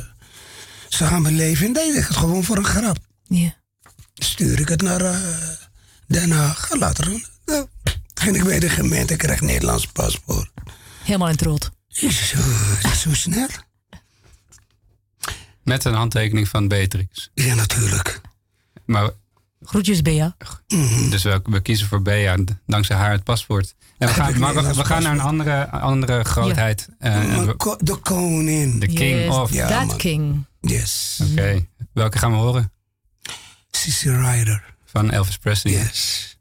samenleven. 0.88 1.66
En 1.66 1.72
deed 1.72 1.94
ik 1.96 2.06
het 2.06 2.16
gewoon 2.16 2.44
voor 2.44 2.56
een 2.56 2.64
grap. 2.64 2.98
Ja. 3.22 3.54
Stuur 4.14 4.60
ik 4.60 4.68
het 4.68 4.82
naar 4.82 5.00
eh, 5.00 5.16
Den 6.06 6.30
Haag. 6.30 6.70
En 6.70 6.78
later 6.78 7.22
nou, 7.44 7.66
ging 8.14 8.36
ik 8.36 8.44
bij 8.44 8.58
de 8.60 8.68
gemeente 8.68 9.12
en 9.12 9.18
kreeg 9.18 9.40
Nederlands 9.40 9.86
paspoort. 9.86 10.50
Helemaal 11.04 11.26
in 11.28 11.32
het 11.34 11.42
rood. 11.42 11.70
Zo, 11.88 12.38
zo 12.96 13.14
snel? 13.14 13.48
Met 15.62 15.84
een 15.84 15.94
handtekening 15.94 16.48
van 16.48 16.68
Beatrix. 16.68 17.30
Ja, 17.34 17.54
natuurlijk. 17.54 18.20
Maar, 18.84 19.10
Groetjes 19.62 20.02
Bea. 20.02 20.36
dus 21.10 21.22
we, 21.22 21.40
we 21.44 21.60
kiezen 21.60 21.86
voor 21.88 22.02
Bea, 22.02 22.36
dankzij 22.66 22.96
haar 22.96 23.10
het 23.10 23.24
paspoort. 23.24 23.74
En 23.98 24.08
we 24.08 24.14
gaan, 24.14 24.38
maar 24.38 24.54
we, 24.54 24.84
gaan 24.84 25.02
naar 25.02 25.12
een 25.12 25.20
andere, 25.20 25.70
andere 25.70 26.24
grootheid. 26.24 26.88
Eh, 26.98 27.14
en 27.16 27.28
Maar 27.30 27.46
we- 27.46 27.54
ko- 27.56 27.76
de 27.80 27.96
koning. 27.96 28.80
de 28.80 28.86
king 28.86 29.18
Yes, 29.24 29.34
of. 29.34 29.52
Ja, 29.52 29.68
that 29.68 29.86
man. 29.86 29.96
king. 29.96 30.44
Yes. 30.60 31.20
Oké, 31.30 31.66
welke 31.92 32.18
gaan 32.18 32.30
we 32.30 32.36
horen? 32.36 32.72
Sissy 33.70 34.08
Ryder. 34.08 34.75
Van 34.96 35.10
Elvis 35.10 35.36
Presley. 35.36 35.74
Yes. 35.74 36.36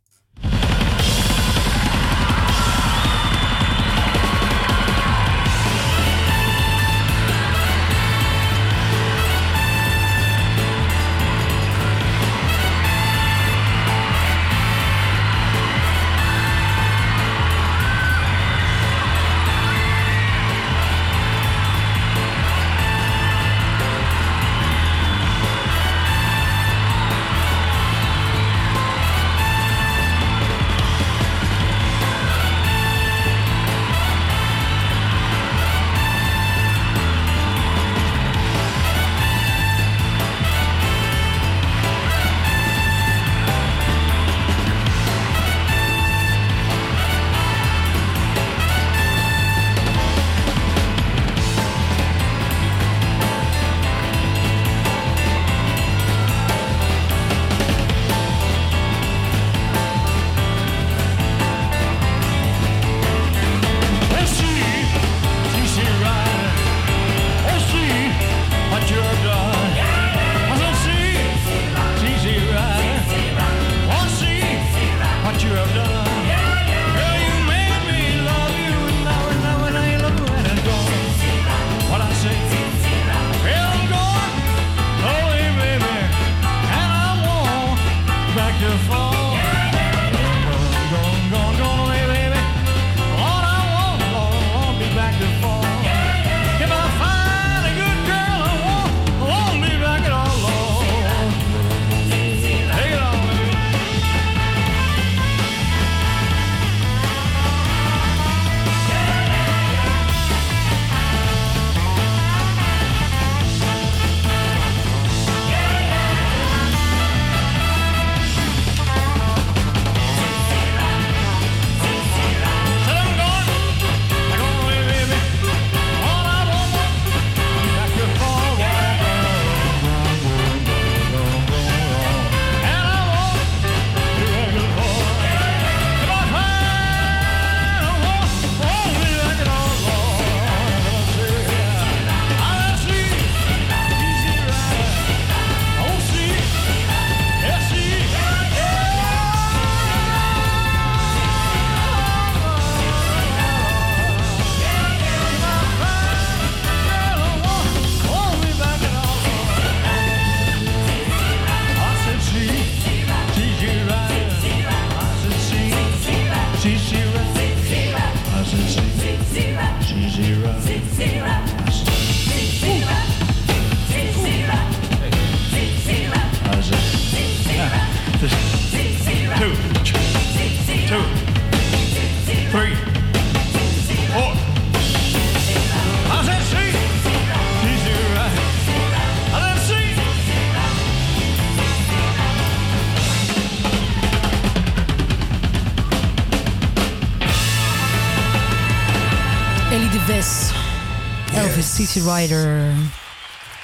Cici 201.95 202.09
Rider. 202.09 202.73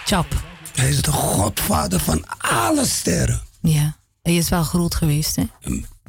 Chap. 0.06 0.44
Hij 0.74 0.90
is 0.90 1.02
de 1.02 1.12
godvader 1.12 2.00
van 2.00 2.24
alle 2.38 2.86
sterren. 2.86 3.42
Ja. 3.62 3.98
Hij 4.22 4.36
is 4.36 4.50
wel 4.50 4.64
groot 4.64 4.96
geweest, 4.96 5.36
hè? 5.36 5.44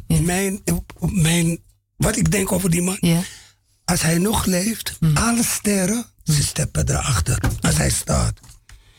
Ja. 0.06 0.20
Mijn, 0.20 0.62
mijn, 1.00 1.58
wat 1.96 2.16
ik 2.16 2.30
denk 2.30 2.52
over 2.52 2.70
die 2.70 2.82
man. 2.82 2.96
Ja. 3.00 3.20
Als 3.84 4.02
hij 4.02 4.18
nog 4.18 4.44
leeft, 4.44 4.96
Mm. 5.00 5.16
alle 5.16 5.42
sterren, 5.44 6.06
ze 6.24 6.42
steppen 6.42 6.88
erachter. 6.90 7.38
Als 7.60 7.76
hij 7.76 7.90
staat. 7.90 8.32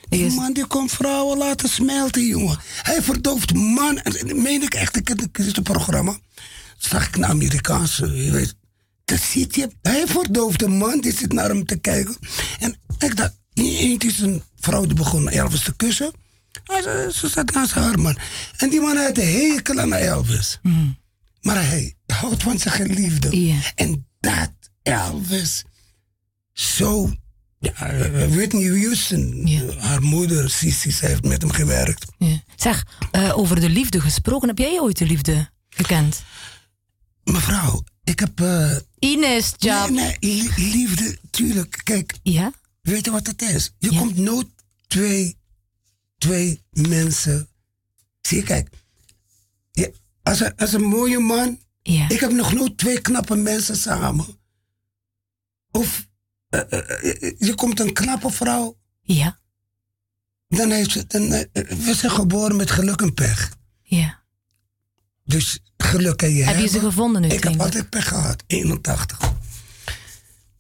Die 0.10 0.32
man 0.32 0.54
die 0.54 0.66
kon 0.68 0.90
vrouwen 0.90 1.38
laten 1.38 1.70
smelten, 1.70 2.26
jongen. 2.26 2.60
Hij 2.82 3.02
verdooft 3.02 3.54
man. 3.54 3.98
En 3.98 4.12
dat 4.12 4.38
meen 4.38 4.62
ik 4.62 4.74
echt, 4.74 4.96
ik 4.96 5.08
heb 5.08 5.20
het 5.34 5.64
programma. 5.64 6.18
Zag 6.78 7.08
ik 7.08 7.16
een 7.16 7.26
Amerikaanse, 7.26 8.24
je 8.24 8.32
weet. 8.32 8.56
Dan 9.06 9.18
ziet 9.18 9.56
je, 9.56 9.70
hij 9.82 10.08
verdooft 10.08 10.62
een 10.62 10.78
man, 10.78 11.00
die 11.00 11.14
zit 11.18 11.34
naar 11.34 11.48
hem 11.50 11.66
te 11.66 11.76
kijken. 11.76 12.16
En 12.60 12.76
dacht, 13.10 13.38
eentje 13.54 14.08
is 14.08 14.20
een 14.20 14.44
vrouw 14.56 14.86
die 14.86 14.96
begon 14.96 15.30
Elvis 15.30 15.64
te 15.64 15.76
kussen. 15.76 16.12
Hij 16.64 16.82
zei, 16.82 17.12
Ze 17.12 17.28
zat 17.30 17.54
naast 17.54 17.72
haar 17.72 18.00
man. 18.00 18.18
En 18.58 18.70
die 18.70 18.82
man 18.82 18.98
had 18.98 19.18
een 19.18 19.28
hekel 19.52 19.80
aan 19.80 19.94
Elvis. 19.94 20.60
Maar 21.42 21.66
hij 21.68 21.96
houdt 22.06 22.44
van 22.44 22.60
zijn 22.60 22.74
geliefde. 22.74 23.46
Ja. 23.46 23.56
En 23.76 24.08
dat 24.20 24.52
Elvis 24.84 25.64
zo. 26.54 27.12
Ja, 27.60 27.74
Whitney 28.30 28.68
Houston, 28.82 29.42
Ja. 29.48 29.62
haar 29.78 30.02
moeder, 30.02 30.50
Sissy, 30.50 30.92
heeft 31.06 31.24
met 31.24 31.42
hem 31.42 31.52
gewerkt. 31.52 32.06
Ja. 32.18 32.42
Zeg, 32.56 32.86
eh, 33.12 33.38
over 33.38 33.60
de 33.60 33.70
liefde 33.70 34.02
gesproken. 34.02 34.48
Heb 34.48 34.58
jij 34.58 34.80
ooit 34.80 34.98
de 34.98 35.06
liefde 35.06 35.50
gekend? 35.70 36.24
Mevrouw, 37.24 37.84
ik 38.04 38.20
heb. 38.20 38.42
eh, 38.42 38.76
Ines, 39.00 39.54
Chap. 39.58 39.90
nee, 39.90 40.18
nee, 40.20 40.52
li- 40.56 40.72
liefde, 40.72 41.18
tuurlijk. 41.32 41.82
Kijk, 41.84 42.14
Ja? 42.24 42.52
Weet 42.84 43.06
je 43.06 43.12
wat 43.12 43.28
het 43.28 43.42
is? 43.42 43.74
Je 43.78 43.92
Ja. 43.92 44.00
komt 44.00 44.18
nooit 44.18 44.48
twee, 44.88 45.38
twee 46.18 46.64
mensen. 46.72 47.48
Zie 48.22 48.38
je, 48.38 48.44
kijk. 48.44 48.70
Als, 50.24 50.40
een, 50.40 50.56
als 50.56 50.74
een 50.74 50.84
mooie 50.84 51.20
man. 51.20 51.60
Ja. 51.82 52.10
Ik 52.10 52.20
heb 52.20 52.32
nog 52.32 52.54
nooit 52.54 52.78
twee 52.78 53.02
knappe 53.02 53.36
mensen 53.36 53.76
samen. 53.78 54.26
Of 55.72 56.08
eh, 56.50 56.60
eh, 56.72 57.24
eh, 57.24 57.34
je 57.38 57.56
komt 57.56 57.80
een 57.80 57.94
knappe 57.94 58.30
vrouw. 58.32 58.78
Ja. 59.02 59.40
Dan 60.48 60.72
heeft 60.72 60.92
ze. 60.92 61.06
Dan, 61.08 61.30
we 61.84 61.94
zijn 61.96 62.12
geboren 62.12 62.56
met 62.56 62.72
geluk 62.72 63.02
en 63.02 63.14
pech. 63.14 63.52
Ja. 63.82 64.24
Dus 65.24 65.60
geluk 65.78 66.18
kan 66.18 66.30
je 66.34 66.44
Heb 66.44 66.60
je 66.60 66.68
ze 66.68 66.80
gevonden 66.80 67.24
Ik 67.24 67.44
heb 67.44 67.60
altijd 67.62 67.90
pech 67.90 68.08
gehad. 68.08 68.44
81. 68.48 69.34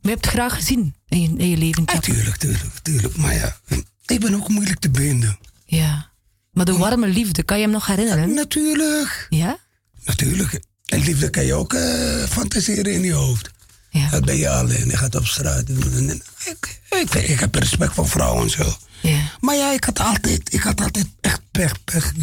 Maar 0.04 0.12
je 0.12 0.18
hebt 0.18 0.26
het 0.26 0.34
graag 0.34 0.54
gezien 0.54 0.95
in 1.08 1.22
je, 1.22 1.28
in 1.38 1.49
je 1.49 1.58
leven, 1.58 1.84
Chap. 1.86 2.01
Tuurlijk, 2.01 2.38
tuurlijk, 2.38 2.80
tuurlijk. 2.82 3.16
Maar 3.16 3.34
ja, 3.34 3.58
ik 4.06 4.20
ben 4.20 4.36
ook 4.36 4.47
moeilijk 4.47 4.80
te 4.80 4.89
binden. 4.89 5.38
Ja. 5.66 6.12
Maar 6.51 6.66
de 6.66 6.78
warme 6.78 7.08
liefde, 7.08 7.43
kan 7.43 7.58
je 7.58 7.64
hem 7.64 7.72
nog 7.72 7.86
herinneren? 7.86 8.34
Natuurlijk. 8.34 9.28
Ja? 9.30 9.58
Natuurlijk. 10.04 10.62
En 10.86 10.99
liefde 10.99 11.30
kan 11.30 11.45
je 11.45 11.54
ook 11.54 11.74
eh, 11.74 12.24
fantaseren 12.24 12.93
in 12.93 13.04
je 13.04 13.14
hoofd. 13.14 13.51
Ja. 13.89 14.10
Dan 14.10 14.22
ben 14.22 14.38
je 14.38 14.49
alleen, 14.49 14.86
je 14.88 14.97
gaat 14.97 15.16
op 15.16 15.26
straat. 15.26 15.70
Ik, 15.70 16.80
ik, 16.89 17.14
ik 17.14 17.39
heb 17.39 17.56
respect 17.56 17.93
voor 17.93 18.10
vrouwen 18.10 18.43
en 18.43 18.49
zo. 18.49 18.76
Ja. 19.01 19.32
Maar 19.39 19.56
ja, 19.56 19.72
ik 19.72 19.84
had 19.84 19.99
altijd, 19.99 20.54
ik 20.54 20.62
had 20.62 20.82
altijd 20.82 21.08
echt 21.22 21.41
pech, 21.51 21.84
pech. 21.84 22.14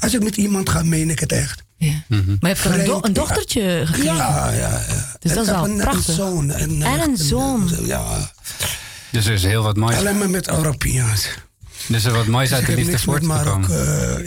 Als 0.00 0.14
ik 0.14 0.22
met 0.22 0.36
iemand 0.36 0.68
ga, 0.68 0.82
meen 0.82 1.10
ik 1.10 1.18
het 1.18 1.32
echt. 1.32 1.62
Ja. 1.84 2.04
Maar 2.08 2.24
je 2.40 2.46
hebt 2.46 2.62
toch 2.62 2.72
een, 2.74 3.04
een 3.06 3.12
dochtertje 3.12 3.82
gekregen? 3.86 4.14
Ja, 4.14 4.50
ja, 4.50 4.70
ja. 4.88 5.16
Dus 5.18 5.32
dat 5.32 5.44
is 5.44 5.50
wel 5.50 5.68
een, 5.68 5.76
prachtig. 5.76 6.08
Een 6.08 6.14
zoon. 6.14 6.50
En, 6.50 6.82
En 6.82 7.00
een 7.00 7.16
zoon. 7.16 7.70
Ja, 7.84 8.32
Dus 9.10 9.26
er 9.26 9.32
is 9.32 9.42
heel 9.42 9.62
wat 9.62 9.76
moois, 9.76 9.96
alleen 9.96 10.18
maar 10.18 10.30
met 10.30 10.48
Europeaans. 10.48 11.28
dus 11.88 12.04
er 12.04 12.10
is 12.10 12.16
wat 12.16 12.26
moois 12.26 12.48
Dus 12.48 12.58
uit 12.58 12.66
de 12.66 12.74
liefde. 12.74 13.20
Marokko. 13.26 13.72
Uh, 13.72 13.78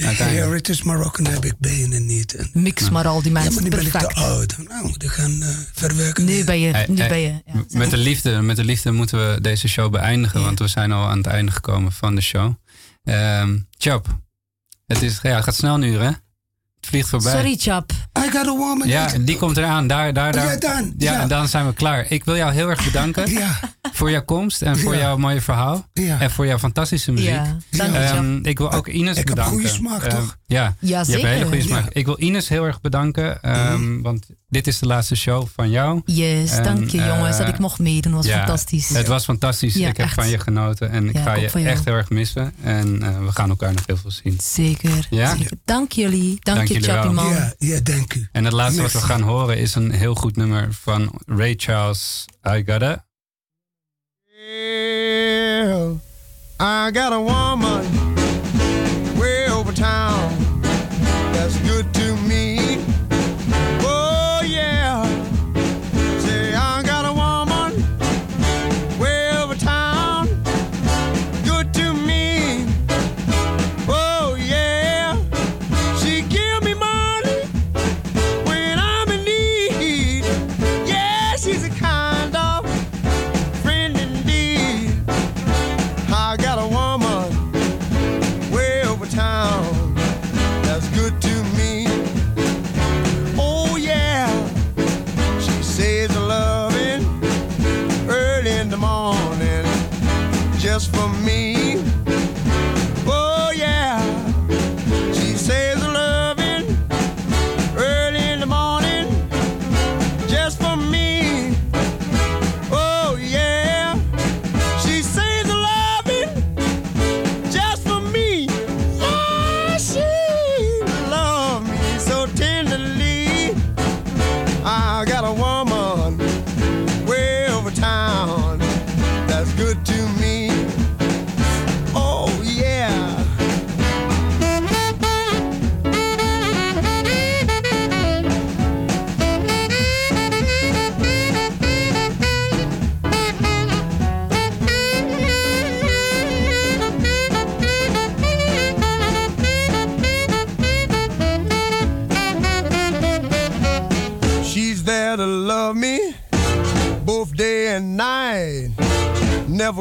Uiteindelijk. 0.05 0.29
Heritage 0.31 0.85
Marokkan 0.85 1.25
heb 1.25 1.45
ik 1.45 1.53
benen 1.57 2.05
niet. 2.05 2.33
En, 2.35 2.49
Mix 2.53 2.89
maar 2.89 3.07
al 3.07 3.21
die 3.21 3.31
ja, 3.31 3.39
mensen. 3.39 3.53
maar 3.53 3.63
nu 3.63 3.69
ben 3.69 3.85
ik 3.85 3.91
te 3.91 4.07
oud. 4.13 4.55
Nou, 4.67 4.87
moet 4.87 5.03
ik 5.03 5.09
gaan 5.11 5.41
eh, 5.41 5.49
verwerken. 5.73 6.25
Nu 6.25 6.43
ben 6.43 6.59
je... 6.59 6.85
Nu 6.87 6.97
hey, 6.97 7.07
ben 7.09 7.19
je 7.19 7.41
ja. 7.45 7.63
met, 7.69 7.89
de 7.89 7.97
liefde, 7.97 8.41
met 8.41 8.55
de 8.55 8.63
liefde 8.65 8.91
moeten 8.91 9.17
we 9.31 9.41
deze 9.41 9.67
show 9.67 9.91
beëindigen, 9.91 10.39
Ja. 10.39 10.45
want 10.45 10.59
we 10.59 10.67
zijn 10.67 10.91
al 10.91 11.07
aan 11.07 11.17
het 11.17 11.27
einde 11.27 11.51
gekomen 11.51 11.91
van 11.91 12.15
de 12.15 12.21
show. 12.21 12.53
Ehm 13.03 13.57
Chop, 13.77 14.07
het, 14.87 15.01
is, 15.01 15.19
ja, 15.21 15.35
het 15.35 15.43
gaat 15.43 15.55
snel 15.55 15.77
nu, 15.77 15.97
hè? 15.97 16.09
Vliegt 16.85 17.09
voorbij. 17.09 17.31
Sorry, 17.31 17.55
Chap. 17.59 17.91
I 18.19 18.31
got 18.31 18.47
a 18.47 18.55
woman. 18.55 18.87
Ja, 18.87 19.09
die 19.21 19.37
komt 19.37 19.57
eraan. 19.57 19.87
Daar, 19.87 20.13
daar, 20.13 20.31
daar. 20.31 20.45
Ja, 20.53 20.57
dan, 20.59 20.93
Ja, 20.97 21.11
ja. 21.11 21.21
en 21.21 21.27
dan 21.27 21.47
zijn 21.47 21.65
we 21.65 21.73
klaar. 21.73 22.05
Ik 22.09 22.23
wil 22.23 22.35
jou 22.35 22.53
heel 22.53 22.69
erg 22.69 22.83
bedanken 22.85 23.31
Ja, 23.31 23.59
voor 23.93 24.11
jouw 24.11 24.23
komst 24.25 24.61
en 24.61 24.79
voor 24.79 24.93
Ja. 24.93 24.99
jouw 24.99 25.17
mooie 25.17 25.41
verhaal. 25.41 25.89
Ja. 25.93 26.19
En 26.19 26.31
voor 26.31 26.45
jouw 26.45 26.57
fantastische 26.59 27.11
muziek. 27.11 27.29
Ja, 27.29 27.57
dank 27.69 27.93
je, 27.93 27.99
Chap. 27.99 28.15
Ehm, 28.17 28.45
ik 28.45 28.57
wil 28.57 28.71
ook 28.71 28.87
Ines 28.87 29.09
Ik 29.11 29.15
heb 29.17 29.25
bedanken. 29.25 29.53
goede 29.53 29.67
smaak, 29.69 30.03
Ehm, 30.03 30.15
toch? 30.15 30.37
Ja, 30.45 30.63
Ja, 30.63 30.75
je 30.79 30.95
hebt 30.95 31.07
een 31.07 31.13
zeker. 31.13 31.29
hele 31.29 31.45
goede 31.45 31.61
smaak. 31.61 31.83
Ja. 31.83 31.89
Ik 31.93 32.05
wil 32.05 32.15
Ines 32.21 32.49
heel 32.49 32.63
erg 32.65 32.81
bedanken, 32.81 33.41
ehm, 33.41 34.01
want 34.01 34.25
dit 34.49 34.67
is 34.67 34.79
de 34.79 34.85
laatste 34.85 35.15
show 35.15 35.47
van 35.55 35.69
jou. 35.69 36.01
Yes, 36.05 36.51
En, 36.51 36.63
dank 36.63 36.89
je 36.89 36.97
jongens 36.97 37.37
dat 37.37 37.47
eh, 37.47 37.53
ik 37.53 37.59
mocht 37.59 37.79
meedoen. 37.79 38.13
was 38.13 38.25
Ja, 38.25 38.37
fantastisch. 38.37 38.89
Het 38.89 39.07
was 39.07 39.23
fantastisch. 39.23 39.73
Ja, 39.73 39.89
ik 39.89 39.97
heb 39.97 40.05
echt. 40.05 40.15
van 40.15 40.29
je 40.29 40.39
genoten 40.39 40.89
en 40.91 41.09
ik 41.09 41.15
Ja, 41.15 41.21
ga 41.23 41.33
je 41.35 41.49
echt 41.69 41.85
heel 41.85 41.93
erg 41.93 42.09
missen. 42.09 42.53
En 42.63 43.01
eh, 43.03 43.09
we 43.25 43.31
gaan 43.31 43.49
elkaar 43.49 43.73
nog 43.73 43.83
heel 43.85 43.97
veel 43.97 44.11
zien. 44.11 44.37
Zeker, 44.43 45.07
Ja? 45.09 45.35
zeker. 45.35 45.51
Dank 45.65 45.91
jullie. 45.91 46.37
Dank, 46.39 46.57
Dank 46.57 46.67
je, 46.67 46.74
jullie 46.79 47.01
wel. 47.01 47.13
man. 47.13 47.29
ja, 47.33 47.53
ja, 47.57 47.79
dank 47.79 48.13
u. 48.13 48.27
En 48.31 48.43
het 48.45 48.53
laatste 48.53 48.81
wat 48.81 48.91
we 48.91 48.99
gaan 48.99 49.21
horen 49.21 49.57
is 49.57 49.75
een 49.75 49.91
heel 49.91 50.15
goed 50.15 50.35
nummer 50.35 50.73
van 50.73 51.21
Ray 51.25 51.53
Charles. 51.57 52.25
I 52.47 52.63
Gotta. 52.65 53.05
Yeah, 54.23 55.91
I 56.59 56.89
got 56.93 57.11
a 57.11 57.19
woman 57.19 58.14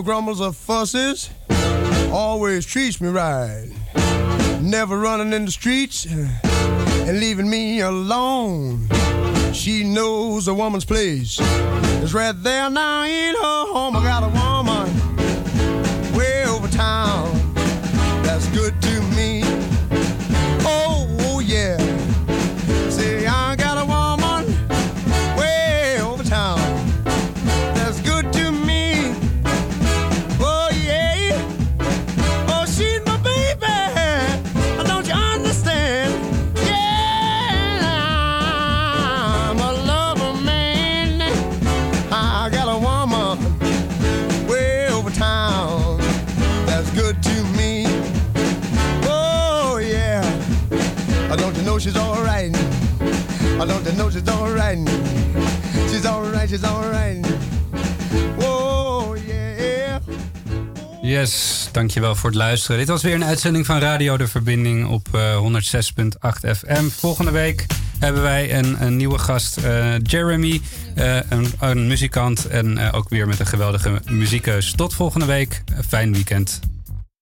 grumbles 0.04 0.40
or 0.40 0.52
fusses, 0.52 1.30
always 2.12 2.66
treats 2.66 3.00
me 3.00 3.08
right. 3.08 3.70
Never 4.60 4.98
running 4.98 5.32
in 5.32 5.46
the 5.46 5.50
streets 5.50 6.04
and 6.04 7.20
leaving 7.20 7.48
me 7.48 7.80
alone. 7.80 8.86
She 9.52 9.82
knows 9.82 10.46
a 10.46 10.54
woman's 10.54 10.84
place 10.84 11.40
is 12.02 12.12
right 12.12 12.34
there 12.42 12.68
now 12.68 13.04
in 13.04 13.34
her 13.34 13.66
home. 13.72 13.96
I 13.96 14.02
got 14.04 14.22
a 14.22 14.28
woman 14.28 16.16
way 16.16 16.44
over 16.44 16.68
town 16.68 17.54
that's 18.22 18.46
good 18.48 18.80
to 18.82 19.00
me. 19.00 19.13
I 53.64 53.66
don't 53.66 53.96
know 53.96 54.10
she's 54.10 54.28
alright. 54.28 54.78
She's 55.88 56.04
alright, 56.04 56.48
she's. 56.50 56.64
Oh 58.38 59.16
yeah. 59.26 60.00
Yes, 61.02 61.68
dankjewel 61.72 62.14
voor 62.14 62.30
het 62.30 62.38
luisteren. 62.38 62.78
Dit 62.78 62.88
was 62.88 63.02
weer 63.02 63.14
een 63.14 63.24
uitzending 63.24 63.66
van 63.66 63.78
Radio 63.78 64.16
De 64.16 64.26
Verbinding 64.26 64.86
op 64.88 65.06
eh, 65.12 65.40
106.8 65.42 66.50
FM. 66.50 66.88
Volgende 66.88 67.30
week 67.30 67.66
hebben 67.98 68.22
wij 68.22 68.58
een, 68.58 68.82
een 68.82 68.96
nieuwe 68.96 69.18
gast, 69.18 69.56
eh, 69.56 69.98
Jeremy, 70.02 70.60
eh, 70.94 71.16
een, 71.28 71.52
een 71.60 71.86
muzikant 71.86 72.46
en 72.46 72.78
eh, 72.78 72.94
ook 72.94 73.08
weer 73.08 73.26
met 73.26 73.40
een 73.40 73.46
geweldige 73.46 74.00
muziekkeus. 74.10 74.72
Tot 74.72 74.94
volgende 74.94 75.26
week. 75.26 75.62
Fijn 75.88 76.12
weekend. 76.12 76.60